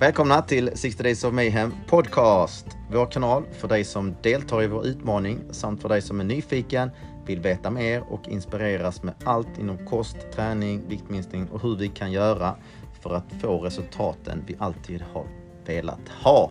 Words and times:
Välkomna 0.00 0.42
till 0.42 0.70
60 0.74 1.02
Days 1.02 1.24
of 1.24 1.34
Mayhem 1.34 1.74
Podcast. 1.86 2.66
Vår 2.90 3.06
kanal 3.06 3.44
för 3.52 3.68
dig 3.68 3.84
som 3.84 4.16
deltar 4.22 4.62
i 4.62 4.66
vår 4.66 4.86
utmaning 4.86 5.40
samt 5.50 5.82
för 5.82 5.88
dig 5.88 6.02
som 6.02 6.20
är 6.20 6.24
nyfiken, 6.24 6.90
vill 7.26 7.40
veta 7.40 7.70
mer 7.70 8.04
och 8.08 8.28
inspireras 8.28 9.02
med 9.02 9.14
allt 9.24 9.58
inom 9.58 9.86
kost, 9.86 10.16
träning, 10.34 10.88
viktminskning 10.88 11.48
och 11.48 11.62
hur 11.62 11.76
vi 11.76 11.88
kan 11.88 12.12
göra 12.12 12.56
för 13.02 13.14
att 13.14 13.32
få 13.40 13.58
resultaten 13.58 14.44
vi 14.46 14.56
alltid 14.58 15.02
har 15.12 15.26
velat 15.66 16.08
ha. 16.22 16.50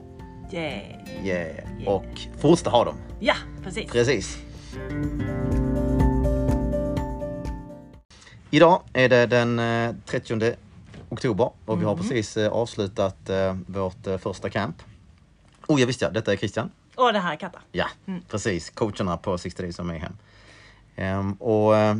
Yeah. 0.52 1.26
Yeah. 1.26 1.88
Och 1.88 2.20
fortsätta 2.38 2.70
ha 2.70 2.86
dem. 2.86 2.96
Ja, 3.20 3.36
precis. 3.64 3.92
Precis. 3.92 4.38
Idag 8.50 8.82
är 8.94 9.10
det 9.10 9.26
den 9.26 9.60
eh, 9.60 9.96
30 10.06 10.54
oktober 11.10 11.52
och 11.66 11.82
vi 11.82 11.86
har 11.86 11.96
precis 11.96 12.38
eh, 12.38 12.52
avslutat 12.52 13.30
eh, 13.30 13.58
vårt 13.68 14.08
eh, 14.08 14.18
första 14.18 14.50
camp. 14.50 14.76
Oh, 15.68 15.80
jag 15.80 15.88
visste 15.88 16.06
ja, 16.06 16.12
detta 16.12 16.34
är 16.34 16.38
Christian. 16.38 16.72
Och 16.96 17.14
det 17.14 17.20
här 17.20 17.34
är 17.34 17.36
Katta. 17.36 17.60
Ja, 17.72 17.88
precis. 18.30 18.70
Coacherna 18.70 19.18
på 19.18 19.38
60 19.38 19.62
Days 19.62 19.80
of 19.80 19.86
Mayhem. 19.86 20.18
Ehm, 20.96 21.34
och 21.34 21.78
eh, 21.78 21.98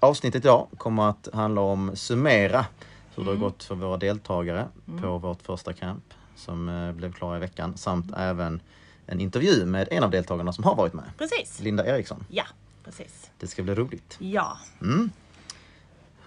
avsnittet 0.00 0.44
idag 0.44 0.68
kommer 0.78 1.08
att 1.08 1.28
handla 1.32 1.60
om 1.60 1.96
summera 1.96 2.66
hur 3.14 3.24
det 3.24 3.30
har 3.30 3.36
gått 3.36 3.64
för 3.64 3.74
våra 3.74 3.96
deltagare 3.96 4.68
på 5.00 5.18
vårt 5.18 5.42
första 5.42 5.72
camp 5.72 6.04
som 6.36 6.68
eh, 6.68 6.92
blev 6.92 7.12
klar 7.12 7.36
i 7.36 7.38
veckan 7.38 7.76
samt 7.76 8.12
även 8.16 8.60
en 9.06 9.20
intervju 9.20 9.66
med 9.66 9.88
en 9.90 10.04
av 10.04 10.10
deltagarna 10.10 10.52
som 10.52 10.64
har 10.64 10.74
varit 10.74 10.92
med. 10.92 11.04
Precis. 11.18 11.60
Linda 11.60 11.86
Eriksson. 11.86 12.24
Ja, 12.28 12.44
precis. 12.84 13.30
Det 13.38 13.46
ska 13.46 13.62
bli 13.62 13.74
roligt. 13.74 14.16
Ja. 14.18 14.58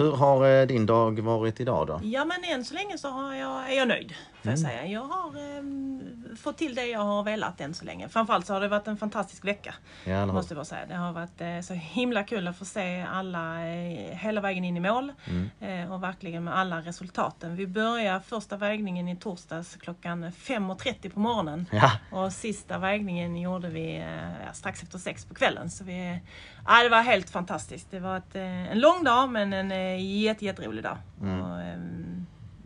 Hur 0.02 0.12
har 0.16 0.48
eh, 0.62 0.68
din 0.68 0.86
dag 0.86 1.20
varit 1.20 1.60
idag 1.60 1.88
då? 1.88 2.00
ja, 2.04 2.26
men 2.26 2.44
än 2.44 2.66
så 2.66 2.74
länge 2.74 2.98
så 2.98 3.10
har 3.10 3.34
jag, 3.34 3.72
är 3.74 3.78
jag 3.78 3.88
nöjd. 3.88 4.10
Får 4.42 4.52
jag 4.52 4.60
Mm. 4.60 4.72
säga. 4.72 4.86
Jag 4.86 5.02
har 5.04 5.58
ehm, 5.58 6.02
fått 6.42 6.58
till 6.58 6.76
det 6.76 6.86
jag 6.86 7.00
har 7.00 7.24
velat 7.24 7.62
än 7.62 7.74
så 7.74 7.86
länge. 7.86 8.10
Framförallt 8.10 8.46
så 8.46 8.54
har 8.54 8.62
det 8.62 8.68
varit 8.68 8.88
en 8.88 8.98
fantastisk 8.98 9.46
vecka. 9.46 9.74
Ja? 10.06 10.26
Måste 10.26 10.54
jag 10.54 10.58
bara 10.58 10.66
säga. 10.66 10.86
Det 10.88 10.96
har 10.96 11.12
varit 11.14 11.42
eh, 11.42 11.60
så 11.62 11.74
himla 11.74 12.24
kul 12.24 12.48
att 12.48 12.58
få 12.58 12.66
se 12.66 13.06
alla 13.12 13.68
eh, 13.68 14.18
hela 14.18 14.42
vägen 14.42 14.66
in 14.66 14.78
i 14.78 14.80
mål. 14.80 15.14
Mm. 15.28 15.50
Eh, 15.84 15.94
och 15.94 16.04
verkligen 16.04 16.44
med 16.44 16.58
alla 16.58 16.80
resultaten. 16.82 17.56
Vi 17.56 17.68
börjar 17.68 18.20
första 18.20 18.58
vägningen 18.58 19.08
i 19.08 19.16
torsdags 19.16 19.76
klockan 19.76 20.26
5.30 20.26 21.10
på 21.10 21.20
morgonen. 21.20 21.66
Ja, 21.72 21.92
Och 22.12 22.32
sista 22.34 22.78
vägningen 22.78 23.38
gjorde 23.38 23.68
vi 23.70 23.98
eh, 23.98 24.54
strax 24.54 24.84
efter 24.84 24.98
sex 24.98 25.26
på 25.26 25.34
kvällen. 25.34 25.70
Så 25.70 25.84
vi, 25.84 26.20
ja, 26.68 26.84
det 26.84 26.90
var 26.90 27.02
helt 27.02 27.30
fantastiskt. 27.30 27.92
Det 27.92 28.00
var 28.00 28.18
ett, 28.18 28.36
eh, 28.36 28.72
en 28.72 28.80
lång 28.80 29.04
dag 29.04 29.30
men 29.30 29.54
en 29.54 29.72
eh, 29.72 29.91
jätte, 29.98 30.46
jätterolig 30.46 30.84
dag. 30.84 30.98
Och, 31.20 31.62
ehm, 31.62 32.26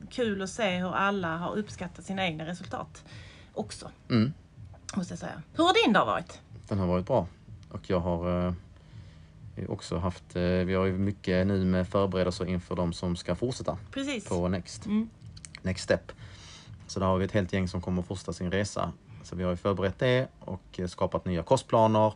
kul 0.10 0.42
att 0.42 0.50
se 0.50 0.78
hur 0.78 0.96
alla 0.96 1.38
har 1.38 1.58
uppskattat 1.58 2.06
sina 2.06 2.26
egna 2.26 2.46
resultat 2.46 3.04
också. 3.54 3.92
Mm. 4.10 4.34
Måste 4.96 5.12
jag 5.12 5.20
säga. 5.20 5.42
Hur 5.54 5.64
har 5.64 5.86
din 5.86 5.94
dag 5.94 6.06
varit? 6.06 6.42
den 6.68 6.80
har 6.80 6.88
varit 6.88 7.08
bra. 7.08 7.28
Och 7.70 7.90
jag 7.90 8.00
har 8.00 8.48
eh, 8.48 9.70
också 9.70 9.98
haft, 9.98 10.36
eh, 10.36 10.42
vi 10.42 10.74
har 10.74 10.86
ju 10.86 10.98
mycket 10.98 11.48
nu 11.48 11.66
med 11.66 11.88
förberedelser 11.88 12.46
inför 12.46 12.76
de 12.76 12.94
som 12.94 13.16
ska 13.16 13.36
fortsätta 13.36 13.78
Precis. 13.92 14.30
på 14.30 14.48
Next. 14.48 14.86
Mm. 14.86 15.10
Next 15.62 15.84
Step. 15.84 16.12
Så 16.88 17.00
där 17.00 17.08
har 17.08 17.18
vi 17.18 17.26
ett 17.26 17.32
helt 17.32 17.54
gäng 17.54 17.68
som 17.68 17.82
kommer 17.82 18.02
att 18.02 18.08
fortsätta 18.08 18.34
sin 18.34 18.52
resa. 18.52 18.92
Så 19.24 19.36
vi 19.36 19.44
har 19.44 19.52
ju 19.52 19.58
förberett 19.58 20.00
det 20.00 20.28
och 20.40 20.80
eh, 20.80 20.88
skapat 20.88 21.26
nya 21.26 21.44
kostplaner, 21.44 22.14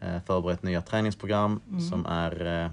eh, 0.00 0.20
förberett 0.26 0.62
nya 0.62 0.82
träningsprogram 0.82 1.60
som 1.90 2.06
är 2.06 2.64
eh, 2.64 2.70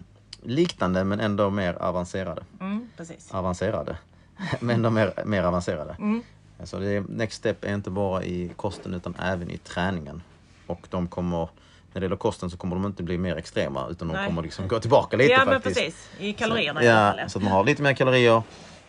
liknande 0.48 1.04
men 1.04 1.20
ändå 1.20 1.50
mer 1.50 1.74
avancerade. 1.74 2.44
Mm, 2.60 2.90
precis. 2.98 3.32
Avancerade. 3.34 3.98
men 4.60 4.76
ändå 4.76 4.90
mer, 4.90 5.14
mer 5.26 5.44
avancerade. 5.44 5.96
Mm. 6.00 6.22
Så 6.64 6.80
det 6.80 6.90
är, 6.90 7.02
Next 7.10 7.38
Step 7.38 7.64
är 7.66 7.74
inte 7.74 7.90
bara 7.90 8.24
i 8.24 8.52
kosten 8.56 8.94
utan 8.94 9.16
även 9.22 9.52
i 9.52 9.58
träningen. 9.58 10.22
Och 10.68 10.88
de 10.90 11.08
kommer, 11.08 11.50
när 11.94 12.02
det 12.02 12.06
gäller 12.06 12.16
kosten 12.16 12.50
så 12.50 12.58
kommer 12.58 12.76
de 12.76 12.86
inte 12.86 13.04
bli 13.04 13.18
mer 13.18 13.36
extrema 13.36 13.88
utan 13.90 14.08
de 14.08 14.14
Nej. 14.14 14.28
kommer 14.28 14.42
liksom 14.42 14.68
gå 14.68 14.80
tillbaka 14.80 15.18
lite 15.18 15.32
Ja 15.32 15.46
men 15.46 15.54
faktiskt. 15.62 15.76
precis. 15.76 16.10
I 16.20 16.34
kalorierna 16.34 16.80
alla 16.80 17.22
Ja, 17.22 17.30
så 17.30 17.38
att 17.40 17.44
man 17.44 17.52
har 17.54 17.64
lite 17.64 17.82
mer 17.84 17.94
kalorier. 17.94 18.42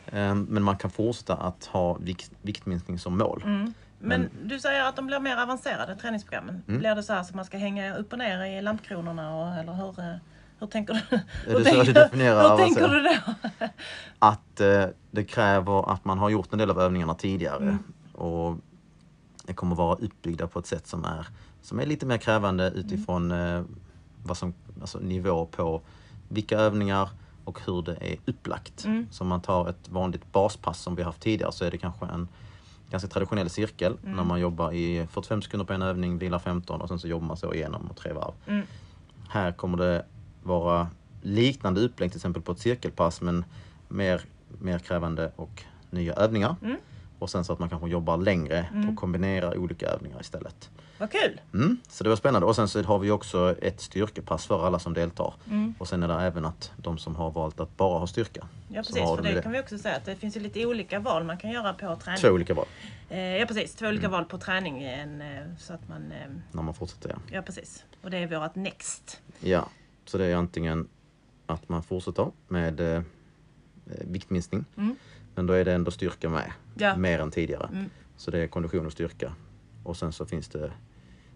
eh, 0.07 0.35
Men 0.35 0.63
man 0.63 0.77
kan 0.77 0.91
fortsätta 0.91 1.35
att 1.35 1.65
ha 1.65 1.95
vikt, 1.95 2.31
viktminskning 2.43 2.99
som 2.99 3.19
mål. 3.19 3.43
Mm. 3.45 3.75
Men 3.99 4.29
du 4.45 4.61
säger 4.61 4.85
att 4.85 4.97
de 4.97 5.07
blir 5.07 5.21
mer 5.21 5.37
avancerade 5.37 5.97
träningsprogrammen. 5.97 6.63
Mm. 6.69 6.81
Blir 6.81 6.95
det 6.95 7.03
så 7.03 7.13
här 7.13 7.23
så 7.23 7.37
man 7.37 7.45
ska 7.45 7.59
hänga 7.59 7.97
upp 7.97 8.13
och 8.13 8.19
ner 8.19 8.45
i 8.45 8.63
lampkronorna 8.63 9.35
och, 9.37 9.55
eller 9.59 9.73
hur, 9.73 10.01
eh, 10.01 10.17
hur 10.61 10.67
tänker 10.67 10.95
du? 10.95 11.19
Hur, 11.47 11.59
det 11.59 11.65
så 11.65 11.83
du 11.83 11.93
definierar 11.93 12.51
hur 12.51 12.65
tänker 12.65 12.89
du 12.89 13.03
då? 13.03 13.35
Att 14.19 14.61
eh, 14.61 14.85
det 15.11 15.25
kräver 15.25 15.93
att 15.93 16.05
man 16.05 16.19
har 16.19 16.31
gjort 16.31 16.53
en 16.53 16.59
del 16.59 16.71
av 16.71 16.81
övningarna 16.81 17.15
tidigare. 17.15 17.63
Mm. 17.63 17.79
Och 18.15 18.57
det 19.45 19.55
kommer 19.55 19.77
vara 19.77 19.97
uppbyggda 19.97 20.47
på 20.47 20.59
ett 20.59 20.67
sätt 20.67 20.87
som 20.87 21.05
är, 21.05 21.27
som 21.63 21.81
är 21.81 21.87
lite 21.87 22.07
mer 22.07 22.19
krävande 22.19 22.71
utifrån 22.71 23.31
eh, 23.31 23.63
vad 24.25 24.37
som, 24.37 24.55
alltså 24.81 24.99
nivå 24.99 25.47
på 25.47 25.81
vilka 26.29 26.59
övningar 26.59 27.09
och 27.45 27.61
hur 27.67 27.83
det 27.83 27.97
är 28.01 28.17
upplagt. 28.27 28.85
Mm. 28.85 29.07
Så 29.11 29.25
om 29.25 29.29
man 29.29 29.41
tar 29.41 29.69
ett 29.69 29.89
vanligt 29.89 30.33
baspass 30.33 30.81
som 30.81 30.95
vi 30.95 31.03
haft 31.03 31.21
tidigare 31.21 31.53
så 31.53 31.65
är 31.65 31.71
det 31.71 31.79
kanske 31.79 32.07
en 32.07 32.29
ganska 32.91 33.09
traditionell 33.09 33.51
cirkel 33.51 33.97
Mm. 34.03 34.17
när 34.17 34.25
man 34.25 34.41
jobbar 34.41 34.73
i 34.73 35.07
45 35.11 35.43
sekunder 35.43 35.65
på 35.65 35.73
en 35.73 35.83
övning, 35.83 36.19
vilar 36.19 36.39
15 36.39 36.81
och 36.81 36.89
sen 36.89 36.99
så 36.99 37.09
jobbar 37.09 37.27
man 37.27 37.37
så 37.37 37.55
igenom 37.55 37.87
och 37.91 37.97
tre 37.97 38.13
varv. 38.13 38.33
Mm. 38.47 38.67
Här 39.29 39.53
kommer 39.53 39.79
det 39.79 40.05
vara 40.49 40.89
liknande 41.23 41.81
upplägg 41.81 42.11
till 42.11 42.19
exempel 42.19 42.43
på 42.43 42.53
ett 42.53 42.59
cirkelpass 42.59 43.21
men 43.21 43.45
mer, 43.89 44.23
mer 44.59 44.79
krävande 44.79 45.33
och 45.37 45.63
nya 45.91 46.15
övningar. 46.15 46.57
Mm. 46.63 46.77
Och 47.19 47.31
sen 47.31 47.45
så 47.45 47.53
att 47.53 47.59
man 47.59 47.69
kanske 47.69 47.89
jobbar 47.89 48.17
längre 48.17 48.67
och 48.91 48.97
kombinerar 48.97 49.59
olika 49.59 49.87
övningar 49.89 50.21
istället. 50.21 50.71
Vad 50.99 51.11
kul! 51.11 51.41
Mm, 51.55 51.77
så 51.89 52.05
det 52.05 52.11
var 52.11 52.17
spännande. 52.17 52.47
Och 52.47 52.57
sen 52.57 52.69
så 52.69 52.83
har 52.83 52.99
vi 52.99 53.11
också 53.11 53.55
ett 53.63 53.81
styrkepass 53.81 54.47
för 54.47 54.67
alla 54.67 54.79
som 54.79 54.95
deltar. 54.95 55.35
Mm. 55.47 55.75
Och 55.79 55.89
sen 55.89 56.03
är 56.03 56.09
det 56.09 56.15
även 56.15 56.45
att 56.45 56.73
de 56.77 56.99
som 56.99 57.17
har 57.17 57.31
valt 57.31 57.61
att 57.61 57.77
bara 57.77 57.99
ha 57.99 58.07
styrka. 58.07 58.49
Ja 58.69 58.77
precis, 58.83 58.95
för 58.95 59.23
de 59.23 59.35
det 59.35 59.43
kan 59.43 59.53
vi 59.53 59.61
också 59.61 59.79
säga 59.79 59.97
att 59.97 60.05
det 60.05 60.17
finns 60.17 60.37
ju 60.37 60.41
lite 60.41 60.67
olika 60.67 61.01
val 61.01 61.25
man 61.25 61.39
kan 61.39 61.51
göra 61.51 61.73
på 61.73 61.97
träning. 61.97 62.21
Två 62.21 62.29
olika 62.29 62.55
val 62.55 62.67
Eh, 63.11 63.19
ja 63.21 63.47
precis, 63.47 63.75
två 63.75 63.87
olika 63.87 64.07
Mm. 64.07 64.11
val 64.13 64.25
på 64.25 64.39
träningen 64.39 65.21
eh, 65.21 65.43
så 65.59 65.73
att 65.73 65.89
man, 65.89 66.13
eh, 66.13 66.29
när 66.53 66.63
man 66.63 66.75
fortsätter. 66.75 67.09
Ja. 67.11 67.17
ja 67.33 67.43
precis. 67.43 67.85
Och 68.03 68.11
det 68.11 68.19
är 68.19 68.27
vårat 68.27 68.55
next. 68.55 69.21
ja, 69.41 69.69
så 70.09 70.19
det 70.19 70.25
är 70.27 70.37
antingen 70.37 70.89
att 71.47 71.69
man 71.69 71.83
fortsätter 71.83 72.31
med 72.49 72.81
eh, 72.81 73.03
viktminskning. 73.87 74.65
Mm. 74.77 74.97
Men 75.35 75.47
då 75.47 75.53
är 75.53 75.65
det 75.65 75.73
ändå 75.73 75.91
styrka 75.91 76.29
med. 76.29 76.53
Ja. 76.75 76.97
Mer 76.97 77.19
än 77.21 77.31
tidigare. 77.31 77.69
Mm. 77.73 77.91
Så 78.17 78.31
det 78.31 78.39
är 78.39 78.47
kondition 78.47 78.87
och 78.87 78.93
styrka. 78.93 79.33
Och 79.85 79.97
sen 79.97 80.13
så 80.13 80.27
finns 80.27 80.49
det 80.49 80.73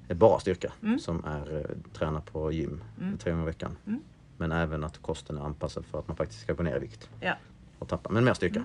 eh, 0.09 0.16
bara 0.16 0.41
styrka 0.41 0.72
Mm. 0.82 0.99
som 0.99 1.25
är 1.25 1.59
eh, 1.59 1.77
träna 1.93 2.21
på 2.21 2.53
gym 2.53 2.81
Mm. 3.00 3.19
tre 3.19 3.31
gånger 3.32 3.44
i 3.44 3.47
veckan. 3.47 3.77
Mm. 3.87 4.00
Men 4.37 4.53
även 4.53 4.84
att 4.84 5.03
kosten 5.03 5.38
är 5.38 5.43
anpassad 5.43 5.84
för 5.87 5.99
att 5.99 6.09
man 6.09 6.16
faktiskt 6.16 6.41
ska 6.41 6.53
gå 6.53 6.62
ner 6.62 6.77
i 6.77 6.78
vikt 6.78 7.09
Ja. 7.21 7.34
och 7.78 7.88
tappa, 7.88 8.11
men 8.11 8.25
mer 8.25 8.34
styrka. 8.34 8.65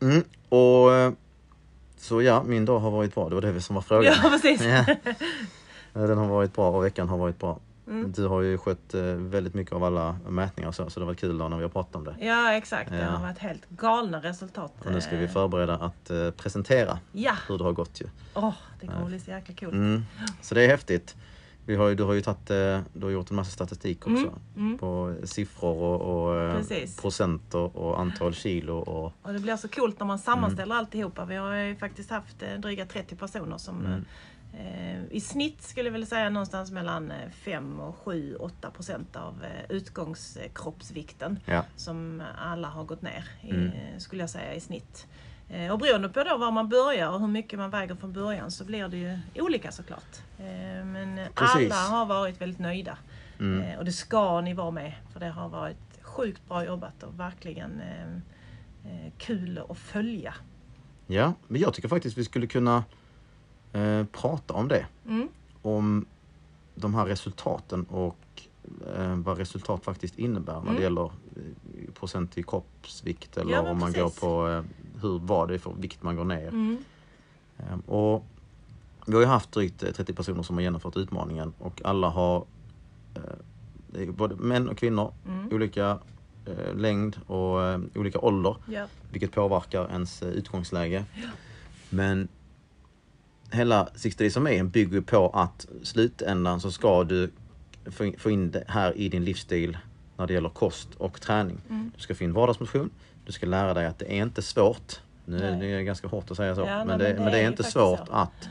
Mm. 0.00 0.22
Och 0.48 0.94
eh, 0.94 1.12
så 1.96 2.22
ja, 2.22 2.42
min 2.42 2.64
dag 2.64 2.78
har 2.78 2.90
varit 2.90 3.14
bra. 3.14 3.28
Det 3.28 3.34
var 3.34 3.42
det 3.42 3.60
som 3.60 3.74
var 3.74 3.82
frågan. 3.82 4.14
ja 4.22 4.30
precis. 4.30 4.62
Ja, 5.94 6.00
Den 6.06 6.18
har 6.18 6.26
varit 6.28 6.54
bra 6.54 6.70
och 6.70 6.84
veckan 6.84 7.08
har 7.08 7.18
varit 7.18 7.38
bra. 7.38 7.60
Mm. 7.86 8.12
Du 8.12 8.26
har 8.26 8.40
ju 8.40 8.58
skött 8.58 8.94
eh, 8.94 9.02
väldigt 9.02 9.54
mycket 9.54 9.72
av 9.72 9.84
alla 9.84 10.16
mätningar 10.28 10.68
och 10.68 10.74
så, 10.74 10.90
så 10.90 11.00
det 11.00 11.06
var 11.06 11.14
kul 11.14 11.38
då 11.38 11.48
när 11.48 11.56
vi 11.56 11.62
har 11.62 11.70
pratat 11.70 11.96
om 11.96 12.04
det. 12.04 12.16
Ja 12.20 12.52
exakt, 12.52 12.90
det 12.90 13.04
har 13.04 13.22
varit 13.22 13.38
helt 13.38 13.68
galna 13.68 14.18
resultat. 14.22 14.72
Och 14.84 14.92
nu 14.92 15.00
ska 15.00 15.16
vi 15.16 15.24
Eh, 15.24 15.30
förbereda 15.30 15.74
att 15.74 16.10
eh, 16.10 16.30
presentera 16.30 16.98
Ja, 17.12 17.32
hur 17.48 17.58
det 17.58 17.64
har 17.64 17.72
gått 17.72 18.00
ju. 18.00 18.06
åh 18.34 18.54
det 18.80 18.86
kommer 18.86 19.06
bli 19.06 19.20
så 19.20 19.30
jäkla 19.30 19.54
coolt. 19.54 19.72
Mm. 19.72 20.02
Så 20.40 20.54
det 20.54 20.64
är 20.64 20.68
häftigt. 20.68 21.16
Vi 21.66 21.76
har 21.76 21.88
ju, 21.88 21.94
du 21.94 22.02
har 22.02 22.12
ju 22.12 22.20
tagit, 22.20 22.46
du 22.92 23.00
har 23.02 23.10
gjort 23.10 23.30
en 23.30 23.36
massa 23.36 23.50
statistik 23.50 24.06
också. 24.06 24.26
Mm, 24.26 24.32
mm. 24.56 24.78
På 24.78 25.14
siffror 25.24 25.76
och, 25.76 26.30
och 26.32 26.66
procenter 27.00 27.76
och 27.76 28.00
antal 28.00 28.34
kilo 28.34 28.76
och 28.76 29.12
Och 29.22 29.32
det 29.32 29.38
blir 29.38 29.56
så 29.56 29.68
coolt 29.68 29.98
när 30.00 30.06
man 30.06 30.18
sammanställer 30.18 30.74
alltihopa. 30.74 31.24
Vi 31.24 31.36
har 31.36 31.54
ju 31.54 31.76
faktiskt 31.76 32.10
haft 32.10 32.36
dryga 32.58 32.86
30 32.86 33.16
personer 33.16 33.58
som 33.58 33.86
Mm. 33.86 34.04
I 35.10 35.20
snitt 35.20 35.62
skulle 35.62 35.88
jag 35.88 35.92
vilja 35.92 36.06
säga 36.06 36.30
någonstans 36.30 36.70
mellan 36.70 37.10
eh, 37.10 37.30
5 37.30 37.80
och 37.80 37.96
7, 37.96 38.36
8 38.36 38.70
procent 38.70 39.16
av 39.16 39.44
eh, 39.44 39.76
utgångskroppsvikten 39.76 41.38
ja. 41.46 41.64
som 41.76 42.22
alla 42.38 42.68
har 42.68 42.84
gått 42.84 43.02
ner 43.02 43.24
i, 43.42 43.50
Mm. 43.50 43.70
skulle 44.00 44.22
jag 44.22 44.30
säga 44.30 44.54
i 44.54 44.60
snitt. 44.60 45.06
Eh, 45.50 45.72
Och 45.72 45.78
beroende 45.78 46.08
på 46.08 46.24
då 46.24 46.36
var 46.36 46.50
man 46.50 46.68
börjar 46.68 47.08
och 47.10 47.20
hur 47.20 47.26
mycket 47.28 47.58
man 47.58 47.70
väger 47.70 47.94
från 47.94 48.12
början 48.12 48.50
så 48.50 48.64
blir 48.64 48.88
det 48.88 48.96
ju 48.96 49.18
olika 49.34 49.72
såklart. 49.72 50.16
Eh, 50.38 50.84
Men 50.84 51.20
Precis. 51.34 51.72
alla 51.72 51.74
har 51.96 52.06
varit 52.06 52.40
väldigt 52.40 52.58
nöjda. 52.60 52.98
Mm. 53.40 53.62
Eh, 53.62 53.78
Och 53.78 53.84
det 53.84 53.92
ska 53.92 54.40
ni 54.40 54.54
vara 54.54 54.70
med 54.70 54.92
för 55.12 55.20
det 55.20 55.28
har 55.28 55.48
varit 55.48 55.76
sjukt 56.02 56.48
bra 56.48 56.64
jobbat 56.64 57.02
och 57.02 57.20
verkligen 57.20 57.80
eh, 57.80 58.12
eh, 58.92 59.12
kul 59.18 59.60
att 59.68 59.78
följa. 59.78 60.34
ja, 61.06 61.32
men 61.48 61.60
jag 61.60 61.74
tycker 61.74 61.88
faktiskt 61.88 62.18
vi 62.18 62.24
skulle 62.24 62.46
kunna 62.46 62.84
eh, 63.72 64.04
prata 64.06 64.54
om 64.54 64.68
det. 64.68 64.86
Mm. 65.08 65.28
Om 65.62 66.04
de 66.74 66.94
här 66.94 67.04
resultaten 67.06 67.84
och 67.84 68.16
eh, 68.96 69.16
vad 69.16 69.38
resultat 69.38 69.84
faktiskt 69.84 70.18
innebär 70.18 70.52
när 70.54 70.60
Mm. 70.60 70.74
det 70.76 70.82
gäller 70.82 71.04
eh, 71.04 71.92
procent 71.94 72.38
i 72.38 72.42
kroppsvikt 72.42 73.36
eller 73.36 73.52
Ja, 73.52 73.60
om 73.70 73.78
man 73.78 73.92
precis. 73.92 74.20
går 74.20 74.28
på 74.28 74.48
eh, 74.48 74.62
hur, 75.02 75.18
vad 75.18 75.48
det 75.48 75.54
är 75.54 75.58
för 75.58 75.72
vikt 75.78 76.02
man 76.02 76.16
går 76.16 76.24
ner. 76.24 76.48
Mm. 76.48 76.76
Ehm, 77.58 77.80
Och 77.80 78.24
vi 79.06 79.14
har 79.14 79.20
ju 79.20 79.26
haft 79.26 79.52
drygt 79.52 79.82
eh, 79.82 79.90
30 79.92 80.12
personer 80.14 80.42
som 80.42 80.56
har 80.56 80.62
genomfört 80.62 80.96
utmaningen 80.96 81.52
och 81.58 81.82
alla 81.84 82.08
har 82.08 82.44
eh, 83.94 84.10
både 84.12 84.36
män 84.36 84.68
och 84.68 84.76
kvinnor, 84.78 85.12
Mm. 85.28 85.48
olika 85.52 85.98
eh, 86.46 86.74
längd 86.74 87.20
och 87.26 87.62
eh, 87.64 87.80
olika 87.94 88.18
ålder 88.18 88.56
Ja. 88.66 88.86
vilket 89.10 89.32
påverkar 89.32 89.88
ens 89.90 90.22
eh, 90.22 90.28
utgångsläge. 90.28 91.04
Men 91.90 92.28
hela 93.52 93.88
60 93.94 94.24
Days 94.24 94.36
of 94.36 94.42
Mayhem 94.42 94.68
bygger 94.68 94.92
ju 94.94 95.02
på 95.02 95.28
att 95.28 95.66
slutändan 95.82 96.60
så 96.60 96.70
ska 96.70 97.04
du 97.04 97.30
få 98.18 98.30
in, 98.30 98.50
det 98.50 98.64
här 98.68 98.96
i 98.98 99.08
din 99.08 99.24
livsstil 99.24 99.78
när 100.16 100.26
det 100.26 100.32
gäller 100.32 100.48
kost 100.48 100.88
och 100.98 101.20
träning. 101.20 101.58
Mm. 101.70 101.92
Du 101.96 102.02
ska 102.02 102.14
få 102.14 102.24
in 102.24 102.32
vardagsmotion, 102.32 102.90
du 103.26 103.32
ska 103.32 103.46
lära 103.46 103.74
dig 103.74 103.86
att 103.86 103.98
det 103.98 104.18
är 104.18 104.22
inte 104.22 104.42
svårt. 104.42 105.00
Nu 105.24 105.36
är 105.44 105.60
det 105.76 105.82
ganska 105.84 106.08
hårt 106.08 106.30
att 106.30 106.36
säga 106.36 106.54
så, 106.54 106.60
Ja, 106.60 106.76
nej, 106.76 106.86
men, 106.86 106.98
det, 106.98 107.14
men 107.18 107.24
det 107.32 107.38
är 107.38 107.42
ju 107.42 107.48
inte 107.48 107.64
svårt 107.64 108.06
så. 108.06 108.12
att 108.12 108.48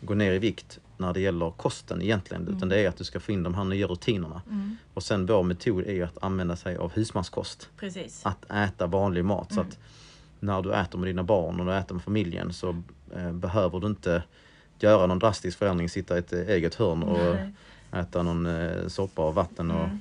gå 0.00 0.14
ner 0.14 0.32
i 0.32 0.38
vikt 0.38 0.78
när 0.96 1.12
det 1.12 1.20
gäller 1.20 1.50
kosten 1.50 2.02
egentligen. 2.02 2.42
Mm. 2.42 2.56
Utan 2.56 2.68
det 2.68 2.78
är 2.80 2.88
att 2.88 2.96
du 2.96 3.04
ska 3.04 3.20
få 3.20 3.32
in 3.32 3.42
de 3.42 3.54
här 3.54 3.64
nya 3.64 3.86
rutinerna. 3.86 4.42
Och 4.94 5.02
sen 5.02 5.26
vår 5.26 5.42
metod 5.42 5.84
är 5.86 5.92
ju 5.92 6.02
att 6.02 6.22
använda 6.22 6.56
sig 6.56 6.76
av 6.76 6.92
husmanskost 6.92 7.68
Precis. 7.78 8.26
att 8.26 8.50
äta 8.50 8.86
vanlig 8.86 9.24
mat. 9.24 9.48
Så 9.52 9.60
Mm. 9.60 9.68
att 9.70 9.78
när 10.40 10.62
du 10.62 10.74
äter 10.74 10.98
med 10.98 11.08
dina 11.08 11.22
barn 11.22 11.60
och 11.60 11.66
du 11.66 11.74
äter 11.74 11.94
med 11.94 12.04
familjen 12.04 12.52
så 12.52 12.82
eh, 13.16 13.32
behöver 13.32 13.80
du 13.80 13.86
inte 13.86 14.22
göra 14.78 15.06
någon 15.06 15.18
drastisk 15.18 15.58
förändring, 15.58 15.88
sitta 15.88 16.16
i 16.16 16.18
ett 16.18 16.32
eget 16.32 16.74
hörn 16.74 17.02
och 17.02 17.18
Nej. 17.34 17.52
äta 18.02 18.22
någon 18.22 18.46
eh, 18.46 18.86
soppa 18.88 19.22
och 19.28 19.34
vatten 19.34 19.70
och, 19.70 19.84
Mm. 19.84 20.00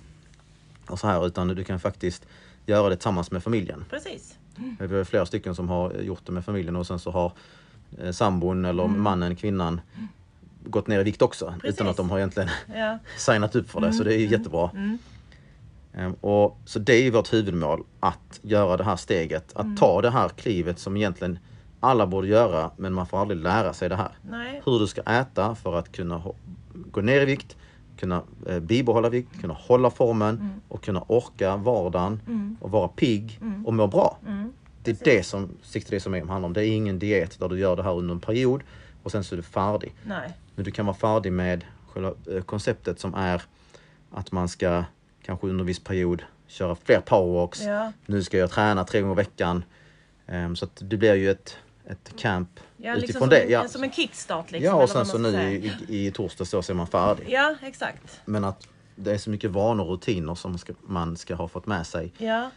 och 0.87 0.99
så 0.99 1.07
här. 1.07 1.27
Utan 1.27 1.47
du 1.47 1.63
kan 1.63 1.79
faktiskt 1.79 2.25
göra 2.65 2.89
det 2.89 2.95
tillsammans 2.95 3.31
med 3.31 3.43
familjen. 3.43 3.85
Precis. 3.89 4.37
Vi 4.79 4.97
har 4.97 5.03
flera 5.03 5.25
stycken 5.25 5.55
som 5.55 5.69
har 5.69 5.93
gjort 5.93 6.21
det 6.25 6.31
med 6.31 6.45
familjen 6.45 6.75
och 6.75 6.87
sen 6.87 6.99
så 6.99 7.11
har 7.11 7.31
eh, 7.97 8.11
sambon 8.11 8.65
eller 8.65 8.83
Mm. 8.83 9.01
mannen, 9.01 9.35
kvinnan 9.35 9.81
gått 10.65 10.87
ner 10.87 10.99
i 10.99 11.03
vikt 11.03 11.21
också 11.21 11.53
Precis. 11.61 11.75
utan 11.75 11.87
att 11.87 11.97
de 11.97 12.09
har 12.09 12.17
egentligen 12.17 12.49
Ja. 12.75 12.97
signat 13.17 13.55
upp 13.55 13.69
för 13.69 13.81
det. 13.81 13.93
Så 13.93 14.03
det 14.03 14.13
är 14.15 14.19
ju 14.19 14.27
jättebra. 14.27 14.69
Mm. 14.73 14.97
Ehm, 15.93 16.13
Och, 16.13 16.57
så 16.65 16.79
det 16.79 16.93
är 16.93 17.03
ju 17.03 17.11
vårt 17.11 17.33
huvudmål, 17.33 17.83
att 17.99 18.39
göra 18.41 18.77
det 18.77 18.83
här 18.83 18.95
steget. 18.95 19.51
Att 19.55 19.65
Mm. 19.65 19.77
ta 19.77 20.01
det 20.01 20.11
här 20.11 20.29
klivet 20.29 20.79
som 20.79 20.97
egentligen 20.97 21.39
alla 21.83 22.07
borde 22.07 22.27
göra, 22.27 22.71
men 22.77 22.93
man 22.93 23.07
får 23.07 23.21
aldrig 23.21 23.39
lära 23.39 23.73
sig 23.73 23.89
det 23.89 23.95
här. 23.95 24.11
Nej. 24.21 24.61
Hur 24.65 24.79
du 24.79 24.87
ska 24.87 25.01
äta 25.01 25.55
för 25.55 25.75
att 25.75 25.91
kunna 25.91 26.21
gå 26.73 27.01
ner 27.01 27.21
i 27.21 27.25
vikt, 27.25 27.57
kunna 27.97 28.21
eh, 28.47 28.59
bibehålla 28.59 29.09
vikt, 29.09 29.41
kunna 29.41 29.53
hålla 29.53 29.89
formen 29.89 30.35
Mm. 30.35 30.49
och 30.67 30.83
kunna 30.83 31.01
orka 31.07 31.55
vardagen 31.57 32.19
och 32.61 32.71
vara 32.71 32.87
pigg 32.87 33.39
och 33.65 33.73
må 33.73 33.87
bra. 33.87 34.17
Mm. 34.27 34.53
Det 34.83 34.91
är 34.91 35.15
det 35.15 35.23
som 35.23 35.49
60 35.61 35.89
Days 35.91 36.05
of 36.05 36.11
Mayhem 36.11 36.29
handlar 36.29 36.47
om. 36.47 36.53
Det 36.53 36.65
är 36.65 36.71
ingen 36.75 36.99
diet 36.99 37.39
där 37.39 37.49
du 37.49 37.59
gör 37.59 37.75
det 37.75 37.83
här 37.83 37.93
under 37.93 38.13
en 38.13 38.19
period 38.19 38.61
och 39.03 39.11
sen 39.11 39.23
så 39.23 39.35
är 39.35 39.37
du 39.37 39.43
färdig. 39.43 39.93
Nej. 40.03 40.29
Men 40.55 40.65
du 40.65 40.71
kan 40.71 40.85
vara 40.85 40.95
färdig 40.97 41.33
med 41.33 41.65
själva 41.93 42.13
eh, 42.31 42.41
konceptet 42.41 42.99
som 42.99 43.13
är 43.15 43.41
att 44.11 44.31
man 44.31 44.47
ska 44.49 44.83
kanske 45.25 45.47
under 45.47 45.61
en 45.61 45.65
viss 45.67 45.83
period 45.83 46.23
köra 46.47 46.75
fler 46.75 46.99
powerwalks. 46.99 47.61
Ja. 47.61 47.91
Nu 48.05 48.23
ska 48.23 48.37
jag 48.37 48.51
träna 48.51 48.83
tre 48.83 49.01
gånger 49.01 49.13
i 49.13 49.17
veckan. 49.17 49.63
Ehm, 50.27 50.55
så 50.55 50.65
att 50.65 50.81
det 50.89 50.97
blir 50.97 51.13
ju 51.15 51.31
ett, 51.31 51.57
ett 51.89 52.13
camp 52.19 52.49
Ja, 52.77 52.95
utifrån 52.95 52.99
liksom 53.01 53.19
som, 53.19 53.29
det. 53.29 53.39
en, 53.43 53.51
Ja, 53.51 53.67
som 53.67 53.83
en 53.83 53.91
kickstart 53.91 54.51
liksom. 54.51 54.65
ja 54.77 54.83
och 54.83 54.89
sen 54.89 55.05
så 55.05 55.17
nu 55.17 55.31
säga. 55.31 55.49
i, 55.87 56.07
i 56.07 56.11
torsdag 56.11 56.45
så 56.45 56.57
är 56.69 56.73
man 56.73 56.87
färdig. 56.87 57.25
Ja, 57.29 57.55
exakt. 57.61 58.21
Men 58.25 58.43
att 58.43 58.67
det 58.95 59.11
är 59.11 59.17
så 59.17 59.29
mycket 59.29 59.51
vanor 59.51 59.83
och 59.83 59.89
rutiner 59.91 60.35
som 60.35 60.57
ska, 60.57 60.73
man 60.81 61.17
ska 61.17 61.35
ha 61.35 61.47
fått 61.47 61.65
med 61.65 61.87
sig 61.87 62.13
Ja, 62.17 62.49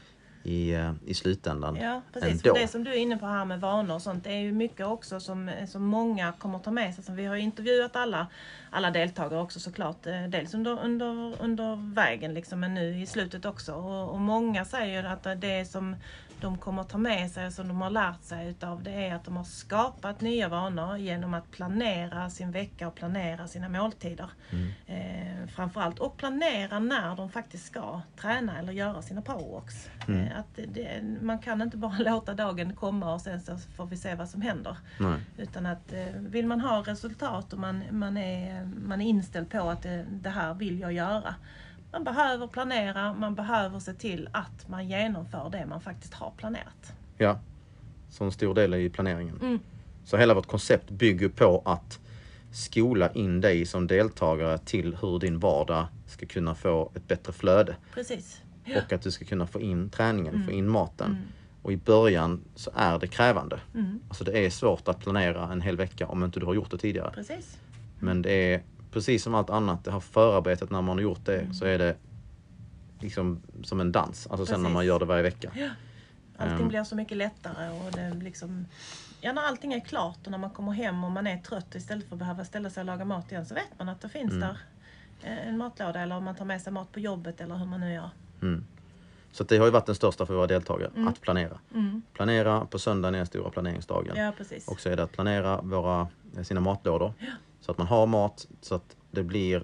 i, 0.43 0.71
eh, 0.75 0.93
i 1.07 1.15
slutändan. 1.15 1.77
ja 1.77 2.03
precis. 2.13 2.31
ändå. 2.31 2.55
För 2.55 2.61
det 2.61 2.69
som 2.69 2.85
du 2.85 2.91
är 2.93 2.97
inne 2.97 3.17
på 3.17 3.27
här 3.27 3.45
med 3.45 3.61
vanor 3.61 3.95
och 3.95 4.03
sånt, 4.03 4.25
det 4.25 4.31
är 4.31 4.41
ju 4.41 4.53
mycket 4.53 4.87
också 4.87 5.21
som, 5.21 5.51
som 5.69 5.85
många 5.87 6.33
kommer 6.33 6.59
ta 6.59 6.71
med 6.71 6.95
sig. 6.95 7.05
Så 7.05 7.13
vi 7.13 7.25
har 7.25 7.35
ju 7.37 7.43
intervjuat 7.43 7.97
alla, 7.97 8.27
alla 8.71 8.91
deltagare 8.91 9.41
också 9.43 9.61
såklart. 9.61 10.07
Eh, 10.07 10.23
Dels 10.29 10.55
under, 10.55 10.81
under, 10.85 11.35
under 11.43 11.95
vägen 11.95 12.35
liksom, 12.35 12.61
men 12.61 12.75
nu 12.75 13.01
i 13.03 13.07
slutet 13.07 13.45
också. 13.45 13.73
Och, 13.75 14.11
och 14.11 14.21
många 14.21 14.65
säger 14.65 15.05
att 15.05 15.23
det 15.41 15.71
som 15.71 15.97
de 16.41 16.59
kommer 16.59 16.83
ta 16.83 16.99
med 16.99 17.31
sig, 17.31 17.53
som 17.53 17.69
de 17.69 17.81
har 17.81 17.91
lärt 17.91 18.23
sig 18.23 18.49
utav, 18.49 18.83
det 18.83 18.91
är 19.07 19.15
att 19.15 19.25
de 19.25 19.37
har 19.37 19.45
skapat 19.45 20.21
nya 20.21 20.49
vanor 20.49 20.97
genom 20.97 21.35
att 21.35 21.51
planera 21.51 22.31
sin 22.31 22.51
vecka 22.51 22.89
och 22.89 22.95
planera 22.95 23.49
sina 23.49 23.69
måltider. 23.69 24.31
Eh, 24.87 25.47
framförallt. 25.49 25.99
Och 25.99 26.17
planera 26.17 26.79
när 26.79 27.17
de 27.17 27.31
faktiskt 27.31 27.67
ska 27.67 28.01
träna 28.21 28.59
eller 28.59 28.73
göra 28.73 29.03
sina 29.03 29.23
powerwalks. 29.23 29.89
Eh, 30.09 30.39
att 30.39 30.47
det- 30.57 30.67
det, 30.67 31.03
man 31.23 31.39
kan 31.39 31.63
inte 31.63 31.77
bara 31.77 31.99
låta 31.99 32.35
dagen 32.35 32.73
komma 32.77 33.15
och 33.15 33.21
sen 33.21 33.41
så 33.41 33.59
får 33.59 33.87
vi 33.87 33.97
se 33.97 34.15
vad 34.15 34.29
som 34.29 34.41
händer. 34.43 34.77
Nej. 35.01 35.21
Utan 35.39 35.67
att 35.67 35.93
eh, 35.93 36.07
vill 36.19 36.47
man 36.47 36.61
ha 36.61 36.81
resultat 36.83 37.53
och 37.53 37.59
man, 37.59 37.83
man, 37.91 38.17
är, 38.17 38.65
man 38.65 39.01
är 39.01 39.07
inställd 39.07 39.51
på 39.51 39.71
att 39.71 39.83
det, 39.83 40.05
det 40.11 40.31
här 40.31 40.55
vill 40.55 40.81
jag 40.81 40.93
göra. 40.93 41.35
Man 41.97 42.05
behöver 42.05 42.47
planera, 42.47 43.13
man 43.13 43.35
behöver 43.35 43.79
se 43.79 43.93
till 43.93 44.29
att 44.33 44.69
man 44.69 44.89
genomför 44.89 45.49
det 45.53 45.67
man 45.67 45.81
faktiskt 45.81 46.15
har 46.15 46.31
planerat. 46.37 46.93
Ja, 47.19 47.39
så 48.11 48.25
en 48.25 48.33
stor 48.33 48.55
del 48.55 48.75
är 48.75 48.79
i 48.79 48.91
planeringen. 48.91 49.39
Mm. 49.41 49.59
Så 50.05 50.17
hela 50.17 50.35
vårt 50.35 50.47
koncept 50.47 50.91
bygger 50.91 51.29
på 51.29 51.63
att 51.65 52.01
skola 52.53 53.13
in 53.13 53.41
dig 53.41 53.67
som 53.67 53.87
deltagare 53.87 54.59
till 54.59 54.97
hur 55.01 55.19
din 55.19 55.39
vardag 55.39 55.87
ska 56.07 56.27
kunna 56.27 56.55
få 56.55 56.93
ett 56.95 57.09
bättre 57.09 57.33
flöde. 57.33 57.77
Precis. 57.95 58.43
Och 58.87 58.93
att 58.93 59.03
du 59.03 59.11
ska 59.11 59.25
kunna 59.25 59.47
få 59.47 59.61
in 59.61 59.91
träningen, 59.91 60.35
Mm. 60.35 60.47
få 60.47 60.53
in 60.53 60.69
maten. 60.69 61.19
Och 61.63 61.73
i 61.73 61.77
början 61.77 62.45
så 62.55 62.71
är 62.75 62.99
det 62.99 63.07
krävande. 63.07 63.61
Mm. 63.75 64.01
Alltså 64.09 64.25
det 64.25 64.47
är 64.47 64.51
svårt 64.51 64.89
att 64.89 64.99
planera 65.01 65.53
en 65.53 65.61
hel 65.61 65.77
vecka 65.77 66.07
om 66.07 66.25
inte 66.25 66.41
du 66.41 66.47
har 66.47 66.55
gjort 66.55 66.71
det 66.71 66.79
tidigare. 66.79 67.11
Precis. 67.15 67.59
Men 67.99 68.23
det 68.23 68.55
är 68.55 68.63
precis 68.97 69.23
som 69.23 69.35
allt 69.35 69.51
annat, 69.51 69.85
det 69.85 69.91
här 69.93 70.01
förarbetet 70.01 70.71
när 70.71 70.83
man 70.83 70.97
har 70.97 71.03
gjort 71.03 71.29
Mm. 71.29 71.49
det 71.49 71.55
så 71.55 71.65
är 71.65 71.79
det 71.79 71.97
liksom 73.01 73.43
som 73.65 73.81
en 73.81 73.93
dans. 73.93 74.27
Alltså 74.27 74.47
sen 74.47 74.53
när 74.61 74.65
Precis. 74.65 74.75
man 74.75 74.87
gör 74.87 74.99
det 74.99 75.05
varje 75.05 75.23
vecka. 75.23 75.51
Allting 76.39 76.61
Ehm. 76.61 76.69
blir 76.69 76.85
så 76.85 76.97
mycket 76.97 77.17
lättare 77.17 77.71
och 77.71 77.93
det 77.93 78.15
liksom 78.25 78.67
Ja, 79.21 79.33
när 79.33 79.43
allting 79.43 79.73
är 79.73 79.81
klart 79.81 80.19
och 80.25 80.31
när 80.31 80.39
man 80.39 80.51
kommer 80.51 80.73
hem 80.73 81.05
och 81.05 81.11
man 81.11 81.27
är 81.27 81.39
trött 81.39 81.75
istället 81.75 82.09
för 82.09 82.15
att 82.15 82.19
behöva 82.19 82.45
ställa 82.45 82.71
sig 82.71 82.81
och 82.81 82.87
laga 82.87 83.05
mat 83.05 83.33
igen 83.33 83.47
så 83.47 83.55
vet 83.55 83.79
man 83.79 83.89
att 83.89 84.01
det 84.01 84.09
finns 84.09 84.33
Mm. 84.33 84.41
där 84.41 84.59
eh, 85.23 85.49
en 85.49 85.59
matlåda 85.59 86.01
eller 86.01 86.17
om 86.17 86.25
man 86.25 86.35
tar 86.35 86.45
med 86.45 86.63
sig 86.63 86.73
mat 86.73 86.93
på 86.93 87.01
jobbet 87.01 87.41
eller 87.41 87.55
hur 87.57 87.67
man 87.67 87.81
nu 87.81 87.93
gör. 87.93 88.11
Mm. 88.43 88.65
Så 89.33 89.45
det 89.45 89.59
har 89.59 89.65
ju 89.65 89.71
varit 89.73 89.87
den 89.87 89.95
största 89.95 90.27
för 90.27 90.35
våra 90.35 90.47
deltagare, 90.47 90.91
att 91.09 91.21
planera. 91.21 91.59
Mm. 91.75 92.03
Planera 92.13 92.65
på 92.67 92.79
söndagen 92.79 93.15
är 93.15 93.19
den 93.19 93.27
stora 93.27 93.51
planeringsdagen. 93.51 94.17
Ja, 94.17 94.33
precis. 94.37 94.69
Och 94.69 94.81
så 94.81 94.89
är 94.89 94.97
det 94.97 95.03
att 95.03 95.13
planera 95.13 95.61
våra, 95.61 96.09
sina 96.43 96.61
matlådor. 96.61 97.13
Så 97.67 97.73
att 97.73 97.79
man 97.79 97.87
har 97.87 98.07
mat 98.07 98.47
så 98.61 98.75
att 98.75 98.97
det 99.11 99.23
blir 99.23 99.63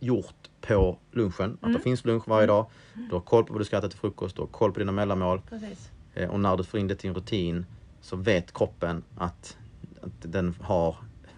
gjort 0.00 0.48
på 0.60 0.98
lunchen. 1.10 1.52
Att 1.54 1.62
Mm. 1.62 1.72
det 1.72 1.78
finns 1.80 2.04
lunch 2.04 2.28
varje 2.28 2.46
dag. 2.46 2.66
Du 2.94 3.12
har 3.14 3.20
koll 3.20 3.44
på 3.44 3.52
vad 3.52 3.60
du 3.60 3.64
ska 3.64 3.78
äta 3.78 3.88
till 3.88 3.98
frukost, 3.98 4.36
du 4.36 4.42
har 4.42 4.46
koll 4.46 4.72
på 4.72 4.78
dina 4.78 4.92
mellanmål. 4.92 5.42
precis. 5.48 5.90
Eh, 6.14 6.30
Och 6.30 6.40
när 6.40 6.56
du 6.56 6.64
får 6.64 6.80
in 6.80 6.88
det 6.88 6.94
till 6.94 7.08
en 7.10 7.14
rutin 7.16 7.66
så 8.00 8.16
vet 8.16 8.52
kroppen 8.54 9.02
att, 9.16 9.56
att 10.02 10.10
den 10.32 10.54
har 10.60 10.96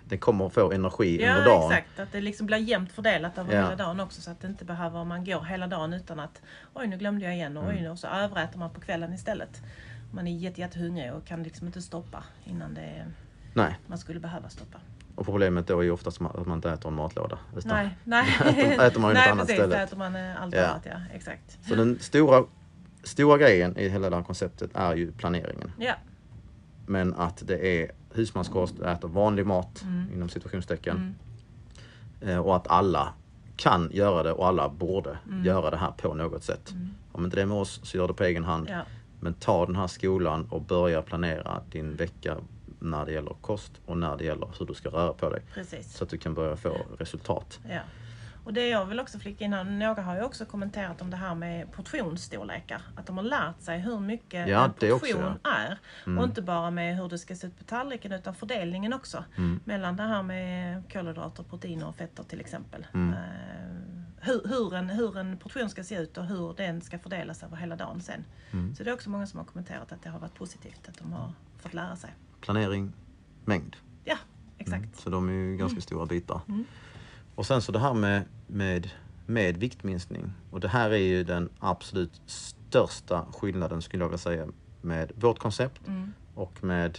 den 0.09 0.19
kommer 0.19 0.47
att 0.47 0.53
få 0.55 0.73
energi 0.73 1.23
Ja, 1.23 1.31
under 1.31 1.45
dagen. 1.45 1.73
exakt. 1.73 2.01
Att 2.01 2.13
det 2.13 2.21
liksom 2.21 2.47
blir 2.47 2.59
jämnt 2.59 2.93
fördelat 2.93 3.39
över 3.39 3.55
Ja. 3.55 3.63
hela 3.63 3.77
dagen 3.77 4.01
också 4.01 4.21
så 4.21 4.31
att 4.31 4.41
det 4.41 4.49
inte 4.49 4.65
behöver 4.65 5.05
man 5.05 5.25
går 5.25 5.41
hela 5.45 5.67
dagen 5.67 5.93
utan 5.93 6.21
att 6.21 6.43
oj 6.75 6.87
nu 6.87 6.97
glömde 6.97 7.25
jag 7.25 7.35
igen 7.35 7.57
och 7.57 7.65
Mm. 7.65 7.77
oj 7.77 7.83
nu 7.91 7.97
så 7.97 8.07
överäter 8.07 8.59
man 8.59 8.71
på 8.71 8.81
kvällen 8.81 9.13
istället. 9.13 9.63
Man 10.13 10.27
är 10.27 10.33
jätte, 10.37 10.61
jättehungrig 10.61 11.13
och 11.13 11.25
kan 11.25 11.43
liksom 11.43 11.67
inte 11.67 11.83
stoppa 11.83 12.25
innan 12.45 12.75
det 12.75 13.05
Nej, 13.55 13.77
man 13.87 13.99
skulle 13.99 14.21
behöva 14.21 14.49
stoppa. 14.49 14.79
Och 15.15 15.27
problemet 15.27 15.67
då 15.67 15.79
är 15.79 15.83
ju 15.83 15.91
oftast 15.91 16.21
att 16.23 16.47
man 16.47 16.57
inte 16.57 16.71
äter 16.71 16.89
en 16.89 16.95
matlåda. 16.95 17.39
Utan 17.57 17.69
Nej, 17.77 17.97
nej. 18.05 18.25
äter- 18.41 18.83
äter 18.87 19.01
man 19.01 19.11
ju 19.11 19.17
något 19.17 19.27
annat 19.31 19.47
precis, 19.47 19.53
istället. 19.53 19.79
då 19.79 19.85
äter 19.85 19.97
man 19.97 20.17
eh, 20.17 20.43
allt 20.43 20.55
Ja. 20.55 20.67
annat, 20.67 20.83
ja. 20.87 20.97
Exakt. 21.15 21.59
Så 21.69 21.75
den 21.75 21.99
stora, 22.01 22.45
stora 23.03 23.39
grejen 23.39 23.79
i 23.79 23.89
hela 23.89 24.11
det 24.11 24.17
här 24.17 24.23
konceptet 24.23 24.71
är 24.75 24.95
ju 24.95 25.13
planeringen. 25.13 25.73
Ja, 25.79 25.95
Men 26.87 27.15
att 27.15 27.43
det 27.47 27.83
är 27.83 27.91
husmanskost, 28.15 28.81
äter 28.81 29.09
vanlig 29.09 29.47
mat 29.47 29.83
Mm. 29.83 30.11
inom 30.15 30.29
situationstecken. 30.29 31.15
Eh, 32.21 32.39
Och 32.39 32.57
att 32.57 32.69
alla 32.69 33.13
kan 33.57 33.91
göra 33.93 34.23
det 34.23 34.33
och 34.33 34.47
alla 34.47 34.69
borde 34.69 35.19
Mm. 35.27 35.45
göra 35.45 35.71
det 35.71 35.77
här 35.77 35.91
på 35.91 36.15
något 36.15 36.43
sätt. 36.45 36.73
Om 37.13 37.25
inte 37.25 37.37
det 37.37 37.43
är 37.43 37.47
med 37.47 37.57
oss 37.57 37.81
så 37.83 37.97
gör 37.97 38.09
det 38.09 38.15
på 38.15 38.25
egen 38.25 38.45
hand. 38.45 38.69
ja, 38.71 38.81
Men 39.21 39.35
ta 39.35 39.67
den 39.67 39.77
här 39.77 39.87
skolan 39.87 40.47
och 40.51 40.63
börja 40.63 41.03
planera 41.03 41.61
din 41.71 41.97
vecka 41.97 42.37
när 42.85 43.07
det 43.07 43.13
gäller 43.13 43.37
kost 43.41 43.73
och 43.87 43.99
när 43.99 44.17
det 44.17 44.25
gäller 44.25 44.49
hur 44.59 44.67
du 44.67 44.75
ska 44.75 44.89
röra 44.89 45.13
på 45.13 45.31
dig. 45.31 45.43
precis. 45.55 45.97
Så 45.97 46.05
att 46.05 46.11
du 46.11 46.19
kan 46.19 46.35
börja 46.35 46.57
få 46.57 46.77
resultat. 46.99 47.61
Ja. 47.69 47.81
Och 48.45 48.53
det 48.53 48.69
jag 48.69 48.87
vill 48.87 49.01
också 49.01 49.19
flika 49.19 49.45
in 49.45 49.53
här, 49.53 49.65
några 49.65 50.03
har 50.03 50.17
ju 50.17 50.23
också 50.23 50.45
kommenterat 50.45 51.03
om 51.03 51.11
det 51.11 51.17
här 51.17 51.35
med 51.35 51.73
portionsstorlekar. 51.73 52.83
Att 52.97 53.07
de 53.07 53.17
har 53.17 53.25
lärt 53.25 53.61
sig 53.61 53.81
hur 53.81 54.01
mycket 54.01 54.49
Ja, 54.49 54.65
en 54.65 54.71
det 54.79 54.93
också, 54.93 55.07
portion 55.07 55.35
ja. 55.43 55.51
är. 55.51 55.79
Och 56.19 56.25
inte 56.25 56.43
bara 56.43 56.71
med 56.71 56.97
hur 56.97 57.09
det 57.09 57.19
ska 57.19 57.35
se 57.35 57.47
ut 57.47 57.59
på 57.59 57.65
tallriken 57.65 58.13
utan 58.13 58.35
fördelningen 58.35 58.93
också. 58.93 59.25
Mm. 59.37 59.61
Mellan 59.65 59.97
det 59.97 60.03
här 60.03 60.23
med 60.23 60.83
kolhydrater, 60.93 61.43
proteiner 61.43 61.89
och 61.89 61.97
fetter 61.97 62.23
till 62.23 62.41
exempel. 62.41 62.87
Mm. 62.95 63.13
Eh, 63.13 63.19
hur, 64.21 64.49
hur, 64.49 64.75
en, 64.75 64.91
hur 64.91 65.19
en 65.19 65.37
portion 65.39 65.71
ska 65.71 65.85
se 65.85 65.95
ut 65.97 66.19
och 66.19 66.27
hur 66.27 66.55
den 66.57 66.81
ska 66.81 66.99
fördelas 66.99 67.43
över 67.43 67.57
hela 67.57 67.77
dagen 67.77 68.01
sen. 68.01 68.25
Mm. 68.53 68.75
Så 68.75 68.85
det 68.85 68.91
är 68.91 68.95
också 68.95 69.11
många 69.11 69.27
som 69.27 69.39
har 69.39 69.47
kommenterat 69.47 69.93
att 69.93 70.03
det 70.03 70.09
har 70.09 70.19
varit 70.19 70.35
positivt 70.35 70.89
att 70.89 70.99
de 70.99 71.13
har 71.13 71.33
fått 71.59 71.75
lära 71.75 71.97
sig. 71.97 72.11
Planering, 72.45 72.93
mängd. 73.45 73.77
Ja, 74.05 74.17
exakt. 74.59 74.97
Så 74.97 75.11
de 75.11 75.29
är 75.29 75.33
ju 75.33 75.57
ganska 75.57 75.75
Mm. 75.75 75.83
stora 75.83 76.07
bitar. 76.07 76.41
Och 77.35 77.47
sen 77.47 77.63
så 77.63 77.73
det 77.73 77.79
här 77.79 77.95
med, 77.95 78.23
med, 78.47 78.91
med 79.27 79.57
viktminskning. 79.57 80.33
Och 80.51 80.61
det 80.61 80.69
här 80.69 80.91
är 80.91 80.97
ju 80.97 81.25
den 81.25 81.49
absolut 81.59 82.21
största 82.27 83.27
skillnaden 83.33 83.83
skulle 83.83 84.03
jag 84.05 84.09
vilja 84.09 84.19
säga 84.19 84.47
med 84.83 85.13
vårt 85.15 85.39
koncept 85.39 85.89
Mm. 85.89 86.13
och 86.35 86.65
med 86.65 86.99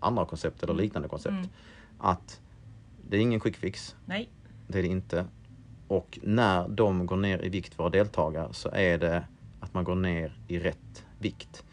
andra 0.00 0.24
koncept 0.26 0.62
eller 0.62 0.74
liknande 0.74 1.08
koncept. 1.08 1.48
Att 1.98 2.40
det 3.08 3.16
är 3.16 3.20
ingen 3.20 3.40
quick 3.40 3.56
fix. 3.56 3.96
Nej, 4.06 4.28
Det 4.68 4.78
är 4.78 4.82
det 4.82 4.88
inte. 4.88 5.26
Och 5.88 6.18
när 6.22 6.68
de 6.68 7.06
går 7.06 7.16
ner 7.16 7.44
i 7.44 7.48
vikt, 7.48 7.78
våra 7.78 7.90
deltagare, 7.90 8.52
så 8.52 8.68
är 8.72 8.98
det 8.98 9.24
att 9.60 9.74
man 9.74 9.84
går 9.84 9.94
ner 9.94 10.38
i 10.48 10.58
rätt 10.58 11.04
vikt. 11.18 11.64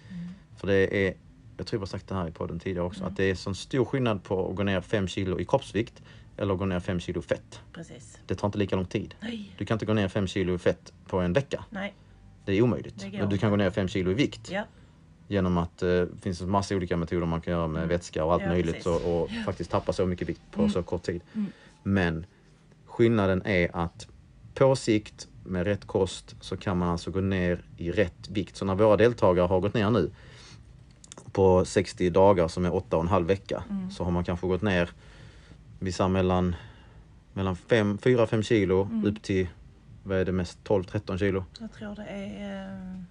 För 0.56 0.68
det 0.68 1.08
är, 1.08 1.14
jag 1.58 1.68
tror 1.68 1.78
jag 1.78 1.82
har 1.82 1.86
sagt 1.88 2.08
det 2.08 2.16
här 2.16 2.28
i 2.28 2.32
podden 2.32 2.60
tidigare 2.60 2.86
också, 2.86 3.04
att 3.04 3.18
det 3.18 3.24
är 3.24 3.36
sån 3.36 3.56
stor 3.56 3.86
skillnad 3.86 4.24
på 4.24 4.50
att 4.50 4.56
gå 4.56 4.64
ner 4.64 4.82
5 4.82 5.08
kilo 5.08 5.40
i 5.40 5.46
kroppsvikt 5.46 6.02
eller 6.38 6.54
att 6.54 6.60
gå 6.60 6.66
ner 6.66 6.80
5 6.80 7.00
kilo 7.00 7.22
fett. 7.22 7.60
precis. 7.74 8.20
Det 8.28 8.36
tar 8.36 8.48
inte 8.48 8.58
lika 8.58 8.76
lång 8.76 8.86
tid. 8.86 9.16
Nej, 9.20 9.56
Du 9.58 9.66
kan 9.66 9.76
inte 9.76 9.86
gå 9.86 9.94
ner 9.94 10.08
5 10.08 10.28
kilo 10.28 10.56
i 10.56 10.58
fett 10.58 10.94
på 11.08 11.20
en 11.20 11.34
vecka. 11.34 11.66
nej, 11.70 11.94
Det 12.46 12.54
är 12.54 12.62
omöjligt. 12.62 13.00
Det 13.00 13.18
Men 13.18 13.30
du 13.30 13.38
kan 13.38 13.50
gå 13.50 13.56
ner 13.56 13.70
5 13.70 13.88
kilo 13.88 14.12
i 14.12 14.14
vikt 14.14 14.52
ja, 14.52 14.64
genom 15.28 15.58
att 15.58 15.84
eh, 15.84 15.90
det 15.90 16.22
finns 16.22 16.42
en 16.42 16.50
massa 16.50 16.76
olika 16.76 16.98
metoder 16.98 17.26
man 17.26 17.42
kan 17.42 17.54
göra 17.54 17.68
med 17.68 17.88
vätska 17.88 18.26
och 18.26 18.34
allt 18.34 18.42
Mm. 18.42 18.58
Ja, 18.58 18.64
möjligt 18.66 18.86
och, 18.86 19.22
och 19.22 19.30
faktiskt 19.46 19.72
tappa 19.72 19.94
så 19.94 20.06
mycket 20.06 20.30
vikt 20.30 20.42
på 20.52 20.70
så 20.70 20.84
kort 20.84 21.04
tid. 21.04 21.22
Mm. 21.34 21.52
Men 21.84 22.26
skillnaden 22.86 23.42
är 23.46 23.76
att 23.76 24.08
på 24.54 24.76
sikt 24.76 25.28
med 25.44 25.64
rätt 25.64 25.88
kost 25.88 26.36
så 26.42 26.58
kan 26.58 26.78
man 26.78 26.90
alltså 26.90 27.12
gå 27.12 27.22
ner 27.22 27.66
i 27.78 27.92
rätt 27.92 28.30
vikt. 28.30 28.56
Så 28.56 28.66
när 28.66 28.76
våra 28.76 28.98
deltagare 28.98 29.48
har 29.48 29.60
gått 29.60 29.74
ner 29.74 29.90
nu 29.90 30.12
på 31.32 31.66
60 31.66 32.10
dagar 32.10 32.48
som 32.48 32.66
är 32.66 32.70
8,5 32.72 33.26
vecka 33.26 33.64
Mm. 33.70 33.92
så 33.92 34.04
har 34.04 34.12
man 34.12 34.24
kanske 34.24 34.48
gått 34.48 34.62
ner 34.62 34.90
vissa 35.80 36.08
mellan, 36.08 36.56
mellan 37.34 37.56
4-5 37.56 38.42
kilo 38.44 38.82
Mm. 38.82 39.06
upp 39.06 39.22
till 39.22 39.48
vad 40.04 40.18
är 40.18 40.26
det 40.26 40.32
mest 40.32 40.58
12-13 40.64 41.18
kilo. 41.18 41.46
jag 41.60 41.72
tror 41.74 41.96
det 41.96 42.06
är 42.06 42.66
eh, 42.74 43.02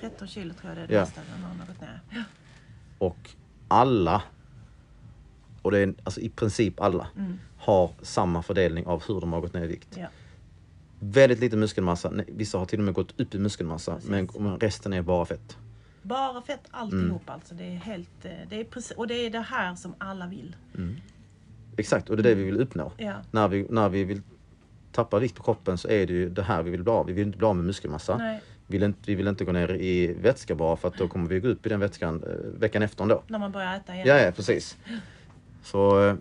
13 0.00 0.28
kilo 0.28 0.54
tror 0.54 0.70
jag 0.70 0.76
det 0.78 0.82
är 0.82 0.86
det 0.88 0.94
Ja. 0.94 1.00
mesta 1.00 1.20
har 1.60 1.66
gått 1.66 1.80
ner. 1.80 2.00
Ja. 2.10 2.22
Och 2.98 3.30
alla, 3.68 4.22
och 5.62 5.70
det 5.70 5.78
är 5.78 5.94
alltså 6.04 6.20
i 6.20 6.28
princip 6.28 6.80
alla, 6.80 7.06
Mm. 7.16 7.38
har 7.58 7.90
samma 8.02 8.42
fördelning 8.42 8.86
av 8.86 9.02
hur 9.08 9.20
de 9.20 9.32
har 9.32 9.40
gått 9.40 9.54
ner 9.54 9.64
i 9.64 9.66
vikt. 9.66 9.96
Ja, 9.96 10.06
Väldigt 11.00 11.40
lite 11.40 11.56
muskelmassa, 11.56 12.12
vissa 12.28 12.58
har 12.58 12.66
till 12.66 12.78
och 12.78 12.84
med 12.84 12.94
gått 12.94 13.20
upp 13.20 13.34
i 13.34 13.38
muskelmassa 13.38 13.94
Precis. 13.94 14.10
men, 14.10 14.28
men 14.38 14.60
resten 14.60 14.92
är 14.92 15.02
bara 15.02 15.24
fett. 15.24 15.56
Bara 16.04 16.42
fett 16.42 16.64
alltihop 16.70 17.04
Mm. 17.22 17.34
alltså. 17.34 17.54
Det 17.54 17.64
är 17.64 17.76
helt, 17.76 18.24
eh, 18.24 18.30
det 18.48 18.60
är 18.60 18.64
precis, 18.64 18.96
och 18.96 19.06
det 19.06 19.14
är 19.14 19.30
det 19.30 19.40
här 19.40 19.74
som 19.74 19.94
alla 19.98 20.26
vill. 20.26 20.56
Exakt, 21.76 22.10
och 22.10 22.16
det 22.16 22.20
är 22.20 22.24
det 22.24 22.34
vi 22.34 22.44
vill 22.44 22.60
uppnå. 22.60 22.92
Ja, 22.96 23.14
När, 23.30 23.48
vi, 23.48 23.66
när 23.70 23.88
vi 23.88 24.04
vill 24.04 24.22
tappa 24.92 25.18
vikt 25.18 25.34
på 25.36 25.42
kroppen 25.42 25.78
så 25.78 25.88
är 25.88 26.06
det 26.06 26.12
ju 26.12 26.28
det 26.30 26.42
här 26.42 26.62
vi 26.62 26.70
vill 26.70 26.82
bli 26.82 26.92
av. 26.92 27.06
Vi 27.06 27.12
vill 27.12 27.26
inte 27.26 27.38
bli 27.38 27.46
av 27.46 27.56
med 27.56 27.64
muskelmassa. 27.64 28.16
nej, 28.16 28.40
Vi, 28.66 28.76
vill 28.78 28.82
inte, 28.82 29.00
vi 29.06 29.14
vill 29.14 29.26
inte 29.28 29.44
gå 29.44 29.52
ner 29.52 29.70
i 29.74 30.14
vätska 30.22 30.54
bara 30.54 30.76
för 30.76 30.88
att 30.88 30.98
då 30.98 31.08
kommer 31.08 31.28
vi 31.28 31.40
gå 31.40 31.48
upp 31.48 31.66
i 31.66 31.68
den 31.68 31.80
vätskan 31.80 32.22
eh, 32.22 32.60
veckan 32.60 32.82
efter 32.82 33.02
ändå. 33.02 33.22
när 33.26 33.38
man 33.38 33.52
börjar 33.52 33.76
äta 33.76 33.94
igen. 33.94 34.06
Ja, 34.08 34.18
ja 34.18 34.32
precis. 34.32 34.76
Så 35.62 36.08
eh, 36.08 36.14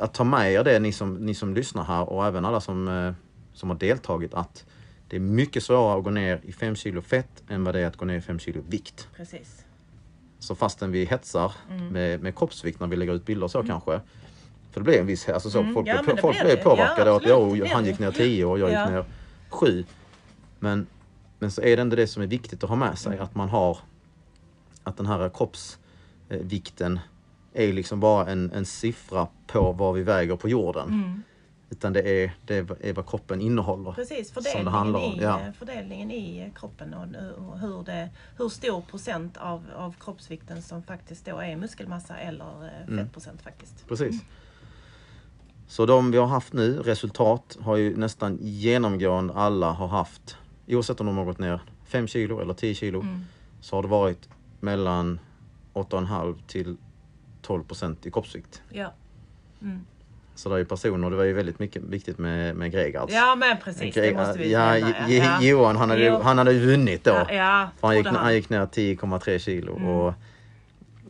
att 0.00 0.14
ta 0.14 0.24
med 0.24 0.52
er 0.52 0.64
det 0.64 0.78
ni 0.78 0.92
som, 0.92 1.14
ni 1.14 1.34
som 1.34 1.54
lyssnar 1.54 1.84
här 1.84 2.08
och 2.08 2.26
även 2.26 2.44
alla 2.44 2.60
som, 2.60 3.14
som 3.52 3.70
har 3.70 3.76
deltagit 3.76 4.34
att 4.34 4.66
det 5.08 5.16
är 5.16 5.20
mycket 5.20 5.62
svårare 5.62 5.98
att 5.98 6.04
gå 6.04 6.10
ner 6.10 6.40
i 6.44 6.52
5 6.52 6.76
kilo 6.76 7.00
fett 7.02 7.42
än 7.48 7.64
vad 7.64 7.74
det 7.74 7.80
är 7.80 7.86
att 7.86 7.96
gå 7.96 8.04
ner 8.04 8.16
i 8.16 8.20
5 8.20 8.38
kilo 8.38 8.62
vikt. 8.68 9.08
Precis. 9.16 9.64
Så 10.38 10.54
fastän 10.54 10.92
vi 10.92 11.04
hetsar 11.04 11.52
Mm. 11.70 11.88
med, 11.88 12.20
med 12.22 12.36
kroppsvikt 12.38 12.80
när 12.80 12.86
vi 12.86 12.96
lägger 12.96 13.12
ut 13.14 13.24
bilder 13.26 13.48
så 13.48 13.62
kanske. 13.62 14.00
För 14.70 14.80
det 14.80 14.84
blir 14.84 15.00
en 15.00 15.06
viss, 15.06 15.28
alltså 15.28 15.50
så, 15.50 15.60
Mm, 15.60 15.74
folk, 15.74 15.88
ja, 15.88 16.02
blir 16.02 16.16
folk 16.16 16.40
blir 16.40 16.56
påverkade 16.56 17.10
Ja, 17.10 17.16
att 17.16 17.22
blir 17.22 17.66
han 17.74 17.84
gick 17.84 17.98
ner 17.98 18.10
10 18.10 18.44
och 18.44 18.58
jag 18.58 18.70
Ja. 18.70 18.82
gick 18.84 18.90
ner 18.92 19.04
7. 19.50 19.84
Men, 20.58 20.86
men 21.38 21.50
så 21.50 21.60
är 21.62 21.76
det 21.76 21.82
ändå 21.82 21.96
det 21.96 22.06
som 22.06 22.22
är 22.22 22.26
viktigt 22.26 22.62
att 22.64 22.68
ha 22.68 22.76
med 22.76 22.86
Mm. 22.86 22.96
sig, 22.96 23.18
att 23.18 23.34
man 23.34 23.48
har 23.48 23.78
att 24.82 24.96
den 24.96 25.06
här 25.06 25.28
kroppsvikten 25.34 26.98
är 27.52 27.72
liksom 27.72 28.00
bara 28.00 28.26
en, 28.26 28.52
en 28.52 28.64
siffra 28.64 29.28
på 29.46 29.72
vad 29.72 29.94
vi 29.94 30.02
väger 30.02 30.36
på 30.36 30.48
jorden. 30.48 31.22
Mm. 31.68 31.78
Utan 31.78 31.92
det 31.92 32.00
är, 32.24 32.32
det 32.44 32.56
är 32.80 32.92
vad 32.92 33.08
kroppen 33.08 33.40
innehåller. 33.40 33.92
Precis, 33.92 34.28
Som 34.32 34.34
fördelningen, 34.42 34.64
det 34.64 34.78
handlar 34.78 35.00
om, 35.00 35.12
i, 35.12 35.22
ja. 35.22 35.40
fördelningen 35.58 36.10
i 36.10 36.52
kroppen 36.56 36.94
och, 36.94 37.58
hur, 37.58 37.82
det, 37.84 38.10
hur 38.38 38.48
stor 38.48 38.80
procent 38.80 39.36
av, 39.36 39.64
av 39.76 39.94
kroppsvikten 40.00 40.62
som 40.62 40.82
faktiskt 40.82 41.24
då 41.26 41.38
är 41.38 41.56
muskelmassa 41.56 42.16
eller 42.16 42.44
eh, 42.64 42.82
Mm. 42.88 42.98
fettprocent 43.04 43.42
faktiskt. 43.42 43.88
Precis. 43.88 44.22
Så 45.68 45.86
de 45.86 46.10
vi 46.10 46.18
har 46.18 46.26
haft 46.26 46.52
nu, 46.52 46.78
resultat, 46.82 47.56
har 47.60 47.76
ju 47.76 47.96
nästan 47.96 48.38
genomgående 48.40 49.34
alla 49.34 49.70
har 49.72 49.88
haft, 49.88 50.36
oavsett 50.66 51.00
om 51.00 51.06
de 51.06 51.16
har 51.16 51.24
gått 51.24 51.38
ner 51.38 51.60
5 51.84 52.06
kilo 52.06 52.40
eller 52.40 52.54
10 52.54 52.74
kilo, 52.74 53.00
Mm. 53.00 53.20
så 53.60 53.76
har 53.76 53.82
det 53.82 53.88
varit 53.88 54.28
mellan 54.60 55.20
8,5 55.74 56.36
till 56.46 56.76
12 57.42 57.62
procent 57.64 58.06
i 58.06 58.10
kroppsvikt. 58.10 58.62
Ja. 58.72 58.92
Mm. 59.62 59.80
Så 60.36 60.48
det 60.48 60.54
är 60.54 60.58
ju 60.58 60.64
personer, 60.64 61.10
det 61.10 61.16
var 61.16 61.24
ju 61.24 61.32
väldigt 61.32 61.58
mycket 61.58 61.82
viktigt 61.82 62.18
med, 62.18 62.56
med 62.56 62.72
Gregards. 62.72 63.12
ja, 63.14 63.34
men 63.36 63.56
precis. 63.64 63.94
Det 63.94 64.14
måste 64.16 64.38
vi 64.38 64.52
ja, 64.52 64.72
nämna, 64.72 65.08
ja. 65.08 65.42
Johan 65.42 65.76
han 65.76 65.90
hade, 65.90 66.04
Jo. 66.06 66.20
han 66.22 66.38
hade 66.38 66.52
ju 66.52 66.66
vunnit 66.66 67.04
då. 67.04 67.10
Ja, 67.10 67.32
ja 67.34 67.70
han, 67.80 67.96
gick, 67.96 68.04
trodde 68.06 68.18
han 68.18 68.34
gick 68.34 68.50
ner 68.50 68.66
10,3 68.66 69.38
kilo 69.38 69.76
Mm. 69.76 69.88
och, 69.88 70.14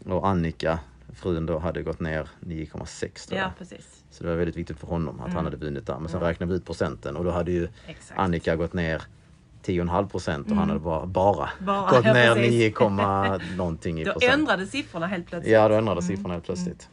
och 0.06 0.28
Annika, 0.28 0.78
frun 1.14 1.46
då, 1.46 1.58
hade 1.58 1.82
gått 1.82 2.00
ner 2.00 2.28
9,6 2.40 3.28
tror 3.28 3.38
jag. 3.40 3.46
Ja, 3.46 3.52
precis. 3.58 4.02
Så 4.10 4.24
det 4.24 4.30
var 4.30 4.36
väldigt 4.36 4.56
viktigt 4.56 4.78
för 4.78 4.86
honom 4.86 5.14
att 5.20 5.24
Mm. 5.26 5.36
han 5.36 5.44
hade 5.44 5.56
vunnit 5.56 5.86
där. 5.86 5.98
Men 5.98 6.08
sen 6.08 6.20
Ja. 6.22 6.28
räknade 6.28 6.52
vi 6.52 6.56
ut 6.56 6.64
procenten 6.66 7.16
och 7.16 7.24
då 7.24 7.30
hade 7.30 7.52
ju 7.52 7.68
Exakt. 7.86 8.20
Annika 8.20 8.56
gått 8.56 8.72
ner 8.72 9.02
10,5 9.62 10.08
procent 10.08 10.46
och 10.50 10.56
han 10.56 10.64
Mm. 10.64 10.68
hade 10.68 10.80
bara, 10.80 11.06
bara, 11.06 11.48
Bara, 11.58 11.90
gått 11.90 12.04
ner 12.04 12.34
precis. 12.34 12.50
9, 12.50 12.70
komma 12.70 13.40
någonting 13.56 14.00
i 14.00 14.04
Då 14.04 14.12
procent. 14.12 14.32
ändrade 14.34 14.66
siffrorna 14.66 15.06
helt 15.06 15.26
plötsligt. 15.26 15.52
Ja, 15.52 15.68
då 15.68 15.74
ändrades 15.74 16.06
siffrorna 16.06 16.34
helt 16.34 16.44
plötsligt. 16.44 16.88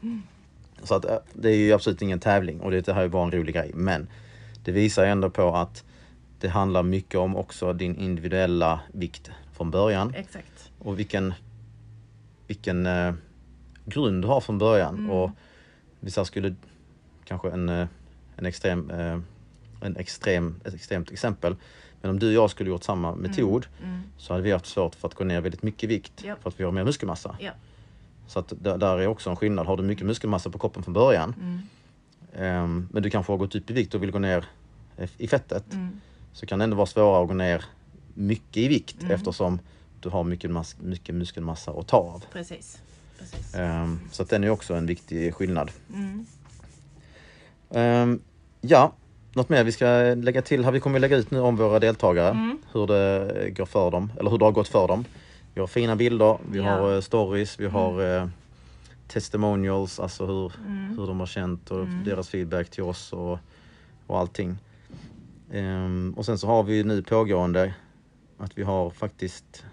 Så 0.83 0.95
att, 0.95 1.05
eh, 1.05 1.17
det 1.33 1.49
är 1.49 1.55
ju 1.55 1.73
absolut 1.73 2.01
ingen 2.01 2.19
tävling 2.19 2.61
och 2.61 2.71
det 2.71 2.87
här 2.87 3.03
är 3.03 3.07
bara 3.07 3.23
en 3.23 3.31
rolig 3.31 3.55
grej. 3.55 3.71
Men 3.73 4.07
det 4.63 4.71
visar 4.71 5.03
ju 5.05 5.09
ändå 5.11 5.29
på 5.29 5.55
att 5.55 5.83
det 6.39 6.47
handlar 6.47 6.83
mycket 6.83 7.15
om 7.19 7.35
också 7.35 7.73
din 7.73 7.95
individuella 7.95 8.79
vikt 8.93 9.31
från 9.53 9.71
början 9.71 10.13
Exakt. 10.15 10.71
och 10.79 10.99
vilken, 10.99 11.33
vilken 12.47 12.85
eh, 12.85 13.13
grund 13.85 14.21
du 14.23 14.27
har 14.27 14.41
från 14.41 14.57
början. 14.57 14.95
Mm. 14.97 15.09
Och 15.11 15.31
vissa 15.99 16.25
skulle 16.25 16.55
kanske 17.25 17.49
en, 17.51 17.69
eh, 17.69 17.87
en 18.35 18.45
extrem, 18.45 18.89
eh, 18.89 19.19
en 19.81 19.95
extrem, 19.97 20.55
ett 20.65 20.73
extremt 20.73 21.11
exempel. 21.11 21.55
Men 22.01 22.11
om 22.11 22.19
du 22.19 22.27
och 22.27 22.33
jag 22.33 22.49
skulle 22.49 22.69
gjort 22.69 22.83
samma 22.83 23.15
metod 23.15 23.65
Mm. 23.83 24.01
så 24.17 24.33
hade 24.33 24.43
vi 24.43 24.51
haft 24.51 24.65
svårt 24.65 24.95
för 24.95 25.07
att 25.07 25.13
gå 25.13 25.23
ner 25.23 25.41
väldigt 25.41 25.63
mycket 25.63 25.89
vikt 25.89 26.23
Ja. 26.25 26.35
för 26.41 26.49
att 26.49 26.59
vi 26.59 26.63
har 26.63 26.71
mer 26.71 26.83
muskelmassa. 26.83 27.35
Ja. 27.39 27.51
Så 28.27 28.39
att 28.39 28.53
där, 28.61 28.99
är 28.99 29.07
också 29.07 29.29
en 29.29 29.35
skillnad. 29.35 29.65
Har 29.67 29.77
du 29.77 29.83
mycket 29.83 30.05
muskelmassa 30.05 30.49
på 30.49 30.57
kroppen 30.59 30.83
från 30.83 30.93
början 30.93 31.35
Mm. 31.41 31.59
ehm, 32.35 32.87
men 32.91 33.03
du 33.03 33.09
kanske 33.09 33.31
har 33.33 33.37
gått 33.37 33.55
upp 33.55 33.69
i 33.69 33.73
vikt 33.73 33.95
och 33.95 34.03
vill 34.03 34.11
gå 34.11 34.19
ner 34.19 34.45
i 35.17 35.27
fettet 35.27 35.73
Mm. 35.73 36.01
så 36.33 36.45
kan 36.45 36.59
det 36.59 36.63
ändå 36.63 36.75
vara 36.75 36.85
svårare 36.85 37.21
att 37.21 37.27
gå 37.27 37.33
ner 37.33 37.65
mycket 38.13 38.57
i 38.57 38.67
vikt 38.67 39.01
Mm. 39.01 39.11
eftersom 39.11 39.59
du 39.99 40.09
har 40.09 40.23
mycket, 40.23 40.51
mas- 40.51 40.75
mycket 40.81 41.15
muskelmassa 41.15 41.71
att 41.71 41.87
ta 41.87 41.97
av. 41.97 42.23
Precis. 42.33 42.79
Precis. 43.19 43.55
Ehm, 43.55 43.99
så 44.11 44.23
att 44.23 44.29
den 44.29 44.43
är 44.43 44.49
också 44.49 44.73
en 44.73 44.85
viktig 44.85 45.33
skillnad. 45.33 45.71
Ehm, 47.71 48.19
ja, 48.61 48.91
något 49.33 49.49
mer 49.49 49.63
vi 49.63 49.71
ska 49.71 49.85
lägga 50.17 50.41
till 50.41 50.63
här. 50.65 50.71
Vi 50.71 50.79
kommer 50.79 50.99
lägga 50.99 51.17
ut 51.17 51.31
nu 51.31 51.39
om 51.39 51.55
våra 51.55 51.79
deltagare. 51.79 52.29
Mm. 52.29 52.57
Hur 52.73 52.87
det 52.87 53.49
går 53.49 53.65
för 53.65 53.91
dem, 53.91 54.11
eller 54.19 54.29
hur 54.31 54.37
det 54.37 54.45
har 54.45 54.51
gått 54.51 54.67
för 54.67 54.87
dem. 54.87 55.05
Vi 55.53 55.59
har 55.59 55.67
fina 55.67 55.95
bilder, 55.95 56.37
vi 56.51 56.57
Ja. 56.59 56.63
har 56.69 56.93
eh, 56.95 57.01
stories, 57.01 57.59
vi 57.59 57.65
har 57.67 58.01
eh, 58.21 58.27
testimonials, 59.07 59.99
alltså 59.99 60.25
hur, 60.25 60.51
Mm. 60.67 60.97
hur 60.97 61.07
de 61.07 61.19
har 61.19 61.27
känt 61.27 61.71
och 61.71 61.79
Mm. 61.83 62.03
deras 62.03 62.29
feedback 62.29 62.69
till 62.69 62.83
oss 62.83 63.13
och, 63.13 63.39
och 64.07 64.19
allting. 64.19 64.57
Ehm, 65.51 66.13
och 66.17 66.25
sen 66.25 66.37
så 66.37 66.47
har 66.47 66.63
vi 66.63 66.83
nu 66.83 67.03
pågående 67.03 67.73
att 68.37 68.57
vi 68.57 68.63
har 68.63 68.89
faktiskt 68.89 69.65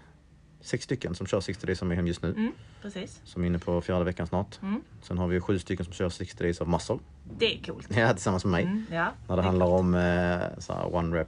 sex 0.61 0.83
stycken 0.83 1.15
som 1.15 1.27
kör 1.27 1.39
60 1.41 1.65
days 1.65 1.81
är 1.81 1.85
hem 1.95 2.07
just 2.07 2.21
nu. 2.21 2.29
Mm. 2.29 2.51
Precis. 2.81 3.21
Som 3.23 3.43
är 3.43 3.47
inne 3.47 3.59
på 3.59 3.81
fjärde 3.81 4.05
veckan 4.05 4.27
snart. 4.27 4.59
Mm. 4.61 4.81
Sen 5.01 5.17
har 5.17 5.27
vi 5.27 5.39
sju 5.39 5.59
stycken 5.59 5.85
som 5.85 5.93
kör 5.93 6.09
60 6.09 6.43
days 6.43 6.61
of 6.61 6.67
muscle. 6.67 6.97
Det 7.37 7.53
är 7.59 7.63
coolt. 7.63 7.87
Ja, 7.97 8.13
tillsammans 8.13 8.45
med 8.45 8.51
mig. 8.51 8.63
Mm. 8.63 8.85
Ja, 8.91 9.11
När 9.27 9.35
det 9.35 9.41
är 9.41 9.45
handlar 9.45 9.65
coolt. 9.65 9.79
om 9.79 9.95
eh, 9.95 10.59
så 10.59 10.73
one 10.97 11.17
rep. 11.17 11.27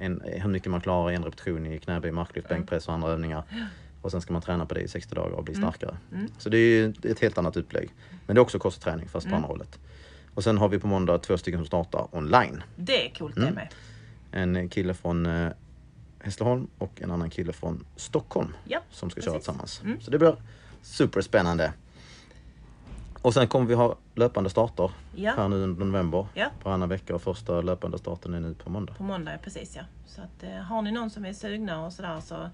En, 0.00 0.22
hur 0.24 0.48
mycket 0.48 0.70
man 0.70 0.80
klarar 0.80 1.10
i 1.10 1.14
en 1.14 1.24
repetition 1.24 1.66
i 1.66 1.78
knäböj, 1.78 2.10
marklyft, 2.10 2.50
Mm. 2.50 2.60
bänkpress 2.60 2.88
och 2.88 2.94
andra 2.94 3.08
övningar. 3.10 3.42
Och 4.02 4.10
sen 4.10 4.20
ska 4.20 4.32
man 4.32 4.42
träna 4.42 4.66
på 4.66 4.74
det 4.74 4.80
i 4.80 4.88
60 4.88 5.14
dagar 5.14 5.30
och 5.30 5.44
bli 5.44 5.54
Mm. 5.54 5.70
starkare. 5.70 5.96
Mm. 6.14 6.28
Så 6.38 6.48
det 6.48 6.58
är 6.58 6.60
ju 6.68 6.94
ett 7.10 7.20
helt 7.20 7.38
annat 7.38 7.56
upplägg. 7.56 7.90
Men 8.26 8.34
det 8.34 8.38
är 8.38 8.42
också 8.42 8.58
kostträning 8.58 9.08
fast 9.08 9.26
på 9.26 9.28
Mm. 9.28 9.36
andra 9.36 9.48
hållet. 9.48 9.78
Och 10.34 10.44
sen 10.44 10.58
har 10.58 10.68
vi 10.68 10.78
på 10.78 10.86
måndag 10.86 11.18
två 11.18 11.38
stycken 11.38 11.58
som 11.60 11.66
startar 11.66 12.06
online. 12.16 12.62
Det 12.76 13.06
är 13.06 13.14
coolt 13.14 13.36
Mm. 13.36 13.48
det 13.48 13.54
med. 13.54 13.68
En 14.56 14.68
kille 14.68 14.94
från 14.94 15.26
eh, 15.26 15.50
Hässleholm 16.20 16.66
och 16.78 17.02
en 17.02 17.10
annan 17.10 17.30
kille 17.30 17.52
från 17.52 17.84
Stockholm 17.96 18.48
Ja, 18.64 18.80
som 18.90 19.10
ska 19.10 19.20
köra 19.20 19.32
precis. 19.34 19.48
Mm. 19.48 19.58
tillsammans. 19.66 20.04
Så 20.04 20.10
det 20.10 20.18
blir 20.18 20.36
superspännande. 20.82 21.72
Och 23.22 23.34
sen 23.34 23.48
kommer 23.48 23.66
vi 23.66 23.74
ha 23.74 23.96
löpande 24.14 24.50
starter 24.50 24.90
Ja. 25.14 25.32
här 25.36 25.48
nu 25.48 25.56
under 25.62 25.84
november. 25.84 26.26
Ja. 26.34 26.46
Varannan 26.64 26.88
vecka 26.88 27.14
och 27.14 27.22
första 27.22 27.60
löpande 27.60 27.98
starten 27.98 28.34
är 28.34 28.40
nu 28.40 28.54
på 28.54 28.70
måndag. 28.70 28.94
På 28.94 29.02
måndag, 29.02 29.38
precis 29.44 29.76
ja. 29.76 29.82
Så 30.06 30.22
att, 30.22 30.42
eh, 30.42 30.50
har 30.50 30.82
ni 30.82 30.92
någon 30.92 31.10
som 31.10 31.24
är 31.24 31.32
sugna 31.32 31.86
och 31.86 31.92
sådär 31.92 32.20
så 32.20 32.48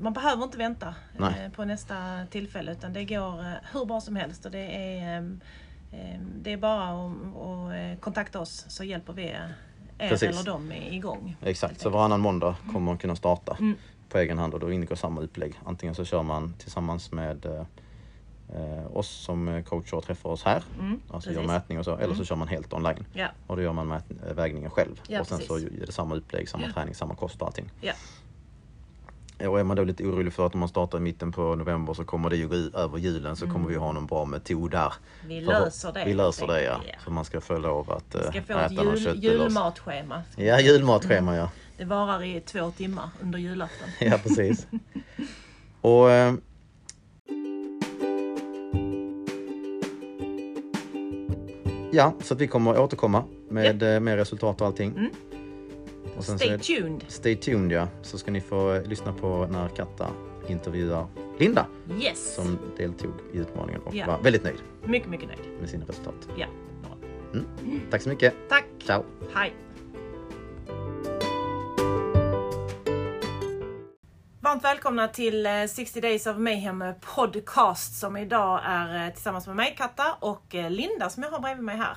man 0.00 0.12
behöver 0.12 0.44
inte 0.44 0.58
vänta 0.58 0.94
Nej. 1.18 1.44
eh, 1.44 1.52
på 1.52 1.64
nästa 1.64 1.94
tillfälle 2.30 2.72
utan 2.72 2.92
det 2.92 3.04
går 3.04 3.40
eh, 3.40 3.52
hur 3.72 3.84
bra 3.84 4.00
som 4.00 4.16
helst 4.16 4.44
och 4.44 4.50
det 4.50 4.58
är, 4.76 5.18
ehm, 5.18 5.40
ehm, 5.92 6.20
det 6.42 6.52
är 6.52 6.56
bara 6.56 6.88
att 6.90 8.00
kontakta 8.00 8.40
oss 8.40 8.64
så 8.68 8.84
hjälper 8.84 9.12
vi 9.12 9.22
er 9.22 9.54
Precis. 9.98 10.28
eller 10.28 10.44
dem 10.44 10.72
igång. 10.72 11.36
Exakt, 11.42 11.80
så 11.80 11.90
varannan 11.90 12.20
måndag 12.20 12.56
kommer 12.66 12.80
man 12.86 12.98
kunna 12.98 13.16
starta 13.16 13.56
Mm. 13.60 13.76
på 14.08 14.18
egen 14.18 14.38
hand 14.38 14.54
och 14.54 14.60
då 14.60 14.72
ingår 14.72 14.96
samma 14.96 15.20
upplägg. 15.20 15.54
Antingen 15.64 15.94
så 15.94 16.04
kör 16.04 16.22
man 16.22 16.54
tillsammans 16.58 17.12
med 17.12 17.66
eh, 18.54 18.78
eh, 18.78 18.96
oss 18.96 19.08
som 19.08 19.48
eh, 19.48 19.62
coacher 19.64 19.94
och 19.96 20.04
träffar 20.04 20.30
oss 20.30 20.42
här, 20.44 20.62
Mm, 20.78 21.00
alltså 21.10 21.28
precis. 21.30 21.40
gör 21.42 21.46
mätning 21.46 21.78
och 21.78 21.84
så, 21.84 21.96
eller 21.96 22.14
så 22.14 22.24
kör 22.24 22.36
man 22.36 22.48
helt 22.48 22.72
online. 22.72 23.04
Ja, 23.12 23.28
Och 23.46 23.56
då 23.56 23.62
gör 23.62 23.72
man 23.72 23.92
mät- 23.92 24.28
äh, 24.28 24.34
vägningen 24.34 24.70
själv. 24.70 25.00
Ja, 25.08 25.20
och 25.20 25.26
sen 25.26 25.38
så 25.38 25.54
precis. 25.54 25.82
är 25.82 25.86
det 25.86 25.92
samma 25.92 26.14
upplägg, 26.14 26.48
samma 26.48 26.72
träning, 26.72 26.94
samma 26.94 27.14
kost 27.14 27.40
och 27.42 27.46
allting. 27.48 27.70
ja. 27.80 27.92
Och 29.48 29.60
är 29.60 29.64
man 29.64 29.76
då 29.76 29.84
lite 29.84 30.04
orolig 30.04 30.32
för 30.32 30.46
att 30.46 30.54
om 30.54 30.60
man 30.60 30.68
startar 30.68 30.98
i 30.98 31.00
mitten 31.00 31.32
på 31.32 31.54
november 31.54 31.94
så 31.94 32.04
kommer 32.04 32.30
det 32.30 32.36
ju 32.36 32.48
gå 32.48 32.78
över 32.78 32.98
julen 32.98 33.36
så 33.36 33.46
kommer 33.50 33.68
vi 33.68 33.74
ha 33.76 33.92
någon 33.92 34.06
bra 34.06 34.24
metod 34.24 34.70
där. 34.70 34.92
Vi 35.26 35.40
löser 35.40 35.92
det. 35.92 36.04
Vi 36.04 36.14
löser 36.14 36.46
det 36.46 36.62
ja. 36.62 36.80
Ja. 36.88 36.94
Så 37.04 37.10
man 37.10 37.24
ska 37.24 37.40
få 37.40 37.58
lov 37.58 37.90
att 37.92 38.14
Vi 38.14 38.18
äh, 38.18 38.30
ska 38.30 38.42
få 38.42 38.52
äta 38.58 38.92
ett 38.92 39.00
jul, 39.00 39.24
julmatschema. 39.24 40.22
Ja, 40.36 40.60
julmatschema 40.60 41.36
ja. 41.36 41.50
Det 41.76 41.84
varar 41.84 42.22
i 42.24 42.40
två 42.40 42.70
timmar 42.70 43.08
under 43.22 43.38
julafton. 43.38 43.88
Ja, 44.00 44.18
precis. 44.22 44.66
Och 45.80 46.10
Ja, 51.94 52.14
så 52.20 52.34
att 52.34 52.40
vi 52.40 52.46
kommer 52.46 52.78
återkomma 52.80 53.24
med 53.48 53.82
eh, 53.82 54.00
mer 54.00 54.16
resultat 54.16 54.60
och 54.60 54.66
allting. 54.66 55.10
Och 56.16 56.24
sen 56.24 56.38
så 56.38 56.44
Stay 56.44 56.58
tuned! 56.58 57.04
Stay 57.08 57.36
tuned 57.36 57.72
ja, 57.72 57.88
så 58.02 58.18
ska 58.18 58.30
ni 58.30 58.40
få 58.40 58.72
eh, 58.74 58.82
lyssna 58.82 59.12
på 59.12 59.46
när 59.50 59.68
Katta 59.68 60.06
intervjuar 60.48 61.06
Linda 61.38 61.66
Yes! 62.00 62.34
som 62.34 62.58
deltog 62.76 63.10
i 63.32 63.38
utmaningen 63.38 63.80
och 63.82 63.94
Ja. 63.94 64.06
var 64.06 64.18
väldigt 64.22 64.44
nöjd 64.44 64.56
Mycket, 64.84 65.08
mycket 65.10 65.28
nöjd. 65.28 65.40
med 65.60 65.70
sina 65.70 65.84
resultat. 65.84 66.28
Ja, 66.36 66.46
bra. 66.82 67.40
Tack 67.90 68.02
så 68.02 68.08
mycket. 68.08 68.34
Tack! 68.48 68.64
Ciao! 68.86 69.02
Hej! 69.34 69.52
Varmt 74.52 74.64
välkomna 74.64 75.08
till 75.08 75.46
eh, 75.46 75.66
60 75.66 76.00
Days 76.00 76.26
of 76.26 76.36
Mayhem 76.36 76.84
podcast 77.00 77.98
som 77.98 78.16
idag 78.16 78.60
är 78.64 79.06
eh, 79.06 79.12
tillsammans 79.12 79.46
med 79.46 79.56
mig 79.56 79.74
Katta 79.78 80.16
och 80.20 80.54
eh, 80.54 80.70
Linda 80.70 81.10
som 81.10 81.22
jag 81.22 81.30
har 81.30 81.40
bredvid 81.40 81.64
mig 81.64 81.76
här. 81.76 81.96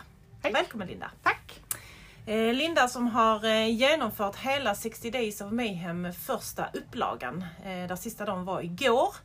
Välkommen 0.54 0.88
Linda! 0.88 1.12
Tack! 1.24 1.62
Eh, 2.26 2.54
Linda 2.54 2.88
som 2.88 3.08
har 3.08 3.46
eh, 3.46 3.70
genomfört 3.70 4.36
hela 4.36 4.76
60 4.76 5.12
Days 5.12 5.42
of 5.42 5.52
Mayhem 5.52 6.14
första 6.14 6.70
upplagan. 6.74 7.46
Eh, 7.66 7.88
där 7.88 7.96
sista 7.96 8.26
dagen 8.26 8.46
var 8.46 8.62
igår. 8.62 9.16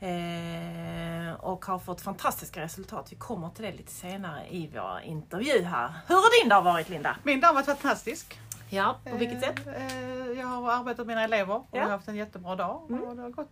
Eh, 0.00 1.34
och 1.34 1.64
har 1.64 1.78
fått 1.78 2.00
fantastiska 2.00 2.60
resultat. 2.60 3.12
Vi 3.12 3.16
kommer 3.16 3.50
till 3.50 3.64
det 3.64 3.72
lite 3.72 3.92
senare 3.92 4.46
i 4.50 4.70
vår 4.74 5.00
intervju 5.04 5.62
här. 5.62 5.92
Hur 6.06 6.14
har 6.14 6.42
din 6.42 6.48
dag 6.48 6.62
varit 6.62 6.88
Linda? 6.88 7.16
Min 7.22 7.40
dag 7.40 7.48
har 7.48 7.54
varit 7.54 7.66
fantastisk. 7.66 8.38
Ja, 8.68 9.00
på 9.10 9.16
vilket 9.16 9.40
sätt? 9.40 9.66
Eh, 9.66 9.86
eh, 9.98 10.38
Jag 10.38 10.46
har 10.46 10.72
arbetat 10.72 10.98
med 10.98 11.06
mina 11.06 11.24
elever 11.24 11.54
och 11.54 11.68
Ja. 11.70 11.76
Mm. 11.78 11.90
har 11.90 11.96
haft 11.96 12.08
en 12.08 12.16
jättebra 12.16 12.56
dag. 12.56 12.82
Och 12.90 13.16
det 13.16 13.22
har 13.22 13.30
gått 13.30 13.50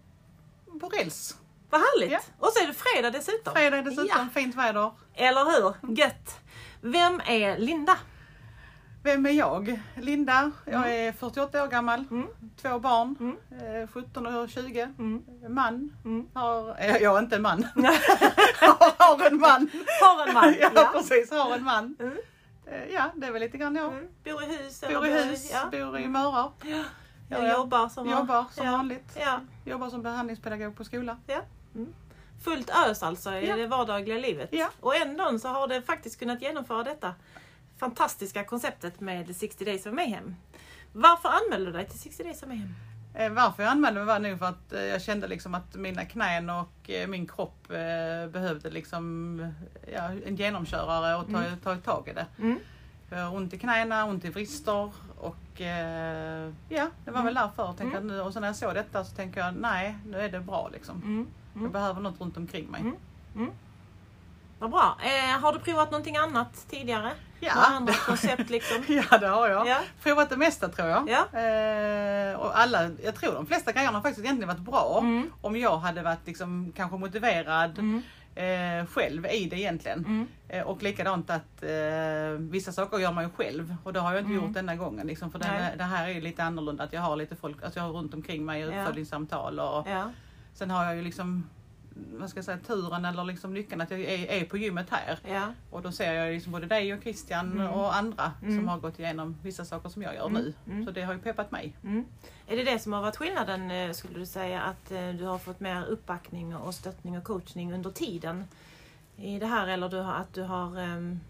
på 0.81 0.89
räls. 0.89 1.37
Vad 1.71 1.81
härligt! 1.81 2.13
Ja. 2.13 2.19
Och 2.39 2.49
så 2.53 2.63
är 2.63 2.67
det 2.67 2.75
fredag 2.75 3.11
dessutom. 3.11 3.55
Fredag 3.55 3.83
dessutom, 3.83 4.07
Ja, 4.09 4.27
fint 4.35 4.55
väder. 4.55 4.91
eller 5.15 5.45
hur? 5.45 5.95
Gött! 5.97 6.39
Vem 6.81 7.21
är 7.27 7.59
Linda? 7.59 7.97
Vem 9.03 9.27
är 9.27 9.31
jag? 9.31 9.81
Linda. 9.97 10.51
Jag 10.65 10.75
Mm. 10.75 11.09
är 11.09 11.13
48 11.13 11.63
år 11.65 11.69
gammal. 11.69 12.05
Två 12.63 12.79
barn. 12.79 13.37
eh, 13.83 13.89
17 13.89 14.27
och 14.27 14.49
20. 14.49 14.83
Mm. 14.99 15.23
Man. 15.49 15.97
Mm. 16.05 16.29
Har, 16.35 16.77
eh, 16.79 16.97
jag 16.97 17.15
är 17.17 17.19
inte 17.19 17.37
en 17.37 17.43
man. 17.43 17.63
har 18.99 19.27
en 19.27 19.41
man. 19.41 19.71
Har 20.01 20.27
en 20.29 20.35
man? 20.35 20.55
ja, 20.75 20.91
precis. 20.93 21.31
Har 21.31 21.55
en 21.55 21.65
man. 21.65 21.97
Eh, 22.67 22.85
Ja, 22.93 23.11
det 23.17 23.27
är 23.27 23.33
väl 23.33 23.41
lite 23.43 23.59
grann 23.59 23.77
jag. 23.77 23.93
Mm. 23.93 24.09
Bor 24.25 24.43
i 24.43 24.47
hus? 24.47 24.81
Bor 24.81 25.07
i 25.07 25.13
hus, 25.25 25.51
Ja. 25.53 25.69
bor 25.71 25.99
i 25.99 26.09
Mörarp. 26.09 26.53
Jag 26.65 26.85
Ja, 27.29 27.47
ja. 27.47 27.53
jobbar 27.53 27.89
som, 27.89 28.11
Jobbar 28.11 28.45
som 28.53 28.67
ja. 28.67 28.73
vanligt. 28.73 29.17
Ja. 29.21 29.41
Jobbar 29.65 29.91
som 29.91 30.03
behandlingspedagog 30.03 30.77
på 30.77 30.85
skola. 30.85 31.19
Ja. 31.27 31.41
Mm. 31.75 31.95
Fullt 32.45 32.71
ös 32.71 33.03
alltså 33.03 33.33
i 33.35 33.49
Ja. 33.49 33.57
det 33.57 33.67
vardagliga 33.67 34.19
livet. 34.19 34.49
Ja. 34.53 34.71
Och 34.81 34.97
ändå 34.97 35.39
så 35.39 35.49
har 35.49 35.69
det 35.69 35.83
faktiskt 35.83 36.19
kunnat 36.19 36.43
genomföra 36.43 36.85
detta 36.85 37.15
fantastiska 37.79 38.45
konceptet 38.45 39.01
med 39.01 39.37
60 39.37 39.65
Days 39.65 39.87
of 39.87 39.93
Mayhem. 39.93 40.35
Varför 40.93 41.29
anmälde 41.29 41.67
du 41.67 41.73
dig 41.73 41.89
till 41.89 41.99
60 42.01 42.23
Days 42.25 42.43
of 42.43 42.49
Mayhem? 42.49 42.69
Eh, 43.15 43.33
Varför 43.33 43.63
jag 43.63 43.71
anmälde 43.71 44.01
mig 44.01 44.07
var 44.07 44.19
nog 44.19 44.39
för 44.39 44.47
att 44.47 44.73
eh, 44.73 44.81
jag 44.83 45.03
kände 45.03 45.27
liksom 45.29 45.55
att 45.55 45.75
mina 45.75 46.05
knän 46.05 46.51
och 46.51 46.91
eh, 46.91 47.09
min 47.09 47.27
kropp 47.27 47.71
eh, 47.71 48.31
behövde 48.31 48.71
liksom 48.71 49.53
ja, 49.93 50.11
en 50.27 50.37
genomkörare 50.37 51.17
och 51.17 51.31
ta, 51.31 51.43
ta 51.65 51.77
tag 51.77 52.09
i 52.09 52.13
det. 52.13 52.27
Mm. 52.39 52.59
Ont 53.33 53.55
i 53.55 53.59
knäna, 53.59 54.05
ont 54.05 54.25
i 54.25 54.31
vrister 54.31 54.91
och 55.19 55.61
ja, 56.69 56.91
det 57.05 57.11
var 57.11 57.23
väl 57.23 57.35
därför. 57.35 57.73
Tänkte 57.73 57.99
att 57.99 58.05
nu, 58.05 58.21
och 58.21 58.33
så 58.33 58.41
när 58.41 58.47
jag 58.49 58.57
såg 58.57 58.75
detta 58.75 59.05
så 59.05 59.17
tänkte 59.17 59.41
jag 59.41 59.55
nej, 59.55 59.99
nu 60.07 60.21
är 60.21 60.29
det 60.29 60.41
bra 60.41 60.69
liksom. 60.73 61.03
Mm. 61.03 61.27
Jag 61.63 61.71
behöver 61.73 62.01
något 62.01 62.21
runt 62.21 62.37
omkring 62.37 62.67
mig. 62.67 62.81
Mm. 63.35 63.51
Vad 64.59 64.71
bra. 64.71 64.97
Eh, 65.03 65.41
har 65.41 65.53
du 65.53 65.59
provat 65.59 65.91
någonting 65.91 66.17
annat 66.17 66.67
tidigare? 66.71 67.13
Ja. 67.47 67.55
Några 67.55 67.67
andra 67.67 67.93
koncept 67.93 68.51
liksom? 68.51 68.77
Ja, 69.11 69.19
det 69.19 69.29
har 69.29 69.49
jag. 69.49 69.67
Ja. 69.69 69.77
Provat 70.03 70.31
det 70.31 70.37
mesta 70.37 70.69
tror 70.69 70.89
jag. 70.89 71.09
Ja. 71.09 71.39
Eh, 71.41 72.41
och 72.41 72.59
alla, 72.59 72.91
jag 73.05 73.15
tror 73.15 73.33
de 73.35 73.47
flesta 73.47 73.73
grejerna 73.73 73.99
har 73.99 74.03
faktiskt 74.03 74.25
egentligen 74.25 74.49
varit 74.49 74.59
bra. 74.67 74.99
Mm. 75.03 75.31
Om 75.41 75.57
jag 75.57 75.77
hade 75.79 76.03
varit 76.03 76.27
liksom, 76.27 76.73
kanske 76.77 76.97
motiverad 76.97 77.79
Mm. 77.79 78.03
eh, 78.35 78.87
själv 78.87 79.27
i 79.27 79.45
det 79.45 79.57
egentligen. 79.61 79.99
Mm. 79.99 80.27
Eh, 80.49 80.63
och 80.63 80.83
likadant 80.83 81.31
att 81.31 81.63
eh, 81.63 82.39
vissa 82.39 82.73
saker 82.73 82.99
gör 82.99 83.13
man 83.13 83.25
ju 83.25 83.31
själv 83.31 83.77
och 83.85 83.93
det 83.93 84.01
har 84.01 84.13
jag 84.13 84.21
inte 84.21 84.33
Mm. 84.33 84.45
gjort 84.45 84.55
denna 84.55 84.77
gången. 84.77 85.07
Liksom, 85.07 85.31
för 85.31 85.39
Nej. 85.39 85.75
det, 85.79 85.85
här 85.85 86.09
är 86.09 86.21
lite 86.21 86.43
annorlunda 86.45 86.85
att 86.85 86.93
jag 86.93 87.01
har 87.01 87.17
lite 87.17 87.37
folk 87.37 87.63
alltså 87.65 87.79
jag 87.81 87.85
har 87.87 87.93
runt 87.93 88.15
omkring 88.15 88.45
mig 88.45 88.61
i 88.61 88.65
uppföljningssamtal 88.65 89.61
och 89.61 89.87
sen 90.55 90.71
har 90.71 90.85
jag 90.85 90.97
ju 90.97 91.03
liksom 91.03 91.51
vad 91.95 92.31
ska 92.31 92.39
jag 92.39 92.45
säga, 92.45 92.59
turen 92.59 93.05
eller 93.05 93.25
liksom 93.25 93.55
lyckan 93.55 93.81
att 93.81 93.91
jag 93.91 94.01
är, 94.01 94.27
är 94.27 94.45
på 94.45 94.57
gymmet 94.59 94.87
här. 94.91 95.19
Ja. 95.29 95.53
Och 95.71 95.83
då 95.83 95.93
ser 95.93 96.13
jag 96.13 96.33
liksom 96.35 96.53
både 96.53 96.67
dig 96.67 96.95
och 96.95 97.03
Christian 97.03 97.53
Mm. 97.53 97.67
och 97.73 97.97
andra 97.97 98.33
Mm. 98.43 98.57
som 98.57 98.69
har 98.69 98.79
gått 98.79 98.99
igenom 98.99 99.37
vissa 99.43 99.65
saker 99.65 99.89
som 99.89 100.03
jag 100.03 100.15
gör 100.15 100.27
Mm. 100.27 100.43
nu. 100.43 100.55
Mm. 100.73 100.85
Så 100.85 100.91
det 100.91 101.03
har 101.03 101.13
ju 101.13 101.19
peppat 101.19 101.51
mig. 101.51 101.77
Mm. 101.85 102.05
Är 102.47 102.57
det 102.57 102.65
det 102.65 102.79
som 102.79 102.93
har 102.93 103.03
varit 103.03 103.17
skillnaden 103.17 103.71
eh, 103.71 103.93
skulle 103.93 104.19
du 104.19 104.27
säga? 104.27 104.61
Att 104.63 104.91
eh, 104.91 105.09
du 105.09 105.25
har 105.25 105.39
fått 105.39 105.61
mer 105.61 105.85
uppbackning 105.87 106.57
och 106.57 106.75
stöttning 106.75 107.19
och 107.19 107.25
coachning 107.25 107.73
under 107.73 107.91
tiden 107.91 108.45
i 109.17 109.39
det 109.39 109.47
här 109.47 109.67
eller 109.67 109.89
du 109.89 110.01
har, 110.01 110.13
att 110.15 110.35
du 110.35 110.43
har... 110.43 110.79
ehm, 110.81 111.21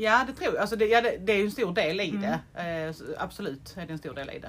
Ja 0.00 0.24
det 0.26 0.32
tror 0.32 0.54
jag. 0.54 0.60
Alltså 0.60 0.76
det, 0.76 0.84
ja, 0.86 1.00
det, 1.00 1.16
det 1.18 1.32
är 1.32 1.44
en 1.44 1.50
stor 1.50 1.72
del 1.72 2.00
i 2.00 2.10
Mm. 2.10 2.22
det. 2.54 2.62
Eh, 2.86 2.92
så 2.92 3.04
absolut 3.18 3.74
är 3.76 3.86
det 3.86 3.92
en 3.92 3.98
stor 3.98 4.14
del 4.14 4.30
i 4.30 4.38
det. 4.38 4.48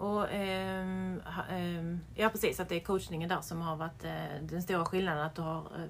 Och, 0.00 0.30
ehm, 0.30 1.22
ehm, 1.50 2.00
ja 2.14 2.28
precis, 2.28 2.60
att 2.60 2.68
det 2.68 2.76
är 2.76 2.80
coachningen 2.80 3.28
där 3.28 3.40
som 3.40 3.60
har 3.60 3.76
varit 3.76 4.04
eh, 4.04 4.42
den 4.42 4.62
stora 4.62 4.84
skillnaden 4.84 5.22
att 5.22 5.34
du 5.34 5.42
har 5.42 5.60
eh, 5.60 5.84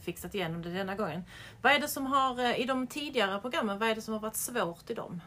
fixat 0.00 0.34
igenom 0.34 0.62
det 0.62 0.70
denna 0.70 0.94
gången. 0.94 1.24
Vad 1.62 1.72
är 1.72 1.78
det 1.78 1.88
som 1.88 2.06
har, 2.06 2.40
eh, 2.40 2.60
i 2.60 2.64
de 2.64 2.86
tidigare 2.86 3.40
programmen, 3.40 3.78
vad 3.78 3.88
är 3.88 3.94
det 3.94 4.02
som 4.02 4.14
har 4.14 4.20
varit 4.20 4.36
svårt 4.36 4.90
i 4.90 4.94
dem? 4.94 5.20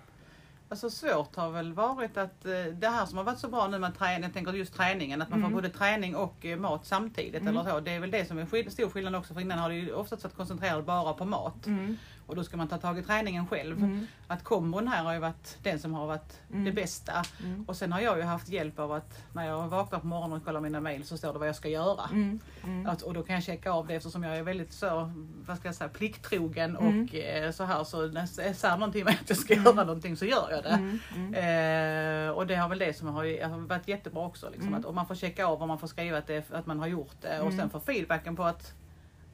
Alltså 0.72 0.90
svårt 0.90 1.36
har 1.36 1.50
väl 1.52 1.74
varit 1.74 2.18
att 2.18 2.46
eh, 2.46 2.52
det 2.74 2.88
här 2.88 3.06
som 3.06 3.18
har 3.18 3.24
varit 3.26 3.40
så 3.40 3.48
bra 3.48 3.68
nu 3.68 3.80
med 3.80 3.98
träning, 3.98 4.24
jag 4.24 4.34
tänker 4.34 4.54
just 4.54 4.74
träningen, 4.74 5.22
att 5.22 5.30
man 5.30 5.40
Mm. 5.40 5.52
får 5.52 5.56
både 5.56 5.70
träning 5.70 6.16
och 6.16 6.46
eh, 6.46 6.58
mat 6.60 6.86
samtidigt. 6.86 7.42
Mm. 7.42 7.58
Eller 7.58 7.70
så. 7.70 7.80
Det 7.80 7.92
är 7.92 8.00
väl 8.00 8.12
det 8.12 8.26
som 8.26 8.38
är 8.38 8.46
skill- 8.46 8.72
stor 8.72 8.90
skillnad 8.90 9.16
också 9.16 9.34
för 9.34 9.42
innan 9.42 9.60
har 9.60 9.70
det 9.70 9.76
ju 9.76 9.94
oftast 9.94 10.24
varit 10.24 10.36
koncentrerat 10.36 10.86
bara 10.86 11.14
på 11.14 11.26
mat. 11.26 11.66
Mm. 11.68 11.98
Och 12.28 12.36
då 12.36 12.44
ska 12.44 12.58
man 12.58 12.68
ta 12.68 12.78
tag 12.78 13.00
i 13.00 13.04
träningen 13.04 13.48
själv. 13.48 13.78
Mm. 13.78 14.08
Att 14.28 14.44
kombon 14.44 14.88
här 14.88 15.04
har 15.04 15.14
ju 15.14 15.20
varit 15.20 15.58
den 15.64 15.80
som 15.80 15.94
har 15.94 16.08
varit 16.08 16.40
Mm. 16.52 16.64
det 16.66 16.72
bästa. 16.72 17.14
Mm. 17.44 17.64
Och 17.68 17.76
sen 17.76 17.92
har 17.92 18.00
jag 18.02 18.18
ju 18.18 18.24
haft 18.24 18.50
hjälp 18.50 18.80
av 18.80 18.92
att 18.92 19.24
när 19.34 19.48
jag 19.48 19.68
vaknar 19.68 20.00
på 20.00 20.08
morgonen 20.08 20.38
och 20.38 20.46
kollar 20.46 20.62
mina 20.62 20.80
mail 20.82 21.06
så 21.06 21.18
står 21.18 21.34
det 21.34 21.40
vad 21.40 21.48
jag 21.48 21.56
ska 21.56 21.70
göra. 21.70 22.04
Mm. 22.12 22.40
Mm. 22.64 22.86
Att, 22.88 23.02
och 23.02 23.14
då 23.14 23.24
kan 23.24 23.36
jag 23.36 23.44
checka 23.44 23.72
av 23.72 23.88
det 23.88 23.94
eftersom 23.96 24.24
jag 24.24 24.38
är 24.38 24.44
väldigt 24.44 24.74
så, 24.74 25.12
vad 25.48 25.58
ska 25.58 25.68
jag 25.68 25.76
säga, 25.76 25.90
plikttrogen 25.90 26.78
Mm. 26.78 27.04
och 27.08 27.16
eh, 27.16 27.52
så 27.52 27.64
här 27.64 27.84
så 27.84 28.08
när 28.08 28.22
jag 28.22 28.56
säger 28.56 28.78
någonting 28.78 29.04
med 29.06 29.14
att 29.22 29.30
jag 29.30 29.38
ska 29.38 29.54
göra 29.54 29.84
någonting 29.84 30.18
så 30.18 30.26
gör 30.26 30.48
jag 30.52 30.61
det. 30.64 30.70
Mm. 30.70 31.00
Mm. 31.16 32.28
Eh, 32.28 32.32
och 32.32 32.48
det 32.48 32.56
har 32.56 32.70
väl 32.70 32.80
det 32.80 32.94
som 32.94 33.08
har, 33.08 33.44
har 33.50 33.58
varit 33.58 33.88
jättebra 33.88 34.26
också. 34.26 34.50
Liksom, 34.50 34.68
Mm. 34.68 34.80
att, 34.80 34.86
och 34.86 34.94
man 34.96 35.06
får 35.08 35.16
checka 35.16 35.46
av 35.46 35.62
och 35.62 35.68
man 35.68 35.80
får 35.80 35.88
skriva 35.88 36.18
att, 36.18 36.28
det, 36.28 36.52
att 36.52 36.66
man 36.66 36.80
har 36.80 36.88
gjort 36.88 37.16
det 37.22 37.40
och 37.40 37.46
Mm. 37.48 37.58
sen 37.58 37.70
få 37.70 37.80
feedbacken 37.80 38.36
på 38.36 38.44
att 38.44 38.74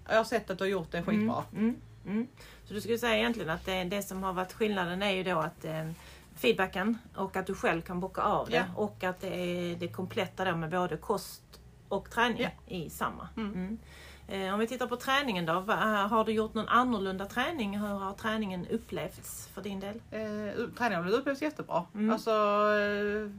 jag 0.10 0.18
har 0.18 0.24
sett 0.24 0.50
att 0.50 0.58
du 0.58 0.63
har 0.63 0.70
gjort 0.70 0.92
det 0.92 1.04
skitbra. 1.04 1.44
Mm. 1.54 1.76
Mm. 2.06 2.28
Så 2.66 2.74
du 2.74 2.82
skulle 2.82 2.98
säga 2.98 3.16
egentligen 3.18 3.50
att 3.50 3.66
det, 3.66 3.84
det 3.84 4.02
som 4.04 4.24
har 4.24 4.34
varit 4.34 4.54
skillnaden 4.54 5.02
är 5.04 5.12
ju 5.12 5.24
då 5.24 5.40
att 5.40 5.66
eh, 5.66 5.92
feedbacken 6.36 6.98
och 7.16 7.36
att 7.36 7.48
du 7.48 7.54
själv 7.56 7.82
kan 7.82 8.00
bocka 8.00 8.22
av 8.22 8.50
det 8.50 8.56
Ja. 8.56 8.63
och 8.76 9.04
att 9.04 9.22
det 9.22 9.36
är 9.36 9.76
det 9.76 9.88
kompletta 9.88 10.46
då 10.46 10.56
med 10.56 10.70
både 10.70 10.98
kost 10.98 11.44
och 11.88 12.10
träning 12.10 12.42
Ja. 12.42 12.50
i 12.76 12.90
samma. 12.90 13.30
Mm. 14.28 14.40
Mm. 14.40 14.48
Eh, 14.48 14.54
om 14.54 14.60
vi 14.60 14.68
tittar 14.68 14.88
på 14.88 14.96
träningen 14.96 15.46
då. 15.46 15.60
Va, 15.60 15.76
har 16.10 16.26
du 16.26 16.32
gjort 16.32 16.54
någon 16.54 16.68
annorlunda 16.68 17.26
träning? 17.26 17.80
Hur 17.80 17.88
har 17.88 18.13
träningen 18.13 18.68
upplevts 18.68 19.48
för 19.54 19.62
din 19.62 19.80
del? 19.80 19.96
Eh, 20.12 20.68
träningen 20.78 21.04
har 21.04 21.12
upplevts 21.12 21.42
jättebra. 21.42 21.84
Mm. 21.96 22.13
Alltså, 22.13 22.32
eh, 22.32 23.32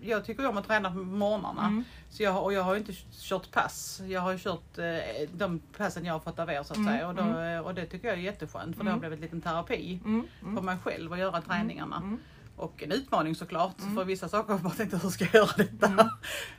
jag 0.00 0.24
tycker 0.24 0.48
om 0.48 0.56
att 0.56 0.66
träna 0.66 0.90
på 0.90 0.96
morgnarna. 0.98 1.66
Mm. 1.66 1.84
Så 2.10 2.22
jag, 2.22 2.44
och 2.44 2.52
jag 2.52 2.62
har 2.62 2.76
inte 2.76 2.92
kört 3.12 3.50
pass. 3.50 4.00
Jag 4.08 4.20
har 4.20 4.38
kört 4.38 4.78
eh, 4.78 5.28
de 5.32 5.58
passen 5.76 6.04
jag 6.04 6.12
har 6.12 6.20
fått 6.20 6.38
av 6.38 6.50
er 6.50 6.62
så 6.62 6.72
att 6.72 6.76
Mm, 6.76 6.92
säga. 6.92 7.08
Och, 7.08 7.14
då, 7.14 7.38
eh, 7.40 7.58
och 7.60 7.74
det 7.74 7.86
tycker 7.86 8.08
jag 8.08 8.16
är 8.18 8.22
jätteskönt 8.22 8.76
för 8.76 8.84
det 8.84 8.90
har 8.90 8.96
Mm. 8.96 9.00
blivit 9.00 9.16
en 9.18 9.22
liten 9.22 9.40
terapi 9.40 10.00
Mm. 10.04 10.26
för 10.56 10.62
mig 10.62 10.76
själv 10.84 11.12
att 11.12 11.18
göra 11.18 11.40
träningarna. 11.40 12.18
Mm. 12.58 12.64
Och 12.68 12.82
en 12.82 12.92
utmaning 12.92 13.34
såklart. 13.34 13.80
Mm. 13.80 13.94
För 13.96 14.04
vissa 14.04 14.28
saker 14.28 14.48
har 14.48 14.54
jag 14.54 14.64
bara 14.64 14.74
tänkt 14.74 15.04
hur 15.04 15.10
ska 15.10 15.24
jag 15.24 15.34
göra 15.34 15.50
detta? 15.56 16.10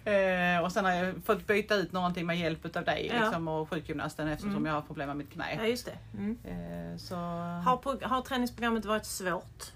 eh, 0.12 0.64
och 0.64 0.72
sen 0.72 0.86
har 0.86 0.92
jag 0.92 1.16
fått 1.26 1.48
byta 1.48 1.76
ut 1.76 1.92
någonting 1.92 2.26
med 2.26 2.40
hjälp 2.40 2.66
utav 2.66 2.84
dig 2.84 3.12
Ja. 3.14 3.24
liksom, 3.24 3.48
och 3.48 3.70
sjukgymnasten 3.70 4.28
eftersom 4.28 4.52
Mm. 4.52 4.66
jag 4.66 4.74
har 4.74 4.82
problem 4.82 5.08
med 5.08 5.18
mitt 5.18 5.28
Ja, 5.36 5.44
knä. 5.56 5.68
just 5.68 5.86
det. 5.86 5.98
Mm. 6.18 6.38
Eh, 6.44 6.98
så, 6.98 7.16
Har, 7.16 8.06
har 8.08 8.22
träningsprogrammet 8.22 8.86
varit 8.86 9.06
svårt? 9.06 9.72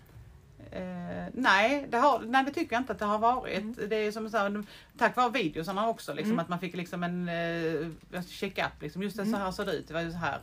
Eh, 0.71 1.25
nej, 1.33 1.87
det 1.89 1.97
har, 1.97 2.19
nej, 2.25 2.43
det 2.45 2.51
tycker 2.51 2.73
jag 2.75 2.81
inte 2.81 2.93
att 2.93 2.99
det 2.99 3.05
har 3.05 3.19
varit. 3.19 3.57
Mm. 3.57 3.75
Det 3.89 3.95
är 3.95 4.11
som 4.11 4.29
så 4.29 4.37
här, 4.37 4.63
tack 4.97 5.15
vare 5.15 5.29
videosarna 5.31 5.87
också, 5.87 6.13
liksom, 6.13 6.31
Mm. 6.31 6.39
att 6.39 6.49
man 6.49 6.59
fick 6.59 6.75
liksom 6.75 7.03
en 7.03 7.29
eh, 7.29 8.21
check-up. 8.29 8.81
Liksom. 8.81 9.03
Just 9.03 9.17
det, 9.17 9.23
så 9.23 9.29
Mm. 9.29 9.41
här 9.41 9.51
såg 9.51 9.65
det 9.65 9.71
ut. 9.73 9.87
Det 9.87 9.93
var 9.93 10.01
ju 10.01 10.11
så 10.11 10.17
här. 10.17 10.39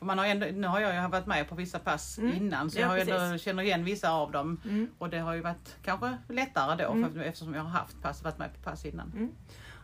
För 0.00 0.06
man 0.06 0.18
har 0.18 0.26
ändå, 0.26 0.46
nu 0.52 0.66
har 0.66 0.80
jag 0.80 0.94
ju 1.04 1.08
varit 1.08 1.26
med 1.26 1.48
på 1.48 1.54
vissa 1.54 1.78
pass 1.78 2.18
Mm. 2.18 2.36
innan 2.36 2.70
så 2.70 2.78
Ja, 2.78 2.82
jag 2.98 3.06
har 3.06 3.22
ändå, 3.24 3.38
känner 3.38 3.62
igen 3.62 3.84
vissa 3.84 4.10
av 4.10 4.32
dem. 4.32 4.60
Mm. 4.64 4.88
Och 4.98 5.10
det 5.10 5.18
har 5.18 5.34
ju 5.34 5.40
varit 5.40 5.76
kanske 5.84 6.16
lättare 6.28 6.84
då 6.84 6.92
Mm. 6.92 7.12
för, 7.12 7.20
eftersom 7.20 7.54
jag 7.54 7.62
har 7.62 7.70
haft 7.70 8.02
pass, 8.02 8.22
varit 8.24 8.38
med 8.38 8.50
på 8.54 8.70
pass 8.70 8.84
innan. 8.84 9.30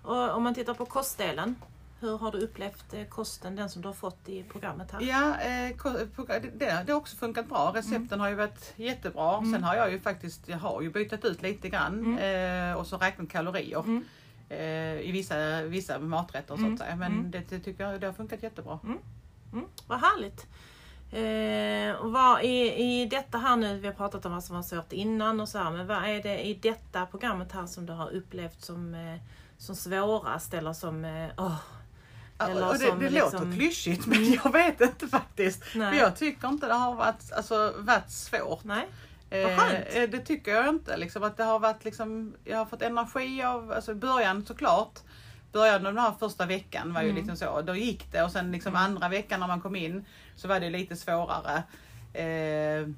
Och 0.03 0.35
om 0.37 0.43
man 0.43 0.55
tittar 0.55 0.75
på 0.75 0.87
kostdelen. 0.87 1.55
Hur 2.01 2.19
har 2.19 2.33
du 2.33 2.39
upplevt 2.39 2.95
eh, 2.95 3.05
kosten, 3.05 3.57
den 3.57 3.71
som 3.71 3.83
du 3.83 3.89
har 3.89 3.93
fått 3.95 4.29
i 4.29 4.43
programmet 4.43 4.91
här? 4.91 5.01
Ja, 5.01 5.37
eh, 5.41 5.77
det, 6.61 6.83
det 6.87 6.93
har 6.93 6.99
också 6.99 7.17
funkat 7.17 7.49
bra. 7.49 7.73
Recepten 7.75 8.21
har 8.21 8.29
ju 8.29 8.35
varit 8.35 8.73
jättebra. 8.77 9.37
Mm. 9.39 9.53
Sen 9.53 9.63
har 9.65 9.75
jag 9.77 9.93
ju 9.93 10.01
faktiskt, 10.01 10.49
jag 10.49 10.59
har 10.59 10.83
ju 10.83 10.91
bytt 10.91 11.25
ut 11.25 11.43
lite 11.43 11.69
grann 11.69 12.19
eh, 12.19 12.73
och 12.73 12.87
så 12.87 12.97
räknat 12.97 13.29
kalorier. 13.31 13.79
Mm. 13.81 14.05
eh, 14.49 15.01
i 15.09 15.11
vissa, 15.13 15.63
vissa 15.63 15.99
maträtter 15.99 16.55
så 16.57 16.61
Mm. 16.61 16.73
att 16.75 16.81
säga. 16.81 16.97
Men 16.97 17.13
Mm. 17.13 17.31
det, 17.31 17.43
det 17.51 17.59
tycker 17.59 17.85
jag 17.91 18.01
det 18.01 18.07
har 18.07 18.15
funkat 18.15 18.43
jättebra. 18.43 18.79
Mm, 18.85 18.99
vad 19.87 20.01
härligt! 20.01 20.47
Eh, 21.13 22.01
och 22.01 22.13
vad 22.13 22.45
i, 22.45 22.83
I 23.03 23.07
detta 23.07 23.39
här 23.39 23.57
nu, 23.57 23.79
vi 23.79 23.87
har 23.87 23.95
pratat 23.95 24.27
om 24.27 24.33
vad 24.33 24.45
som 24.45 24.57
var 24.57 24.63
svårt 24.63 24.93
innan 24.93 25.41
och 25.41 25.49
så 25.49 25.59
här, 25.59 25.71
men 25.71 25.87
vad 25.87 26.05
är 26.05 26.23
det 26.23 26.47
i 26.47 26.55
detta 26.55 27.07
programmet 27.07 27.53
här 27.53 27.67
som 27.67 27.87
du 27.87 27.93
har 27.93 28.11
upplevt 28.11 28.65
som, 28.65 28.95
eh, 28.95 29.21
som 29.59 29.77
svårast 29.77 30.55
eller 30.55 30.73
som 30.73 31.05
eh, 31.05 31.29
åh, 31.37 31.57
Eller 32.39 32.67
och 32.69 32.73
det 32.73 32.79
som 32.87 32.99
det 32.99 33.11
liksom- 33.11 33.33
låter 33.33 33.53
klyschigt 33.57 34.07
men 34.07 34.33
jag 34.45 34.53
vet 34.53 34.81
inte 34.81 35.09
faktiskt. 35.09 35.63
Nej. 35.75 35.93
För 35.93 35.99
jag 36.05 36.17
tycker 36.17 36.49
inte 36.49 36.67
det 36.67 36.75
har 36.75 36.95
varit, 36.95 37.33
alltså, 37.33 37.75
varit 37.79 38.11
svårt. 38.11 38.65
Nej? 38.65 38.89
Eh, 39.31 39.75
eh, 39.75 40.11
det 40.11 40.19
tycker 40.19 40.55
jag 40.55 40.69
inte. 40.69 40.97
Liksom, 40.97 41.23
att 41.23 41.37
det 41.37 41.45
har 41.45 41.59
varit 41.59 41.85
liksom, 41.85 42.35
jag 42.45 42.59
har 42.59 42.67
fått 42.67 42.83
energi 42.83 43.43
av, 43.43 43.73
alltså 43.73 43.93
i 43.93 43.95
början 43.95 44.47
såklart. 44.47 44.99
Början 45.53 45.87
av 45.87 45.95
den 45.95 45.99
här 46.05 46.13
första 46.19 46.47
veckan 46.47 46.93
var 46.95 47.03
ju 47.03 47.11
Mm. 47.11 47.17
liksom 47.27 47.37
så, 47.37 47.61
då 47.63 47.75
gick 47.75 48.13
det 48.13 48.23
och 48.23 48.31
sen 48.33 48.53
liksom 48.53 48.77
andra 48.77 49.09
veckan 49.09 49.41
när 49.41 49.47
man 49.47 49.61
kom 49.61 49.77
in 49.77 50.05
så 50.37 50.49
var 50.49 50.61
det 50.61 50.71
lite 50.71 50.97
svårare. 50.97 51.63
Eh, 52.13 52.89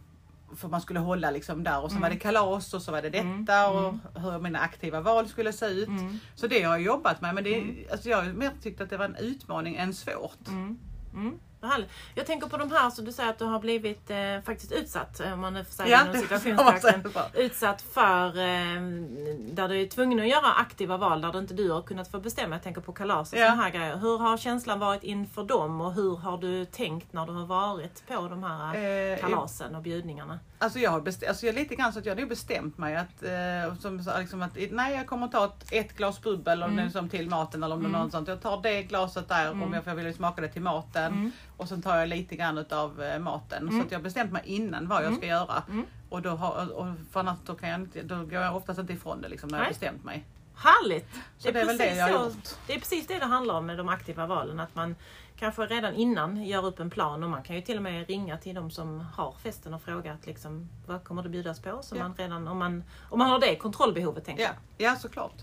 för 0.56 0.68
man 0.68 0.80
skulle 0.80 1.00
hålla 1.00 1.30
liksom 1.30 1.64
där 1.64 1.80
och 1.84 1.92
så 1.92 1.98
var 1.98 2.10
det 2.10 2.16
kalas 2.16 2.74
och 2.74 2.82
så 2.82 2.92
var 2.92 3.02
det 3.02 3.10
detta 3.10 3.54
Mm. 3.54 3.74
och 4.14 4.20
hur 4.22 4.38
mina 4.38 4.58
aktiva 4.58 5.00
val 5.00 5.28
skulle 5.28 5.52
se 5.52 5.66
ut. 5.66 5.88
Mm. 5.88 6.18
Så 6.34 6.46
det 6.46 6.62
har 6.62 6.76
jag 6.76 6.82
jobbat 6.82 7.20
med 7.20 7.34
men 7.34 7.44
det, 7.44 7.86
alltså 7.92 8.08
jag 8.08 8.16
har 8.22 8.32
mer 8.32 8.50
tyckt 8.62 8.80
att 8.80 8.90
det 8.90 8.96
var 8.96 9.04
en 9.04 9.16
utmaning 9.16 9.76
än 9.76 9.94
svårt. 9.94 10.48
Mm. 10.48 11.38
Jag 12.14 12.26
tänker 12.26 12.46
på 12.48 12.56
de 12.56 12.70
här 12.72 12.90
som 12.90 13.04
du 13.04 13.12
säger 13.12 13.30
att 13.30 13.38
du 13.38 13.44
har 13.44 13.60
blivit 13.60 14.10
eh, 14.10 14.16
faktiskt 14.44 14.72
utsatt, 14.72 15.20
eh, 15.20 15.32
om 15.32 15.40
man 15.40 15.54
nu 15.54 15.64
får 15.64 15.72
säga 15.72 15.88
Ja, 16.12 16.20
situationstecken, 16.20 17.12
utsatt 17.34 17.82
för 17.82 18.26
eh, 18.26 18.80
där 19.40 19.68
du 19.68 19.80
är 19.80 19.86
tvungen 19.86 20.20
att 20.20 20.28
göra 20.28 20.52
aktiva 20.52 20.96
val 20.96 21.20
där 21.20 21.38
inte 21.38 21.54
du 21.54 21.70
har 21.70 21.82
kunnat 21.82 22.10
få 22.10 22.20
bestämma. 22.20 22.54
Jag 22.54 22.62
tänker 22.62 22.80
på 22.80 22.92
kalas 22.92 23.32
och 23.32 23.38
Ja. 23.38 23.44
sådana 23.46 23.62
här 23.62 23.70
grejer. 23.70 23.96
Hur 23.96 24.18
har 24.18 24.36
känslan 24.36 24.78
varit 24.78 25.02
inför 25.02 25.44
dem 25.44 25.80
och 25.80 25.92
hur 25.92 26.16
har 26.16 26.38
du 26.38 26.64
tänkt 26.64 27.12
när 27.12 27.26
du 27.26 27.32
har 27.32 27.46
varit 27.46 28.06
på 28.06 28.28
de 28.28 28.42
här 28.42 28.74
Eh, 29.12 29.18
kalasen 29.18 29.74
och 29.74 29.82
bjudningarna? 29.82 30.38
Alltså 30.60 30.78
jag 30.78 30.90
har 30.90 31.00
bestämt, 31.00 31.28
alltså 31.28 31.46
jag 31.46 31.54
lite 31.54 31.74
grann 31.76 31.92
så 31.92 31.98
att 31.98 32.06
jag 32.06 32.14
hade 32.14 32.26
bestämt 32.26 32.78
mig 32.78 32.96
att, 32.96 33.22
eh, 33.22 33.74
som, 33.80 34.02
liksom 34.18 34.42
att 34.42 34.56
nej 34.70 34.94
jag 34.96 35.06
kommer 35.06 35.28
ta 35.28 35.44
ett, 35.44 35.66
ett 35.72 35.96
glas 35.96 36.22
bubbel 36.22 36.62
om 36.62 36.72
Mm. 36.72 36.86
är 36.86 36.90
som 36.90 37.08
till 37.08 37.28
maten 37.30 37.62
eller 37.62 37.74
om 37.74 37.80
Mm. 37.86 37.92
något 37.92 38.12
sånt. 38.12 38.28
Jag 38.28 38.40
tar 38.42 38.62
det 38.62 38.82
glaset 38.82 39.28
där 39.28 39.46
Mm. 39.46 39.62
om 39.62 39.72
jag, 39.72 39.84
för 39.84 39.90
jag 39.90 39.96
vill 39.96 40.14
smaka 40.14 40.40
det 40.40 40.48
till 40.48 40.62
maten. 40.62 41.12
Mm. 41.12 41.30
Och 41.56 41.68
sen 41.68 41.82
tar 41.82 41.96
jag 41.96 42.08
lite 42.08 42.36
grann 42.36 42.58
utav 42.58 43.02
eh, 43.02 43.18
maten. 43.18 43.62
Mm. 43.68 43.80
Så 43.80 43.86
att 43.86 43.92
jag 43.92 43.98
har 43.98 44.04
bestämt 44.04 44.32
mig 44.32 44.42
innan 44.44 44.88
vad 44.88 45.04
jag 45.04 45.16
ska 45.16 45.26
göra. 45.26 45.62
Mm. 45.68 45.86
Och 46.08 46.22
då, 46.22 46.30
har, 46.30 46.72
och 46.78 46.86
för 47.12 47.20
annars 47.20 47.38
då, 47.46 47.54
kan 47.54 47.68
jag 47.68 47.80
inte, 47.80 48.02
då 48.02 48.16
går 48.16 48.32
jag 48.32 48.56
oftast 48.56 48.78
inte 48.80 48.92
ifrån 48.92 49.20
det 49.22 49.28
liksom, 49.28 49.48
när 49.48 49.58
jag 49.58 49.64
har 49.64 49.70
Nej. 49.70 49.78
bestämt 49.80 50.04
mig. 50.04 50.24
Härligt! 50.58 51.08
Så 51.38 51.50
det 51.50 51.60
är, 51.60 51.66
väl 51.66 51.78
det 51.78 51.94
jag 51.96 52.08
har 52.08 52.18
så- 52.18 52.24
gjort. 52.36 52.48
Det 52.66 52.74
är 52.74 52.78
precis 52.78 53.06
det 53.06 53.18
det 53.18 53.24
handlar 53.26 53.54
om 53.54 53.66
med 53.66 53.78
de 53.78 53.88
aktiva 53.88 54.26
valen. 54.26 54.60
Att 54.60 54.74
man 54.74 54.96
kanske 55.36 55.62
redan 55.66 55.94
innan 55.94 56.44
gör 56.44 56.66
upp 56.66 56.80
en 56.80 56.90
plan 56.90 57.24
och 57.24 57.30
man 57.30 57.42
kan 57.42 57.56
ju 57.56 57.62
till 57.62 57.76
och 57.76 57.82
med 57.82 58.06
ringa 58.08 58.36
till 58.38 58.54
de 58.54 58.70
som 58.70 59.00
har 59.00 59.34
festen 59.42 59.74
och 59.74 59.82
fråga 59.82 60.12
att 60.12 60.26
liksom, 60.26 60.68
vad 60.86 61.04
kommer 61.04 61.22
det 61.22 61.28
bjudas 61.28 61.60
på? 61.60 61.78
Så 61.82 61.96
Ja. 61.96 62.02
man 62.02 62.14
redan, 62.14 62.48
om, 62.48 62.58
man, 62.58 62.84
om 63.10 63.18
man 63.18 63.30
har 63.30 63.38
det 63.40 63.56
kontrollbehovet 63.56 64.24
tänker 64.24 64.42
Ja, 64.42 64.48
jag. 64.78 64.90
ja 64.92 64.96
såklart. 64.96 65.42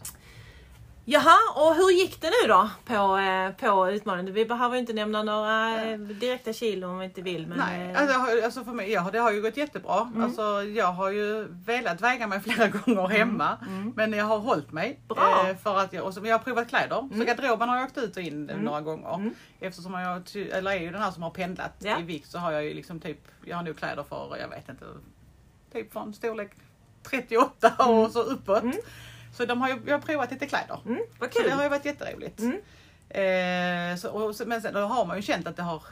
Jaha, 1.07 1.37
och 1.55 1.75
hur 1.75 1.91
gick 1.91 2.21
det 2.21 2.27
nu 2.41 2.47
då 2.47 2.69
på, 2.85 3.17
eh, 3.17 3.51
på 3.51 3.89
utmaningen? 3.91 4.33
Vi 4.33 4.45
behöver 4.45 4.75
ju 4.75 4.79
inte 4.79 4.93
nämna 4.93 5.23
några 5.23 5.85
eh, 5.85 5.97
direkta 5.99 6.53
kilo 6.53 6.87
om 6.87 6.99
vi 6.99 7.05
inte 7.05 7.21
vill. 7.21 7.47
Men, 7.47 7.57
Nej, 7.57 7.91
eh, 7.91 8.01
alltså, 8.01 8.45
alltså 8.45 8.63
för 8.63 8.71
mig, 8.71 8.91
ja, 8.91 9.09
det 9.11 9.19
har 9.19 9.31
ju 9.31 9.41
gått 9.41 9.57
jättebra. 9.57 10.01
Mm. 10.13 10.23
Alltså, 10.23 10.63
jag 10.63 10.91
har 10.93 11.09
ju 11.11 11.47
velat 11.49 12.01
väga 12.01 12.27
mig 12.27 12.39
flera 12.45 12.67
gånger 12.67 13.07
hemma. 13.07 13.57
mm. 13.67 13.93
Men 13.95 14.13
jag 14.13 14.25
har 14.25 14.39
hållit 14.39 14.71
mig. 14.71 14.99
Bra. 15.07 15.55
För 15.63 15.77
att 15.77 15.93
jag, 15.93 16.05
och 16.05 16.13
så, 16.13 16.25
jag 16.25 16.33
har 16.37 16.43
provat 16.43 16.69
kläder. 16.69 16.95
Så 16.95 17.13
Mm. 17.13 17.25
garderoben 17.27 17.69
har 17.69 17.75
jag 17.77 17.85
åkt 17.85 17.97
ut 17.97 18.17
och 18.17 18.23
in 18.23 18.49
Mm. 18.49 18.61
några 18.65 18.81
gånger. 18.81 19.15
Mm. 19.15 19.35
Eftersom 19.59 19.93
jag 19.93 20.21
eller 20.51 20.71
är 20.71 20.79
ju 20.79 20.91
den 20.91 21.01
här 21.01 21.11
som 21.11 21.23
har 21.23 21.29
pendlat 21.29 21.73
Ja. 21.79 21.99
i 21.99 22.03
vikt 22.03 22.31
så 22.31 22.37
har 22.39 22.51
jag 22.51 22.63
ju 22.63 22.73
liksom 22.73 22.99
typ, 22.99 23.19
jag 23.45 23.55
har 23.57 23.63
nog 23.63 23.77
kläder 23.77 24.03
för, 24.03 24.37
jag 24.41 24.47
vet 24.49 24.69
inte, 24.69 24.85
typ 25.73 25.93
från 25.93 26.13
storlek 26.13 26.51
38 27.09 27.71
och 27.85 28.11
så 28.11 28.21
uppåt. 28.21 28.63
Mm. 29.35 29.37
Så 29.37 29.45
de 29.45 29.61
har 29.61 29.69
ju, 29.69 29.79
jag 29.85 29.93
har 29.93 30.01
provat 30.01 30.31
lite 30.31 30.45
kläder. 30.47 30.79
mm, 30.85 30.99
vad 31.19 31.33
Så 31.33 31.39
kul! 31.39 31.49
det 31.49 31.55
har 31.55 31.63
ju 31.63 31.69
varit 31.69 31.85
jätteroligt. 31.85 32.39
Mm. 32.39 32.61
Eh, 33.09 33.97
så, 33.97 34.09
och, 34.09 34.35
så, 34.35 34.45
men 34.45 34.61
sen 34.61 34.73
då 34.73 34.79
har 34.79 35.05
man 35.05 35.15
ju 35.15 35.21
känt 35.21 35.47
att 35.47 35.55
det 35.55 35.63
har 35.63 35.83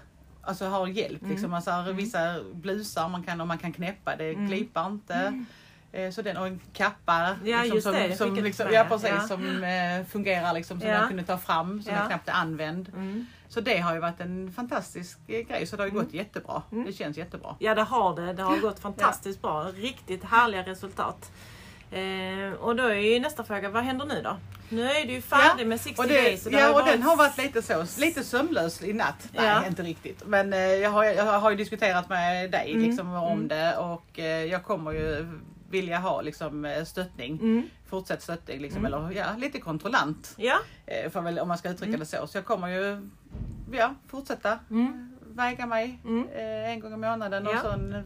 Alltså 0.46 0.66
har 0.66 0.88
hjälpt 0.88 1.22
Mm. 1.22 1.32
liksom. 1.34 1.54
Alltså, 1.54 1.92
Vissa 1.92 2.36
blusar 2.54 3.10
man 3.10 3.24
kan, 3.24 3.42
och 3.42 3.48
man 3.48 3.58
kan 3.58 3.74
knäppa, 3.74 4.16
det 4.16 4.30
Mm. 4.30 4.48
klipar 4.48 4.88
inte. 4.88 5.14
Mm. 5.14 5.46
Eh, 5.92 6.12
Så 6.12 6.22
den, 6.22 6.38
och 6.38 6.48
en 6.48 6.62
kappa 6.74 7.36
Ja, 7.44 7.62
liksom, 7.64 7.82
som, 7.82 7.92
det, 7.94 8.16
som, 8.18 8.36
jag 8.36 8.44
liksom, 8.44 8.68
ja, 8.72 8.86
precis, 8.90 9.10
Ja. 9.10 9.20
som 9.28 9.64
eh, 9.64 10.06
fungerar 10.06 10.54
liksom, 10.54 10.80
som 10.80 10.90
Ja. 10.90 11.00
man 11.00 11.08
kunde 11.08 11.24
ta 11.24 11.38
fram 11.38 11.82
som 11.84 11.94
Ja. 11.94 12.00
är 12.00 12.08
knappt 12.08 12.28
är 12.30 12.34
använd. 12.34 12.90
Mm. 12.90 13.26
Så 13.48 13.62
det 13.62 13.78
har 13.80 13.94
ju 13.94 14.00
varit 14.00 14.20
en 14.20 14.52
fantastisk 14.56 15.18
eh, 15.28 15.42
grej 15.48 15.66
så 15.68 15.76
det 15.76 15.82
har 15.84 15.88
ju 15.88 15.94
gått 15.94 16.14
jättebra. 16.14 16.62
Mm. 16.72 16.86
Det 16.86 16.94
känns 16.94 17.18
jättebra. 17.18 17.56
Ja 17.60 17.76
det 17.76 17.84
har 17.84 18.16
det. 18.16 18.34
Det 18.34 18.44
har 18.44 18.58
gått 18.58 18.80
fantastiskt 18.80 19.42
bra. 19.42 19.64
Riktigt 19.64 20.24
härliga 20.24 20.64
resultat. 20.64 21.32
Eh, 21.94 22.54
och 22.54 22.76
då 22.76 22.84
är 22.84 22.94
ju 22.96 23.20
nästa 23.20 23.44
fråga, 23.44 23.70
vad 23.70 23.84
händer 23.84 24.06
nu 24.06 24.22
då? 24.24 24.38
Nu 24.70 24.90
är 24.92 25.06
du 25.06 25.14
ju 25.14 25.22
färdig 25.22 25.64
Ja, 25.64 25.68
med 25.68 25.82
60 25.82 26.02
Och, 26.02 26.08
days. 26.08 26.44
det, 26.44 26.46
och 26.50 26.52
det 26.52 26.60
ja, 26.60 26.82
och 26.82 26.86
den 26.88 27.02
har 27.04 27.16
varit 27.18 27.38
lite 27.38 27.62
så, 27.62 27.86
lite 28.02 28.24
sömnlös 28.24 28.84
i 28.84 28.94
natt. 28.94 29.30
Nej, 29.34 29.46
Ja. 29.46 29.68
inte 29.68 29.84
riktigt. 29.84 30.24
Men 30.26 30.54
eh, 30.54 30.60
jag, 30.60 30.90
har, 30.90 31.04
jag 31.04 31.40
har 31.40 31.50
ju 31.52 31.56
diskuterat 31.58 32.10
med 32.10 32.52
dig 32.52 32.72
Mm, 32.72 32.84
liksom, 32.90 33.14
om 33.14 33.32
mm. 33.32 33.48
det 33.48 33.78
och 33.78 34.20
eh, 34.20 34.26
jag 34.46 34.64
kommer 34.64 34.92
ju 34.92 35.28
vilja 35.70 35.98
ha 36.00 36.22
liksom, 36.22 36.66
eh, 36.66 36.84
stöttning. 36.84 37.40
Mm. 37.42 37.64
Fortsatt 37.90 38.22
stöttning 38.22 38.60
liksom, 38.62 38.86
Mm. 38.86 38.94
eller 38.94 39.12
ja, 39.16 39.26
lite 39.38 39.60
kontrollant. 39.60 40.34
Ja. 40.38 40.56
Eh, 40.86 41.10
för 41.12 41.22
väl, 41.22 41.40
om 41.40 41.48
man 41.48 41.58
ska 41.58 41.70
uttrycka 41.70 41.90
Mm. 41.90 42.00
det 42.00 42.06
så. 42.06 42.28
Så 42.28 42.38
jag 42.38 42.46
kommer 42.46 42.68
ju 42.68 43.10
ja, 43.72 43.96
fortsätta 44.08 44.60
Mm. 44.70 45.18
väga 45.36 45.66
mig 45.66 46.00
eh, 46.36 46.70
en 46.72 46.80
gång 46.80 46.94
i 46.94 46.98
månaden 46.98 47.48
och 47.48 47.56
sen 47.62 48.04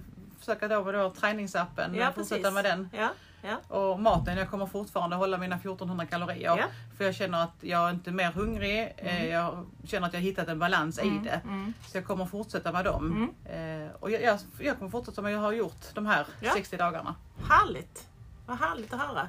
försöka 0.47 0.67
då 0.67 0.83
med 0.83 0.93
då 0.93 1.09
träningsappen, 1.09 1.95
Ja, 1.95 2.11
fortsätta 2.11 2.41
precis. 2.41 2.53
med 2.53 2.63
den. 2.63 2.89
Ja. 2.93 3.09
Ja. 3.41 3.75
Och 3.77 3.99
maten, 3.99 4.37
jag 4.37 4.49
kommer 4.49 4.65
fortfarande 4.65 5.15
hålla 5.15 5.37
mina 5.37 5.55
1400 5.55 6.05
kalorier. 6.05 6.65
För 6.97 7.05
jag 7.05 7.15
känner 7.15 7.43
att 7.43 7.55
jag 7.61 7.87
är 7.87 7.89
inte 7.93 8.11
mer 8.11 8.31
hungrig. 8.31 8.93
eh, 8.97 9.15
Mm. 9.21 9.29
Jag 9.31 9.65
känner 9.85 10.07
att 10.07 10.13
jag 10.13 10.19
har 10.19 10.23
hittat 10.25 10.47
en 10.47 10.59
balans 10.59 10.99
i 10.99 11.07
Mm. 11.07 11.23
det. 11.23 11.41
Mm. 11.43 11.73
Så 11.87 11.97
jag 11.97 12.05
kommer 12.05 12.25
fortsätta 12.25 12.71
med 12.71 12.85
dem. 12.85 13.33
Eh, 13.45 13.95
och 13.99 14.11
jag, 14.11 14.21
jag, 14.21 14.39
jag 14.59 14.77
kommer 14.77 14.91
fortsätta 14.91 15.15
som 15.15 15.31
jag 15.31 15.39
har 15.39 15.51
gjort 15.51 15.85
de 15.93 16.05
här 16.05 16.25
Ja. 16.41 16.51
60 16.53 16.77
dagarna. 16.77 17.15
Härligt! 17.49 18.07
Vad 18.45 18.57
härligt 18.59 18.93
att 18.93 18.99
höra. 18.99 19.27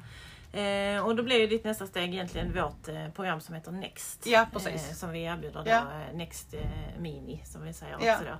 Eh, 0.53 1.07
och 1.07 1.17
då 1.17 1.23
blir 1.23 1.41
ju 1.41 1.47
ditt 1.47 1.65
nästa 1.65 1.87
steg 1.87 2.15
egentligen 2.15 2.53
vårt 2.55 2.89
eh, 2.89 3.09
program 3.15 3.41
som 3.41 3.55
heter 3.55 3.73
Next. 3.73 4.27
Ja, 4.27 4.47
precis. 4.53 4.89
Eh, 4.91 4.95
som 4.95 5.11
vi 5.11 5.23
erbjuder 5.23 5.65
då, 5.65 5.71
Ja. 5.71 5.77
eh, 5.79 6.17
Next 6.17 6.55
Mini 6.99 7.43
som 7.45 7.63
vi 7.65 7.73
säger 7.73 7.97
Ja. 8.03 8.13
också 8.15 8.25
då. 8.25 8.37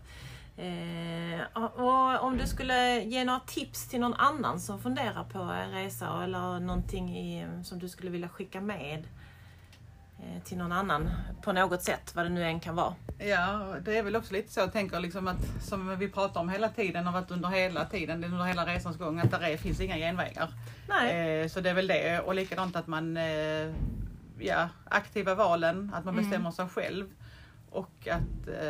Eh, 0.59 1.41
och 1.63 2.23
om 2.25 2.37
du 2.39 2.47
skulle 2.47 3.01
ge 3.03 3.25
några 3.25 3.41
tips 3.41 3.89
till 3.89 4.01
någon 4.01 4.15
annan 4.15 4.61
som 4.61 4.81
funderar 4.81 5.25
på 5.25 5.39
en 5.39 5.71
resa 5.73 6.25
eller 6.25 6.61
någonting 6.61 7.17
i, 7.19 7.47
som 7.65 7.79
du 7.79 7.89
skulle 7.89 8.11
vilja 8.11 8.29
skicka 8.29 8.61
med 8.61 9.05
eh, 10.19 10.43
till 10.45 10.59
någon 10.59 10.73
annan 10.73 11.11
på 11.43 11.53
något 11.53 11.83
sätt, 11.83 12.13
vad 12.15 12.25
det 12.25 12.29
nu 12.29 12.45
än 12.45 12.61
kan 12.61 12.77
vara. 12.77 12.95
Ja, 13.19 13.75
det 13.85 13.99
är 13.99 14.03
väl 14.03 14.17
också 14.17 14.33
lite 14.35 14.53
så 14.53 14.61
jag 14.61 14.73
tänker 14.73 15.01
liksom 15.01 15.29
att 15.29 15.63
som 15.63 15.99
vi 15.99 16.09
pratar 16.09 16.41
om 16.41 16.49
hela 16.49 16.69
tiden 16.69 17.07
och 17.07 17.13
varit 17.13 17.31
under 17.31 17.49
hela 17.49 17.85
tiden, 17.85 18.25
under 18.25 18.45
hela 18.45 18.67
resans 18.67 18.97
gång, 18.97 19.21
att 19.21 19.31
det 19.31 19.59
finns 19.59 19.81
inga 19.81 19.97
genvägar. 19.97 20.49
Nej. 20.89 21.41
Eh, 21.43 21.49
så 21.49 21.61
det 21.61 21.71
är 21.71 21.75
väl 21.75 21.87
det 21.87 22.21
och 22.21 22.35
likadant 22.35 22.77
att 22.77 22.87
man, 22.87 23.17
eh, 23.17 23.75
ja, 24.39 24.69
aktiva 24.89 25.35
valen, 25.35 25.93
att 25.95 26.05
man 26.05 26.15
Mm. 26.15 26.25
bestämmer 26.25 26.51
sig 26.51 26.69
själv. 26.69 27.07
Och 27.71 28.09
att 28.11 28.49
eh, 28.63 28.67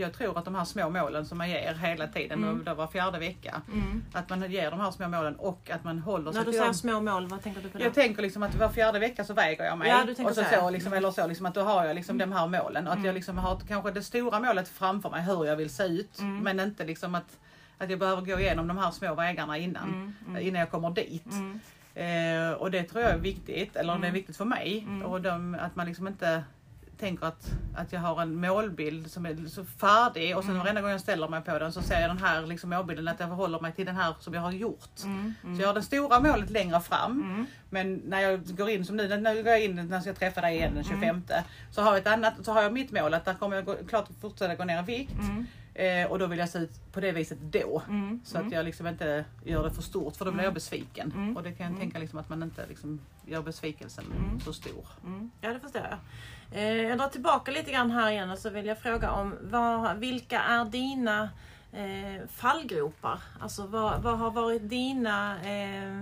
jag 0.00 0.12
tror 0.12 0.38
att 0.38 0.44
de 0.44 0.54
här 0.54 0.64
små 0.64 0.90
målen 0.90 1.26
som 1.26 1.38
man 1.38 1.50
ger 1.50 1.74
hela 1.74 2.06
tiden, 2.06 2.44
Mm. 2.44 2.64
det 2.64 2.74
var 2.74 2.86
fjärde 2.86 3.18
vecka, 3.18 3.62
Mm. 3.72 4.02
att 4.12 4.28
man 4.30 4.50
ger 4.52 4.70
de 4.70 4.80
här 4.80 4.90
små 4.90 5.08
målen 5.08 5.36
och 5.36 5.70
att 5.70 5.84
man 5.84 5.98
håller 5.98 6.32
sig 6.32 6.38
När 6.40 6.44
du 6.44 6.50
till 6.50 6.58
säger 6.58 6.64
dem. 6.64 6.74
små 6.74 7.00
mål, 7.00 7.26
vad 7.28 7.42
tänker 7.42 7.60
du 7.62 7.68
på 7.68 7.78
då? 7.78 7.84
Jag 7.84 7.94
tänker 7.94 8.22
liksom 8.22 8.42
att 8.42 8.54
var 8.54 8.68
fjärde 8.68 8.98
vecka 8.98 9.24
så 9.24 9.34
väger 9.34 9.64
jag 9.64 9.78
mig. 9.78 9.88
Ja, 9.88 10.04
du 10.06 10.14
tänker 10.14 10.30
och 10.30 10.36
så, 10.36 10.44
så 10.44 10.60
så, 10.60 10.70
liksom, 10.70 10.92
eller 10.92 11.10
så 11.10 11.26
liksom 11.26 11.46
att 11.46 11.54
då 11.54 11.60
har 11.62 11.84
jag 11.84 11.94
liksom 11.94 12.18
de 12.18 12.32
här 12.32 12.46
målen. 12.46 12.86
Och 12.86 12.92
att 12.92 12.96
Mm. 12.98 13.06
jag 13.06 13.14
liksom 13.14 13.38
har 13.38 13.60
kanske 13.68 13.90
det 13.90 14.02
stora 14.02 14.40
målet 14.40 14.68
framför 14.68 15.10
mig 15.10 15.22
hur 15.22 15.44
jag 15.44 15.56
vill 15.56 15.70
se 15.70 15.84
ut. 15.84 16.18
Mm. 16.20 16.38
Men 16.38 16.60
inte 16.60 16.84
liksom 16.84 17.14
att, 17.14 17.38
att 17.78 17.90
jag 17.90 17.98
behöver 17.98 18.22
gå 18.22 18.40
igenom 18.40 18.68
de 18.68 18.78
här 18.78 18.90
små 18.90 19.14
vägarna 19.14 19.58
innan. 19.58 19.88
Mm, 19.88 20.14
mm. 20.28 20.42
Innan 20.42 20.60
jag 20.60 20.70
kommer 20.70 20.90
dit. 20.90 21.26
Mm. 21.32 21.60
Eh, 21.94 22.52
och 22.52 22.70
det 22.70 22.82
tror 22.82 23.02
jag 23.02 23.12
är 23.12 23.18
viktigt, 23.18 23.76
eller 23.76 23.92
det 23.92 23.96
är 23.96 24.02
Mm. 24.02 24.12
viktigt 24.14 24.36
för 24.36 24.44
mig. 24.44 24.84
Mm. 24.88 25.02
Och 25.02 25.20
de, 25.20 25.54
att 25.60 25.76
man 25.76 25.86
liksom 25.86 26.06
inte 26.08 26.44
tänker 27.02 27.26
att, 27.26 27.50
att 27.76 27.92
jag 27.92 28.00
har 28.00 28.22
en 28.22 28.40
målbild 28.40 29.10
som 29.10 29.26
är 29.26 29.48
så 29.48 29.64
färdig 29.64 30.36
och 30.36 30.42
sen 30.42 30.50
Mm. 30.50 30.62
varenda 30.62 30.80
gång 30.80 30.90
jag 30.90 31.00
ställer 31.00 31.28
mig 31.28 31.40
på 31.42 31.58
den 31.58 31.72
så 31.72 31.82
ser 31.82 32.00
jag 32.00 32.10
den 32.10 32.18
här 32.18 32.46
liksom 32.46 32.70
målbilden 32.70 33.08
att 33.08 33.20
jag 33.20 33.28
förhåller 33.28 33.60
mig 33.60 33.72
till 33.72 33.86
den 33.86 33.96
här 33.96 34.14
som 34.20 34.34
jag 34.34 34.40
har 34.40 34.52
gjort. 34.52 35.04
Mm. 35.04 35.34
Mm. 35.44 35.56
Så 35.56 35.62
jag 35.62 35.68
har 35.68 35.74
det 35.74 35.82
stora 35.82 36.20
målet 36.20 36.50
längre 36.50 36.80
fram. 36.80 37.12
Mm. 37.22 37.46
Men 37.70 37.94
när 37.94 38.20
jag 38.20 38.56
går 38.56 38.68
in 38.70 38.84
som 38.84 38.96
nu, 38.96 39.16
när 39.16 39.34
jag 39.34 39.44
går 39.44 39.54
in 39.56 39.76
när 39.76 39.92
jag 39.94 40.02
ska 40.02 40.14
träffa 40.14 40.40
dig 40.40 40.56
igen 40.56 40.74
den 40.74 40.84
25 40.84 41.22
så 41.70 41.82
har 41.82 41.90
jag 41.90 41.98
ett 41.98 42.06
annat, 42.06 42.34
så 42.42 42.52
har 42.52 42.62
jag 42.62 42.72
mitt 42.72 42.90
mål 42.92 43.14
att 43.14 43.24
där 43.24 43.34
kommer 43.34 43.56
jag 43.56 43.64
gå, 43.64 43.76
klart 43.88 44.08
fortsätta 44.20 44.54
gå 44.54 44.64
ner 44.64 44.78
i 44.82 44.84
vikt. 44.84 45.12
Mm. 45.20 45.46
Eh, 45.74 46.10
och 46.10 46.18
då 46.18 46.26
vill 46.26 46.38
jag 46.38 46.48
se 46.48 46.58
ut 46.58 46.92
på 46.92 47.00
det 47.00 47.12
viset 47.12 47.38
då. 47.40 47.82
Mm. 47.88 48.20
Så 48.24 48.38
att 48.38 48.52
jag 48.52 48.64
liksom 48.64 48.86
inte 48.86 49.24
gör 49.44 49.62
det 49.64 49.70
för 49.70 49.82
stort 49.82 50.16
för 50.16 50.24
då 50.24 50.30
blir 50.30 50.38
Mm. 50.40 50.44
jag 50.44 50.54
besviken. 50.54 51.12
Mm. 51.16 51.36
Och 51.36 51.42
det 51.42 51.52
kan 51.52 51.64
jag 51.64 51.70
Mm. 51.70 51.80
tänka 51.80 51.98
liksom 51.98 52.18
att 52.18 52.28
man 52.28 52.42
inte 52.42 52.66
liksom 52.66 53.00
gör 53.26 53.42
besvikelsen 53.42 54.04
Mm. 54.18 54.40
så 54.40 54.52
stor. 54.52 54.86
Mm, 55.04 55.30
ja, 55.40 55.52
det 55.52 55.60
förstår 55.60 55.82
jag. 55.90 55.98
Eh, 56.52 56.82
jag 56.82 56.98
drar 56.98 57.08
tillbaka 57.08 57.50
lite 57.50 57.72
grann 57.72 57.90
här 57.90 58.10
igen 58.10 58.30
och 58.30 58.38
så 58.38 58.50
vill 58.50 58.66
jag 58.66 58.78
fråga 58.78 59.10
om 59.10 59.34
vad, 59.42 59.96
vilka 59.96 60.40
är 60.40 60.64
dina 60.64 61.28
eh, 61.72 62.28
fallgropar? 62.28 63.18
Alltså 63.40 63.66
vad, 63.66 64.02
vad 64.02 64.18
har 64.18 64.30
varit 64.30 64.68
dina... 64.70 65.36
Eh, 65.42 66.00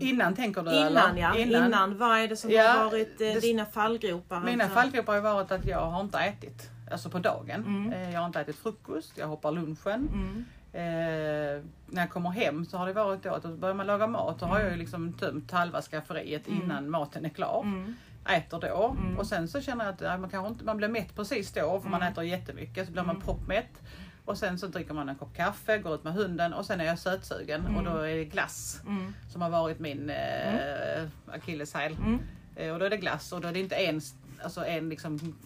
Innan 0.00 0.34
tänker 0.34 0.62
du 0.62 0.70
innan, 0.76 0.86
eller? 1.16 1.20
ja. 1.20 1.36
Innan. 1.36 1.98
Vad 1.98 2.18
är 2.18 2.28
det 2.28 2.36
som 2.36 2.50
Ja, 2.50 2.68
har 2.72 2.84
varit 2.84 3.20
eh, 3.20 3.32
dina 3.32 3.64
fallgropar? 3.66 4.40
Mina 4.40 4.64
Alltså- 4.64 4.78
fallgropar 4.78 5.14
har 5.14 5.20
varit 5.20 5.52
att 5.52 5.64
jag 5.66 5.80
har 5.90 6.00
inte 6.00 6.18
ätit. 6.18 6.70
Alltså 6.90 7.10
på 7.10 7.18
dagen. 7.18 7.64
Mm. 7.66 7.92
Eh, 7.92 8.12
jag 8.12 8.20
har 8.20 8.26
inte 8.26 8.40
ätit 8.40 8.56
frukost, 8.56 9.12
jag 9.18 9.26
hoppar 9.26 9.52
lunchen. 9.52 10.08
Mm, 10.12 10.44
Eh, 10.72 11.62
när 11.86 12.02
jag 12.02 12.10
kommer 12.10 12.30
hem 12.30 12.64
så 12.64 12.76
har 12.78 12.86
det 12.86 12.92
varit 12.92 13.22
då 13.22 13.30
att 13.30 13.44
börjar 13.44 13.74
man 13.74 13.86
laga 13.86 14.06
mat. 14.06 14.38
Då 14.40 14.46
har 14.46 14.60
jag 14.60 14.70
ju 14.70 14.76
liksom 14.76 15.12
tömt 15.12 15.50
halva 15.50 15.82
skafferiet 15.82 16.48
Mm. 16.48 16.62
innan 16.62 16.90
maten 16.90 17.24
är 17.24 17.28
klar. 17.28 17.60
mm, 17.64 17.96
Äter 18.28 18.60
då 18.60 18.96
Mm. 19.00 19.18
och 19.18 19.26
sen 19.26 19.48
så 19.48 19.60
känner 19.60 19.84
jag 19.84 19.94
att 19.94 20.00
ja, 20.00 20.18
man 20.18 20.30
kanske 20.30 20.48
inte, 20.52 20.64
man 20.64 20.76
blir 20.76 20.88
mätt 20.88 21.14
precis 21.16 21.52
då 21.52 21.80
för 21.80 21.88
man 21.88 22.00
Mm. 22.02 22.12
äter 22.12 22.24
jättemycket 22.24 22.86
så 22.86 22.92
blir 22.92 23.02
man 23.02 23.14
Mm. 23.16 23.22
proppmätt. 23.26 23.82
Och 24.24 24.38
sen 24.38 24.58
så 24.58 24.66
dricker 24.66 24.94
man 24.94 25.08
en 25.08 25.14
kopp 25.16 25.36
kaffe, 25.36 25.78
går 25.78 25.94
ut 25.94 26.04
med 26.04 26.12
hunden 26.14 26.54
och 26.54 26.66
sen 26.66 26.80
är 26.80 26.84
jag 26.84 26.98
sötsugen 26.98 27.64
och 27.64 27.70
Mm. 27.70 27.84
då 27.84 27.98
är 28.00 28.16
det 28.16 28.24
glass 28.24 28.80
mm, 28.86 29.14
som 29.32 29.42
har 29.42 29.50
varit 29.50 29.78
min 29.78 30.10
eh, 30.10 31.04
akilleshäl. 31.26 31.92
mm, 31.92 32.18
Eh, 32.58 32.72
och 32.72 32.78
då 32.78 32.84
är 32.84 32.90
det 32.90 32.96
glass 32.96 33.32
och 33.32 33.40
då 33.40 33.48
är 33.48 33.52
det 33.52 33.60
inte 33.60 33.76
en, 33.76 34.00
alltså 34.44 34.66
en 34.66 34.88
liksom 34.88 35.36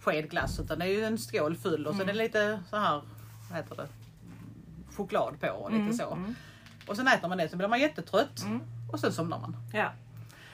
sked 0.00 0.30
glass 0.30 0.60
utan 0.60 0.78
det 0.78 0.84
är 0.84 0.88
ju 0.88 1.04
en 1.04 1.18
skål 1.18 1.56
full 1.56 1.86
och 1.86 1.92
sen 1.94 2.00
Mm. 2.02 2.08
är 2.08 2.12
det 2.18 2.24
lite 2.24 2.60
så 2.70 2.76
här, 2.76 3.02
vad 3.50 3.56
heter 3.58 3.76
det, 3.76 3.86
choklad 4.96 5.40
på 5.40 5.48
och 5.48 5.72
lite 5.72 5.92
så. 5.96 6.18
Och 6.86 6.96
sen 6.96 7.08
äter 7.08 7.28
man 7.28 7.38
det 7.38 7.48
så 7.48 7.56
blir 7.56 7.68
man 7.68 7.80
jättetrött 7.80 8.44
och 8.92 9.00
sen 9.00 9.12
somnar 9.12 9.38
man. 9.38 9.56
Ja. 9.72 9.90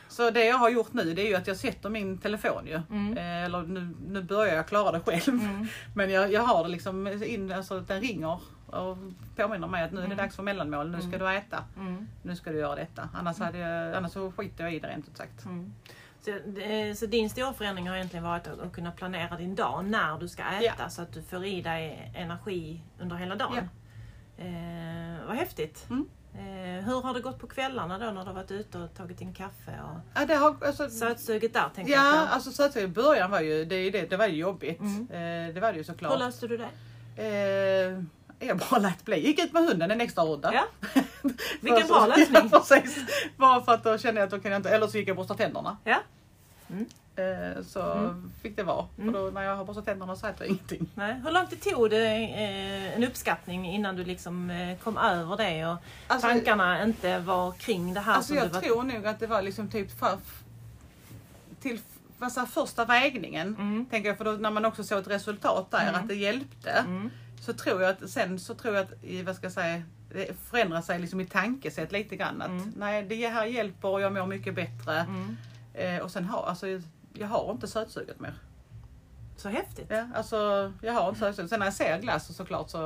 Så 0.09 0.31
det 0.31 0.45
jag 0.45 0.57
har 0.59 0.71
gjort 0.71 0.93
nu 0.93 1.15
det 1.15 1.23
är 1.23 1.27
ju 1.29 1.35
att 1.35 1.47
jag 1.47 1.57
sätter 1.57 1.89
min 1.91 2.19
telefon 2.19 2.67
ju. 2.67 2.81
Mm. 2.91 3.17
Eh, 3.19 3.45
eller 3.45 3.63
nu, 3.63 3.95
nu 4.07 4.23
börjar 4.23 4.55
jag 4.57 4.69
klara 4.69 4.93
det 4.93 5.01
själv. 5.01 5.29
Mm. 5.41 5.67
Men 5.95 6.11
jag, 6.11 6.33
jag 6.33 6.43
har 6.43 6.63
det 6.65 6.69
liksom 6.71 7.07
in, 7.07 7.53
alltså 7.53 7.81
den 7.81 8.01
ringer 8.01 8.39
och 8.67 8.97
påminner 9.37 9.67
mig 9.69 9.85
att 9.85 9.93
nu 9.93 9.99
är 9.99 10.03
det 10.03 10.07
Mm. 10.07 10.17
dags 10.17 10.37
för 10.37 10.43
mellanmål, 10.43 10.91
nu 10.91 11.01
ska 11.03 11.19
du 11.19 11.31
äta. 11.37 11.65
Mm. 11.77 12.09
Nu 12.23 12.37
ska 12.37 12.51
du 12.53 12.59
göra 12.59 12.75
detta. 12.75 13.09
Annars, 13.15 13.39
hade 13.39 13.59
jag, 13.59 13.95
annars 13.95 14.13
så 14.13 14.33
skiter 14.33 14.65
jag 14.65 14.75
i 14.75 14.79
det 14.81 14.89
rent 14.89 15.09
ut 15.09 15.17
sagt. 15.17 15.45
Mm. 15.45 15.73
Så, 16.21 16.31
så 16.97 17.07
din 17.07 17.31
stora 17.31 17.53
förändring 17.53 17.89
har 17.89 17.97
egentligen 17.97 18.25
varit 18.25 18.47
att 18.47 18.73
kunna 18.73 18.91
planera 18.91 19.37
din 19.37 19.55
dag 19.55 19.85
när 19.85 20.19
du 20.19 20.29
ska 20.29 20.43
äta 20.43 20.65
Ja. 20.79 20.89
så 20.91 21.03
att 21.03 21.13
du 21.13 21.23
får 21.23 21.45
i 21.45 21.63
dig 21.63 22.13
energi 22.15 22.81
under 23.01 23.17
hela 23.17 23.35
dagen. 23.37 23.69
Eh, 24.39 25.27
vad 25.27 25.37
häftigt! 25.37 25.87
Mm. 25.91 26.09
Hur 26.85 27.03
har 27.03 27.15
det 27.15 27.21
gått 27.21 27.39
på 27.39 27.47
kvällarna 27.47 27.99
då 27.99 28.05
när 28.05 28.21
du 28.21 28.27
har 28.27 28.35
varit 28.35 28.51
ute 28.51 28.79
och 28.79 28.95
tagit 28.95 29.19
din 29.19 29.35
kaffe 29.35 29.81
och 29.85 30.21
Ja, 30.21 30.27
det 30.27 30.35
har, 30.35 30.57
alltså, 30.67 30.91
sötsuget 30.91 31.53
där 31.53 31.69
tänker 31.75 31.93
jag 31.93 32.05
Ja, 32.05 32.27
alltså 32.29 32.79
i 32.79 32.87
början 32.87 33.31
var 33.31 33.41
ju 33.41 33.65
det, 33.65 33.91
det, 33.91 34.11
det 34.11 34.17
var 34.17 34.27
ju 34.27 34.37
jobbigt. 34.37 34.81
Mm. 34.81 35.01
Eh, 35.11 35.55
det 35.55 35.61
var 35.61 35.69
det 35.69 35.73
ju 35.73 35.77
Hur 35.79 35.85
såklart. 35.85 36.19
löste 36.19 36.47
du 36.47 36.57
det? 36.57 36.69
Eh, 37.17 38.03
jag 38.49 38.59
bara 38.71 38.81
lät 38.81 39.05
bli. 39.05 39.27
Gick 39.27 39.45
ut 39.45 39.53
med 39.53 39.63
hunden 39.65 39.91
en 39.91 40.01
extra 40.01 40.25
runda. 40.25 40.55
Ja. 40.55 40.65
Vilken 41.61 41.87
bra 41.89 42.07
lösning! 42.07 42.51
Ja, 42.53 42.65
precis. 42.69 43.05
Bara 43.37 43.63
för 43.65 43.75
att 43.75 43.85
då 43.85 43.99
kände 43.99 44.21
jag 44.21 44.27
att 44.27 44.31
då 44.31 44.39
kan 44.41 44.53
jag 44.53 44.59
inte, 44.59 44.71
eller 44.71 44.87
så 44.87 44.99
gick 44.99 45.09
jag 45.09 45.13
och 45.13 45.17
borstade 45.17 45.43
tänderna. 45.43 45.77
Ja. 45.85 45.99
Eh, 46.69 46.77
så 47.67 47.93
Mm. 47.93 48.33
fick 48.43 48.57
det 48.57 48.63
vara. 48.63 48.87
Mm. 48.99 49.13
För 49.13 49.21
då 49.25 49.31
när 49.31 49.43
jag 49.43 49.57
har 49.57 49.65
borstat 49.65 49.85
tänderna 49.85 50.17
så 50.17 50.27
äter 50.27 50.47
jag 50.47 50.49
ingenting. 50.49 50.87
Nej. 50.95 51.21
Hur 51.25 51.31
långt 51.31 51.51
det 51.51 51.57
tog 51.71 51.91
det 51.91 52.07
eh, 52.25 52.97
en 52.97 53.05
uppskattning 53.05 53.67
innan 53.71 53.97
du 53.97 54.05
liksom 54.05 54.51
eh, 54.51 54.79
kom 54.79 54.97
över 54.99 55.37
det 55.37 55.67
och 55.67 55.77
Alltså, 56.07 56.29
tankarna 56.29 56.83
inte 56.83 57.19
var 57.19 57.53
kring 57.53 57.95
det 57.95 58.01
här 58.01 58.15
alltså 58.15 58.35
jag 58.35 58.49
var... 58.49 58.61
tror 58.61 58.83
nog 58.83 59.07
att 59.07 59.21
det 59.21 59.27
var 59.27 59.43
liksom 59.43 59.71
typ 59.71 59.99
för, 59.99 60.19
till 61.61 61.81
vad 62.19 62.33
så 62.33 62.41
här, 62.41 62.47
första 62.47 62.85
vägningen. 62.85 63.49
Mm. 63.59 63.87
Tänker 63.91 64.09
jag, 64.09 64.19
för 64.19 64.25
då, 64.25 64.33
när 64.33 64.51
man 64.51 64.65
också 64.65 64.85
såg 64.85 64.99
ett 64.99 65.09
resultat 65.09 65.71
där, 65.71 65.83
Mm. 65.89 65.95
att 65.95 66.09
det 66.09 66.15
hjälpte. 66.15 66.71
Mm. 66.71 67.11
Så 67.41 67.53
tror 67.53 67.83
jag 67.83 67.91
att 67.91 68.11
sen 68.11 68.39
så 68.39 68.55
tror 68.55 68.75
jag 68.75 68.83
att, 68.85 68.93
vad 69.27 69.37
ska 69.37 69.45
jag 69.47 69.53
säga, 69.53 69.83
det 70.13 70.37
förändrar 70.51 70.83
sig 70.83 70.99
liksom 70.99 71.21
i 71.21 71.27
tankesätt 71.27 71.93
lite 71.93 72.17
grann. 72.17 72.43
Att 72.43 72.49
Mm. 72.49 72.73
nej, 72.77 73.03
det 73.03 73.29
här 73.29 73.45
hjälper 73.47 73.89
och 73.89 74.01
jag 74.01 74.13
mår 74.13 74.27
mycket 74.27 74.55
bättre. 74.55 74.99
Mm. 75.01 75.37
Eh, 75.75 75.99
och 76.03 76.11
sen 76.11 76.25
har, 76.25 76.43
alltså, 76.47 76.67
jag 77.15 77.27
har 77.29 77.53
inte 77.53 77.69
sötsuget 77.69 78.21
mer. 78.21 78.35
Så 79.37 79.49
häftigt! 79.49 79.87
Ja, 79.89 80.07
alltså, 80.15 80.73
jag 80.83 80.93
har 80.93 81.09
inte 81.09 81.21
sötsuget. 81.21 81.51
Sen 81.51 81.59
när 81.59 81.67
jag 81.67 81.75
ser 81.75 81.99
glass 82.01 82.27
så 82.27 82.33
såklart 82.33 82.71
så 82.71 82.79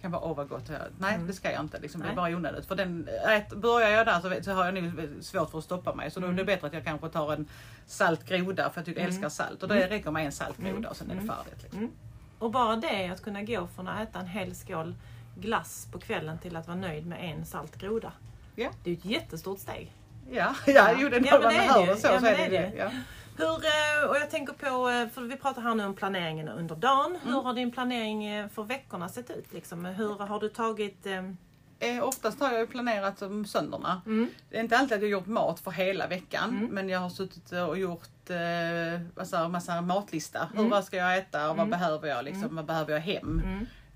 kan 0.00 0.10
jag 0.12 0.20
bara, 0.20 0.22
åh 0.30 0.36
vad 0.36 0.48
gott. 0.48 0.70
Nej, 0.98 1.14
Mm. 1.14 1.26
det 1.26 1.32
ska 1.32 1.52
jag 1.52 1.60
inte. 1.60 1.78
Liksom, 1.78 2.00
det 2.02 2.08
är 2.08 2.14
bara 2.14 2.30
onödigt. 2.36 2.66
För 2.66 2.74
den, 2.76 3.08
ät, 3.28 3.48
börjar 3.48 3.88
jag 3.88 4.06
där 4.06 4.20
så, 4.20 4.44
så 4.44 4.52
har 4.52 4.64
jag 4.64 4.74
nog 4.74 5.08
svårt 5.20 5.50
för 5.50 5.58
att 5.58 5.64
stoppa 5.64 5.94
mig. 5.94 6.10
Så 6.10 6.20
då 6.20 6.26
är 6.26 6.30
det 6.30 6.34
Mm. 6.42 6.46
bättre 6.46 6.66
att 6.66 6.72
jag 6.72 6.84
kanske 6.84 7.08
tar 7.08 7.32
en 7.32 7.48
salt 7.86 8.24
groda 8.24 8.70
för 8.70 8.80
att 8.80 8.86
jag 8.86 8.96
Mm. 8.96 9.08
älskar 9.08 9.28
salt. 9.28 9.62
Och 9.62 9.68
det 9.68 9.76
Mm. 9.76 9.88
räcker 9.88 10.10
med 10.10 10.26
en 10.26 10.32
salt 10.32 10.56
groda 10.58 10.88
och 10.90 10.96
sen 10.96 11.10
är 11.10 11.14
det 11.14 11.20
färdigt. 11.20 11.62
Liksom. 11.62 11.90
Och 12.38 12.50
bara 12.50 12.76
det, 12.76 13.08
att 13.08 13.22
kunna 13.22 13.42
gå 13.42 13.66
från 13.74 13.88
att 13.88 14.08
äta 14.08 14.20
en 14.20 14.26
hel 14.26 14.54
skål 14.54 14.94
glass 15.36 15.88
på 15.92 15.98
kvällen 15.98 16.38
till 16.38 16.56
att 16.56 16.66
vara 16.66 16.76
nöjd 16.78 17.06
med 17.06 17.18
en 17.24 17.44
salt 17.46 17.76
groda. 17.76 18.12
Ja. 18.56 18.68
Det 18.84 18.90
är 18.90 18.94
ett 18.94 19.04
jättestort 19.04 19.58
steg. 19.58 19.92
Ja, 20.30 20.54
ja, 20.66 20.72
Ja. 20.72 20.94
jo, 20.98 21.08
det, 21.08 21.16
Ja, 21.16 21.38
när 21.38 21.42
man 21.44 21.54
hör 21.54 21.86
det 21.86 21.96
så, 21.96 22.06
Ja, 22.06 22.20
så 22.20 22.26
är 22.26 22.36
det 22.38 22.48
det. 22.48 22.58
det. 22.58 22.72
Ja. 22.76 22.90
Hur, 23.38 23.46
eh, 23.64 24.10
och 24.10 24.16
jag 24.16 24.30
tänker 24.30 24.52
på, 24.52 24.88
eh, 24.90 25.08
för 25.08 25.22
vi 25.22 25.36
pratar 25.36 25.62
här 25.62 25.74
nu 25.74 25.84
om 25.84 25.94
planeringen 25.94 26.48
under 26.48 26.76
dagen. 26.76 27.16
Mm. 27.22 27.34
Hur 27.34 27.42
har 27.42 27.54
din 27.54 27.70
planering 27.72 28.24
eh, 28.24 28.48
för 28.48 28.62
veckorna 28.62 29.08
sett 29.08 29.30
ut? 29.30 29.52
Liksom? 29.52 29.84
Hur 29.84 30.14
har 30.18 30.40
du 30.40 30.48
tagit... 30.48 31.06
eh, 31.06 32.04
oftast 32.04 32.40
har 32.40 32.52
jag 32.52 32.70
planerat 32.70 33.22
om 33.22 33.44
söndagarna. 33.46 34.02
Mm, 34.06 34.30
Det 34.50 34.56
är 34.56 34.60
inte 34.60 34.78
alltid 34.78 34.96
att 34.96 35.02
jag 35.02 35.10
gjort 35.10 35.26
mat 35.26 35.60
för 35.60 35.70
hela 35.70 36.06
veckan. 36.06 36.50
Mm. 36.50 36.66
Men 36.66 36.88
jag 36.88 37.00
har 37.00 37.10
suttit 37.10 37.52
och 37.52 37.78
gjort 37.78 38.30
eh, 38.30 39.00
massa, 39.16 39.48
massa 39.48 39.80
matlista. 39.80 40.38
Mm. 40.52 40.64
Hur, 40.64 40.70
vad 40.70 40.84
ska 40.84 40.96
jag 40.96 41.18
äta 41.18 41.50
och 41.50 41.56
vad 41.56 41.66
Mm. 41.66 41.70
behöver 41.78 42.08
jag? 42.08 42.24
Liksom, 42.24 42.42
Mm. 42.42 42.56
Vad 42.56 42.64
behöver 42.64 42.92
jag 42.92 43.00
hem? 43.00 43.42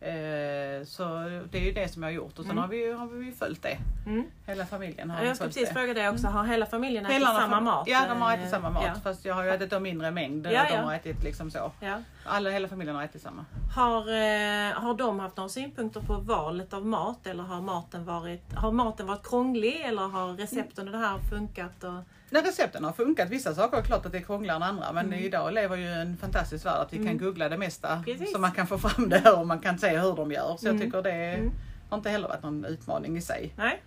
Mm, 0.04 0.80
Eh, 0.80 0.84
så 0.84 1.04
det 1.50 1.58
är 1.58 1.62
ju 1.62 1.72
det 1.72 1.88
som 1.92 2.02
jag 2.02 2.10
har 2.10 2.14
gjort 2.14 2.38
och 2.38 2.44
sen 2.44 2.50
Mm. 2.50 2.58
har, 2.62 2.68
vi, 2.68 2.92
har 2.92 3.06
vi 3.06 3.32
följt 3.32 3.62
det. 3.62 3.78
mm. 4.06 4.24
Hela 4.46 4.66
familjen 4.66 5.10
har 5.10 5.20
Ja, 5.20 5.26
Jag 5.26 5.36
ska 5.36 5.44
precis 5.46 5.68
det. 5.68 5.74
fråga 5.74 5.94
dig 5.94 6.08
också, 6.08 6.26
har 6.26 6.44
hela 6.44 6.66
familjen 6.66 7.06
ätit 7.06 7.16
Hela 7.16 7.26
samma 7.34 7.60
mat? 7.60 7.88
Ja, 7.88 8.04
de 8.08 8.22
har 8.22 8.34
ätit 8.34 8.50
samma 8.50 8.70
mat. 8.70 8.84
Ja. 8.86 8.94
Fast 9.02 9.24
jag 9.24 9.34
har 9.34 9.44
ju 9.44 9.50
ätit 9.50 9.72
en 9.72 9.82
mindre 9.82 10.10
mängd. 10.10 10.46
Ja, 10.46 10.50
Ja, 10.52 10.64
de 10.68 10.74
ja. 10.74 10.80
har 10.82 10.94
ätit 10.94 11.22
liksom 11.24 11.50
så. 11.50 11.72
Ja. 11.80 11.98
Alla, 12.24 12.50
hela 12.50 12.68
familjen 12.68 12.96
har 12.96 13.02
ätit 13.04 13.22
samma. 13.22 13.44
Har, 13.76 14.00
eh, 14.00 14.72
har 14.74 14.94
de 14.98 15.20
haft 15.20 15.36
några 15.36 15.48
synpunkter 15.48 16.00
på 16.00 16.14
valet 16.14 16.72
av 16.72 16.86
mat 16.86 17.26
eller 17.26 17.42
har 17.42 17.60
maten 17.60 18.04
varit, 18.04 18.52
har 18.54 18.72
maten 18.72 19.06
varit 19.06 19.28
krånglig 19.28 19.80
eller 19.80 20.02
har 20.02 20.32
recepten 20.32 20.86
och 20.88 20.92
det 20.92 20.98
här 20.98 21.18
funkat? 21.18 21.84
Och, 21.84 21.92
När 22.32 22.42
recepten 22.42 22.84
har 22.84 22.92
funkat, 22.92 23.30
vissa 23.30 23.54
saker 23.54 23.76
är 23.78 23.82
klart 23.82 24.06
att 24.06 24.12
det 24.12 24.18
är 24.18 24.22
krångligare 24.22 24.56
än 24.56 24.62
andra 24.62 24.92
men 24.92 25.06
Mm. 25.06 25.18
idag 25.18 25.52
lever 25.54 25.76
ju 25.76 25.88
en 25.92 26.16
fantastisk 26.16 26.66
värld 26.66 26.80
att 26.82 26.92
vi 26.92 27.04
kan 27.06 27.18
googla 27.18 27.48
det 27.48 27.58
mesta 27.58 28.02
Precis. 28.06 28.32
så 28.32 28.38
man 28.38 28.52
kan 28.52 28.66
få 28.66 28.78
fram 28.78 29.08
det 29.08 29.30
och 29.32 29.46
man 29.46 29.58
kan 29.58 29.78
se 29.78 29.98
hur 29.98 30.16
de 30.16 30.32
gör. 30.32 30.56
Så 30.56 30.66
Mm. 30.68 30.76
jag 30.76 30.86
tycker 30.86 31.02
det 31.02 31.10
Mm. 31.12 31.52
har 31.90 31.96
inte 31.98 32.10
heller 32.10 32.28
varit 32.28 32.42
någon 32.42 32.64
utmaning 32.64 33.16
i 33.16 33.20
sig. 33.20 33.52
nej, 33.56 33.82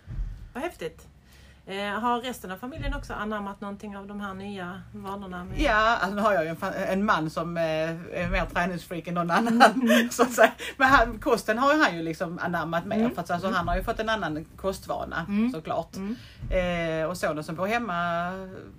vad 0.54 0.62
häftigt. 0.62 1.06
Eh, 1.68 2.00
har 2.00 2.20
resten 2.20 2.50
av 2.50 2.56
familjen 2.56 2.94
också 2.94 3.12
anammat 3.14 3.60
någonting 3.60 3.96
av 3.96 4.06
de 4.06 4.20
här 4.20 4.34
nya 4.34 4.80
vanorna? 4.92 5.44
Med... 5.44 5.60
Ja, 5.60 5.74
alltså 5.96 6.14
nu 6.16 6.22
har 6.22 6.32
jag 6.32 6.44
ju 6.44 6.50
en, 6.50 6.56
en 6.88 7.04
man 7.04 7.30
som 7.30 7.56
eh, 7.56 7.62
är 7.64 8.30
mer 8.30 8.46
träningsfreak 8.54 9.06
än 9.06 9.14
någon 9.14 9.30
annan. 9.30 9.62
Mm. 9.82 10.10
så 10.10 10.22
att 10.22 10.32
säga. 10.32 10.52
Men 10.76 10.88
han, 10.88 11.18
kosten 11.18 11.58
har 11.58 11.84
han 11.84 11.96
ju 11.96 12.02
liksom 12.02 12.38
anammat 12.42 12.84
mer 12.84 12.96
Mm. 12.96 13.14
för 13.14 13.22
att 13.22 13.30
alltså, 13.30 13.50
han 13.50 13.68
har 13.68 13.76
ju 13.76 13.82
fått 13.82 14.00
en 14.00 14.08
annan 14.08 14.44
kostvana 14.56 15.24
Mm. 15.28 15.52
såklart. 15.52 15.96
Mm. 15.96 16.16
Eh, 17.02 17.08
och 17.10 17.16
sonen 17.16 17.44
som 17.44 17.54
bor 17.56 17.66
hemma 17.66 17.94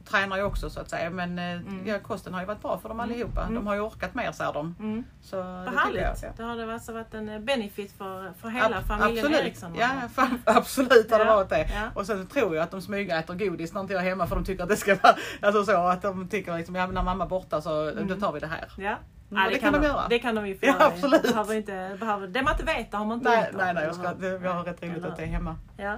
tränar 0.10 0.38
ju 0.38 0.44
också 0.44 0.70
så 0.70 0.80
att 0.80 0.90
säga. 0.90 1.10
Men 1.10 1.40
eh, 1.40 1.46
Mm. 1.52 1.82
ja, 1.88 2.00
kosten 2.00 2.34
har 2.34 2.42
ju 2.42 2.48
varit 2.48 2.62
bra 2.62 2.78
för 2.82 2.90
dem 2.90 3.00
Mm. 3.00 3.12
allihopa. 3.12 3.42
Mm. 3.42 3.56
De 3.56 3.68
har 3.68 3.74
ju 3.76 3.82
orkat 3.82 4.16
mer 4.16 4.32
säger 4.32 4.54
de. 4.54 4.76
Mm. 4.80 5.04
Så 5.22 5.36
Vad 5.38 5.74
härligt! 5.78 6.02
jag, 6.02 6.16
ja. 6.22 6.30
Det 6.38 6.44
har 6.44 6.56
det 6.56 6.74
alltså 6.74 6.94
varit 6.94 7.14
en 7.14 7.46
benefit 7.46 7.92
för, 7.98 8.32
för 8.42 8.50
hela 8.50 8.78
Ab- 8.80 8.88
familjen 8.88 9.26
absolut. 9.26 9.46
Eriksson? 9.46 9.76
Ja, 9.80 9.90
absolut 10.46 11.12
har 11.12 11.20
det 11.20 11.26
varit 11.26 11.50
det. 11.50 11.70
Ja. 11.76 11.82
Och 11.94 12.06
sen 12.06 12.28
tror 12.28 12.56
jag 12.56 12.64
att 12.64 12.72
de 12.72 12.77
smygäter 12.82 13.34
godis 13.36 13.74
när 13.74 13.82
inte 13.82 13.94
jag 13.94 14.04
är 14.04 14.10
hemma 14.10 14.28
för 14.28 14.36
de 14.36 14.46
tycker 14.46 14.64
att 14.64 14.70
det 14.70 14.76
ska 14.78 14.96
vara 15.04 15.16
alltså 15.42 15.64
så 15.64 15.78
att 15.88 16.02
de 16.02 16.28
tycker 16.28 16.58
liksom, 16.58 16.76
ja, 16.76 16.88
när 16.88 17.04
mamma 17.04 17.24
är 17.24 17.30
borta 17.30 17.62
så 17.62 17.90
Mm. 17.90 18.08
då 18.08 18.16
tar 18.16 18.32
vi 18.34 18.40
det 18.40 18.48
här. 18.48 18.72
Ja. 18.78 18.96
Mm, 19.32 19.44
Ja, 19.44 19.50
det 19.50 19.60
kan 19.60 19.74
de 19.74 19.84
göra. 19.84 20.08
Det 20.10 20.20
kan 20.20 20.36
de 20.36 20.48
ju 20.48 20.58
få 20.58 20.66
Ja, 20.66 20.76
absolut. 20.80 21.22
Behöver 21.22 21.54
inte, 21.54 21.98
behöver, 22.00 22.28
det 22.28 22.42
man 22.42 22.54
inte 22.54 22.66
vet 22.66 22.92
det 22.92 22.98
har 22.98 23.06
man 23.06 23.18
inte 23.18 23.30
Nej, 23.30 23.48
ont 23.50 23.58
nej, 23.58 23.74
nej, 23.74 23.84
jag 23.84 23.96
ska, 23.96 24.14
vi 24.14 24.48
har 24.48 24.64
rätt 24.64 24.84
roligt 24.84 25.06
att 25.06 25.18
det 25.18 25.24
är 25.24 25.28
hemma. 25.28 25.56
Ja. 25.78 25.98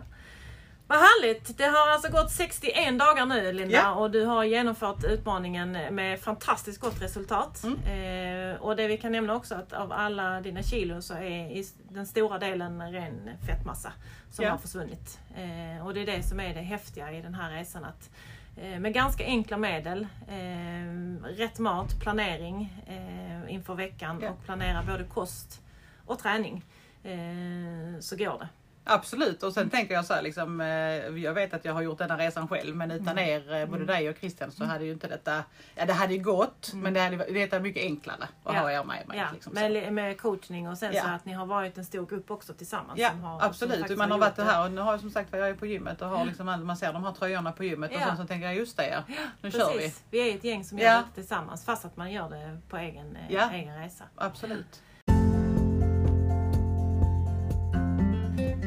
Vad 0.89 0.97
härligt! 0.97 1.57
Det 1.57 1.63
har 1.65 1.89
alltså 1.91 2.11
gått 2.11 2.31
61 2.31 2.99
dagar 2.99 3.25
nu 3.25 3.51
Linda 3.53 3.73
Ja. 3.75 3.93
och 3.93 4.11
du 4.11 4.25
har 4.25 4.43
genomfört 4.43 5.03
utmaningen 5.03 5.71
med 5.71 6.19
fantastiskt 6.19 6.81
gott 6.81 7.01
resultat. 7.01 7.63
Mm. 7.63 8.53
Eh, 8.53 8.61
och 8.61 8.75
det 8.75 8.87
vi 8.87 8.97
kan 8.97 9.11
nämna 9.11 9.35
också 9.35 9.55
att 9.55 9.73
av 9.73 9.91
alla 9.91 10.41
dina 10.41 10.63
kilo 10.63 11.01
så 11.01 11.13
är 11.13 11.63
den 11.93 12.05
stora 12.07 12.39
delen 12.39 12.91
ren 12.91 13.29
fettmassa 13.47 13.91
som 14.31 14.45
Ja. 14.45 14.51
har 14.51 14.57
försvunnit. 14.57 15.19
Eh, 15.37 15.85
och 15.85 15.93
det 15.93 16.01
är 16.01 16.05
det 16.05 16.23
som 16.23 16.39
är 16.39 16.53
det 16.53 16.61
häftiga 16.61 17.11
i 17.11 17.21
den 17.21 17.33
här 17.35 17.51
resan. 17.51 17.85
Att, 17.85 18.09
eh, 18.57 18.79
med 18.79 18.93
ganska 18.93 19.23
enkla 19.25 19.57
medel, 19.57 20.07
eh, 20.27 21.25
rätt 21.37 21.59
mat, 21.59 21.99
planering 21.99 22.83
eh, 22.87 23.53
inför 23.53 23.75
veckan 23.75 24.19
Ja. 24.23 24.29
och 24.29 24.43
planera 24.45 24.83
både 24.83 25.03
kost 25.03 25.61
och 26.05 26.19
träning 26.19 26.65
eh, 27.03 27.99
så 27.99 28.15
går 28.15 28.39
det. 28.39 28.47
Absolut 28.89 29.43
och 29.43 29.53
sen 29.53 29.69
tänker 29.69 29.93
jag 29.93 30.05
så 30.05 30.13
här 30.13 30.21
liksom, 30.21 30.61
eh, 30.61 30.67
jag 31.23 31.33
vet 31.33 31.53
att 31.53 31.65
jag 31.65 31.73
har 31.73 31.81
gjort 31.81 31.97
den 31.97 32.11
här 32.11 32.17
resan 32.17 32.47
själv 32.47 32.75
men 32.75 32.91
utan 32.91 33.07
Mm. 33.17 33.29
er, 33.29 33.53
eh, 33.61 33.65
både 33.69 33.85
dig 33.85 34.09
och 34.09 34.15
Christian 34.19 34.51
så 34.51 34.65
hade 34.65 34.85
ju 34.85 34.91
inte 34.91 35.07
detta, 35.07 35.43
ja 35.75 35.85
det 35.85 35.93
hade 35.93 36.13
ju 36.13 36.19
gått 36.23 36.71
men 36.73 36.93
det 36.93 36.99
hade 36.99 37.17
det 37.17 37.53
är 37.53 37.59
mycket 37.59 37.83
enklare 37.83 38.23
att 38.43 38.51
Mm. 38.51 38.55
Ja. 38.55 38.61
ha 38.61 38.71
er 38.71 38.83
med 38.83 39.07
mig. 39.07 39.17
Ja, 39.17 39.25
Liksom, 39.33 39.53
med, 39.53 39.93
med 39.93 40.21
coachning 40.21 40.69
och 40.69 40.77
sen 40.77 40.93
Ja. 40.93 41.01
så 41.03 41.07
att 41.09 41.25
ni 41.25 41.33
har 41.33 41.45
varit 41.45 41.77
en 41.77 41.85
stor 41.85 42.05
grupp 42.05 42.31
också 42.31 42.53
tillsammans. 42.53 42.99
Ja 42.99 43.09
som 43.09 43.21
har, 43.23 43.41
absolut, 43.43 43.97
man 43.97 44.11
har 44.11 44.17
gjort 44.17 44.25
varit 44.27 44.35
det 44.35 44.43
här 44.43 44.65
och 44.65 44.71
nu 44.71 44.81
har 44.81 44.91
jag 44.91 44.99
som 44.99 45.11
sagt 45.11 45.29
jag 45.31 45.49
är 45.49 45.53
på 45.53 45.65
gymmet 45.65 46.01
och 46.01 46.07
har 46.09 46.25
liksom, 46.25 46.45
man 46.45 46.77
ser 46.77 46.93
de 46.93 47.03
här 47.03 47.11
tröjorna 47.11 47.51
på 47.51 47.63
gymmet 47.63 47.91
och 47.95 48.01
sen 48.01 48.17
så 48.17 48.25
tänker 48.25 48.45
jag 48.47 48.55
just 48.55 48.77
det 48.77 49.03
nu 49.41 49.51
kör 49.51 49.71
vi. 49.71 49.77
Precis. 49.77 50.03
Vi 50.09 50.31
är 50.31 50.35
ett 50.35 50.43
gäng 50.43 50.63
som 50.63 50.79
gör 50.79 50.91
detta 50.97 51.07
tillsammans 51.15 51.65
fast 51.65 51.85
att 51.85 51.97
man 51.97 52.11
gör 52.11 52.29
det 52.29 52.57
på 52.69 52.77
egen, 52.77 53.15
eh, 53.29 53.53
egen 53.53 53.77
resa. 53.79 54.03
Absolut. 54.15 54.81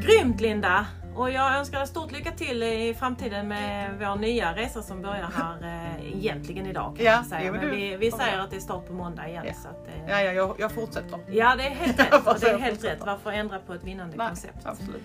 Grymt 0.03 0.41
Linda! 0.41 0.87
Och 1.17 1.31
jag 1.31 1.57
önskar 1.57 1.79
dig 1.79 1.87
stort 1.89 2.13
lycka 2.13 2.31
till 2.31 2.63
i 2.63 2.95
framtiden 2.99 3.49
med 3.49 3.91
vår 4.01 4.17
nya 4.17 4.57
resa 4.57 4.83
som 4.83 5.03
börjar 5.03 5.31
här 5.37 5.63
eh, 5.63 6.17
egentligen 6.19 6.67
idag 6.67 6.97
kan 6.97 7.07
Ja, 7.07 7.25
säga. 7.29 7.53
men 7.53 7.71
vi, 7.71 7.97
vi 7.97 8.11
säger 8.11 8.39
att 8.39 8.51
det 8.51 8.57
är 8.57 8.61
start 8.61 8.87
på 8.87 8.93
måndag 8.93 9.29
igen. 9.29 9.45
Ja. 9.47 9.55
Så 9.63 9.69
att, 9.69 9.87
eh, 9.89 10.11
Ja, 10.11 10.21
ja 10.21 10.33
jag, 10.33 10.55
jag 10.59 10.73
fortsätter. 10.73 11.19
ja, 11.31 11.55
det 11.57 11.67
är 11.67 11.71
helt 11.71 11.99
rätt. 12.13 12.27
Och 12.27 12.41
det 12.41 12.47
är 12.51 12.59
helt 12.59 12.85
rätt. 12.85 12.99
Varför 13.07 13.31
ändra 13.33 13.59
på 13.59 13.75
ett 13.75 13.85
vinnande 13.85 14.17
Nej, 14.17 14.27
koncept? 14.29 14.59
absolut. 14.67 15.03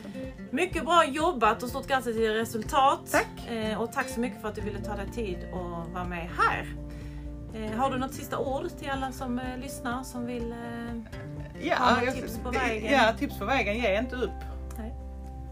Mycket 0.52 0.86
bra 0.86 1.06
jobbat 1.06 1.64
och 1.64 1.70
stort 1.70 1.88
grattis 1.88 2.16
till 2.16 2.34
resultat. 2.34 3.00
Tack. 3.12 3.50
Eh, 3.52 3.82
och 3.82 3.92
tack 3.92 4.08
så 4.10 4.20
mycket 4.20 4.42
för 4.42 4.50
att 4.50 4.56
du 4.56 4.62
ville 4.62 4.80
ta 4.80 4.96
dig 4.96 5.08
tid 5.12 5.38
och 5.54 5.94
vara 5.94 6.06
med 6.06 6.30
här. 6.38 6.66
Eh, 7.56 7.78
har 7.80 7.92
du 7.92 7.98
något 7.98 8.14
sista 8.14 8.38
ord 8.40 8.68
till 8.80 8.90
alla 8.90 9.12
som 9.12 9.40
eh, 9.40 9.58
lyssnar 9.58 10.04
som 10.04 10.26
vill... 10.26 10.52
Eh, 10.52 11.18
Ja, 11.62 11.78
tips 12.14 12.38
på 12.44 12.50
vägen? 12.52 12.94
Ja, 12.94 13.14
tips 13.20 13.40
på 13.40 13.46
vägen. 13.46 13.78
Ge 13.78 14.00
inte 14.00 14.16
upp. 14.16 14.32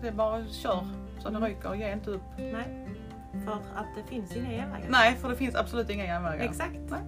Det 0.05 0.09
är 0.09 0.13
bara 0.13 0.43
kör 0.45 0.87
så 1.21 1.27
Mm. 1.27 1.41
det 1.41 1.47
ryker. 1.47 1.73
Ge 1.73 1.91
inte 1.93 2.09
upp. 2.11 2.21
nej. 2.37 2.87
För 3.45 3.51
att 3.53 3.85
det 3.95 4.03
finns 4.09 4.35
inga 4.35 4.49
genvägar. 4.49 4.85
Nej, 4.89 5.15
för 5.15 5.29
det 5.29 5.35
finns 5.35 5.55
absolut 5.55 5.89
inga 5.89 6.03
genvägar. 6.03 6.45
Exakt. 6.45 6.79
Nej. 6.89 6.99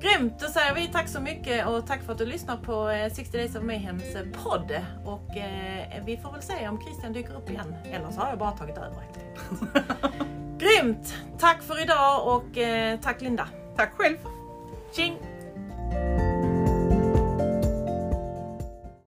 Grymt! 0.00 0.40
Då 0.40 0.46
säger 0.46 0.74
vi 0.74 0.86
tack 0.92 1.08
så 1.08 1.20
mycket 1.20 1.66
och 1.66 1.86
tack 1.86 2.02
för 2.02 2.12
att 2.12 2.18
du 2.18 2.26
lyssnar 2.26 2.56
på 2.56 2.90
eh, 2.90 3.12
60 3.12 3.36
Days 3.36 3.56
of 3.56 3.62
Mayhems 3.62 4.14
eh, 4.14 4.22
podd. 4.44 4.72
Och 5.04 5.36
eh, 5.36 6.04
vi 6.04 6.16
får 6.16 6.32
väl 6.32 6.42
se 6.42 6.68
om 6.68 6.80
Christian 6.80 7.12
dyker 7.12 7.34
upp 7.34 7.50
igen. 7.50 7.74
Eller 7.92 8.10
så 8.10 8.20
har 8.20 8.28
jag 8.28 8.38
bara 8.38 8.50
tagit 8.52 8.78
över 8.78 8.96
helt. 9.00 9.60
Grymt! 10.58 11.14
Tack 11.38 11.62
för 11.62 11.82
idag 11.82 12.36
och 12.36 12.58
eh, 12.58 13.00
tack 13.00 13.20
Linda. 13.20 13.48
Tack 13.76 13.92
själv. 13.96 14.16
Tjing! 14.96 15.18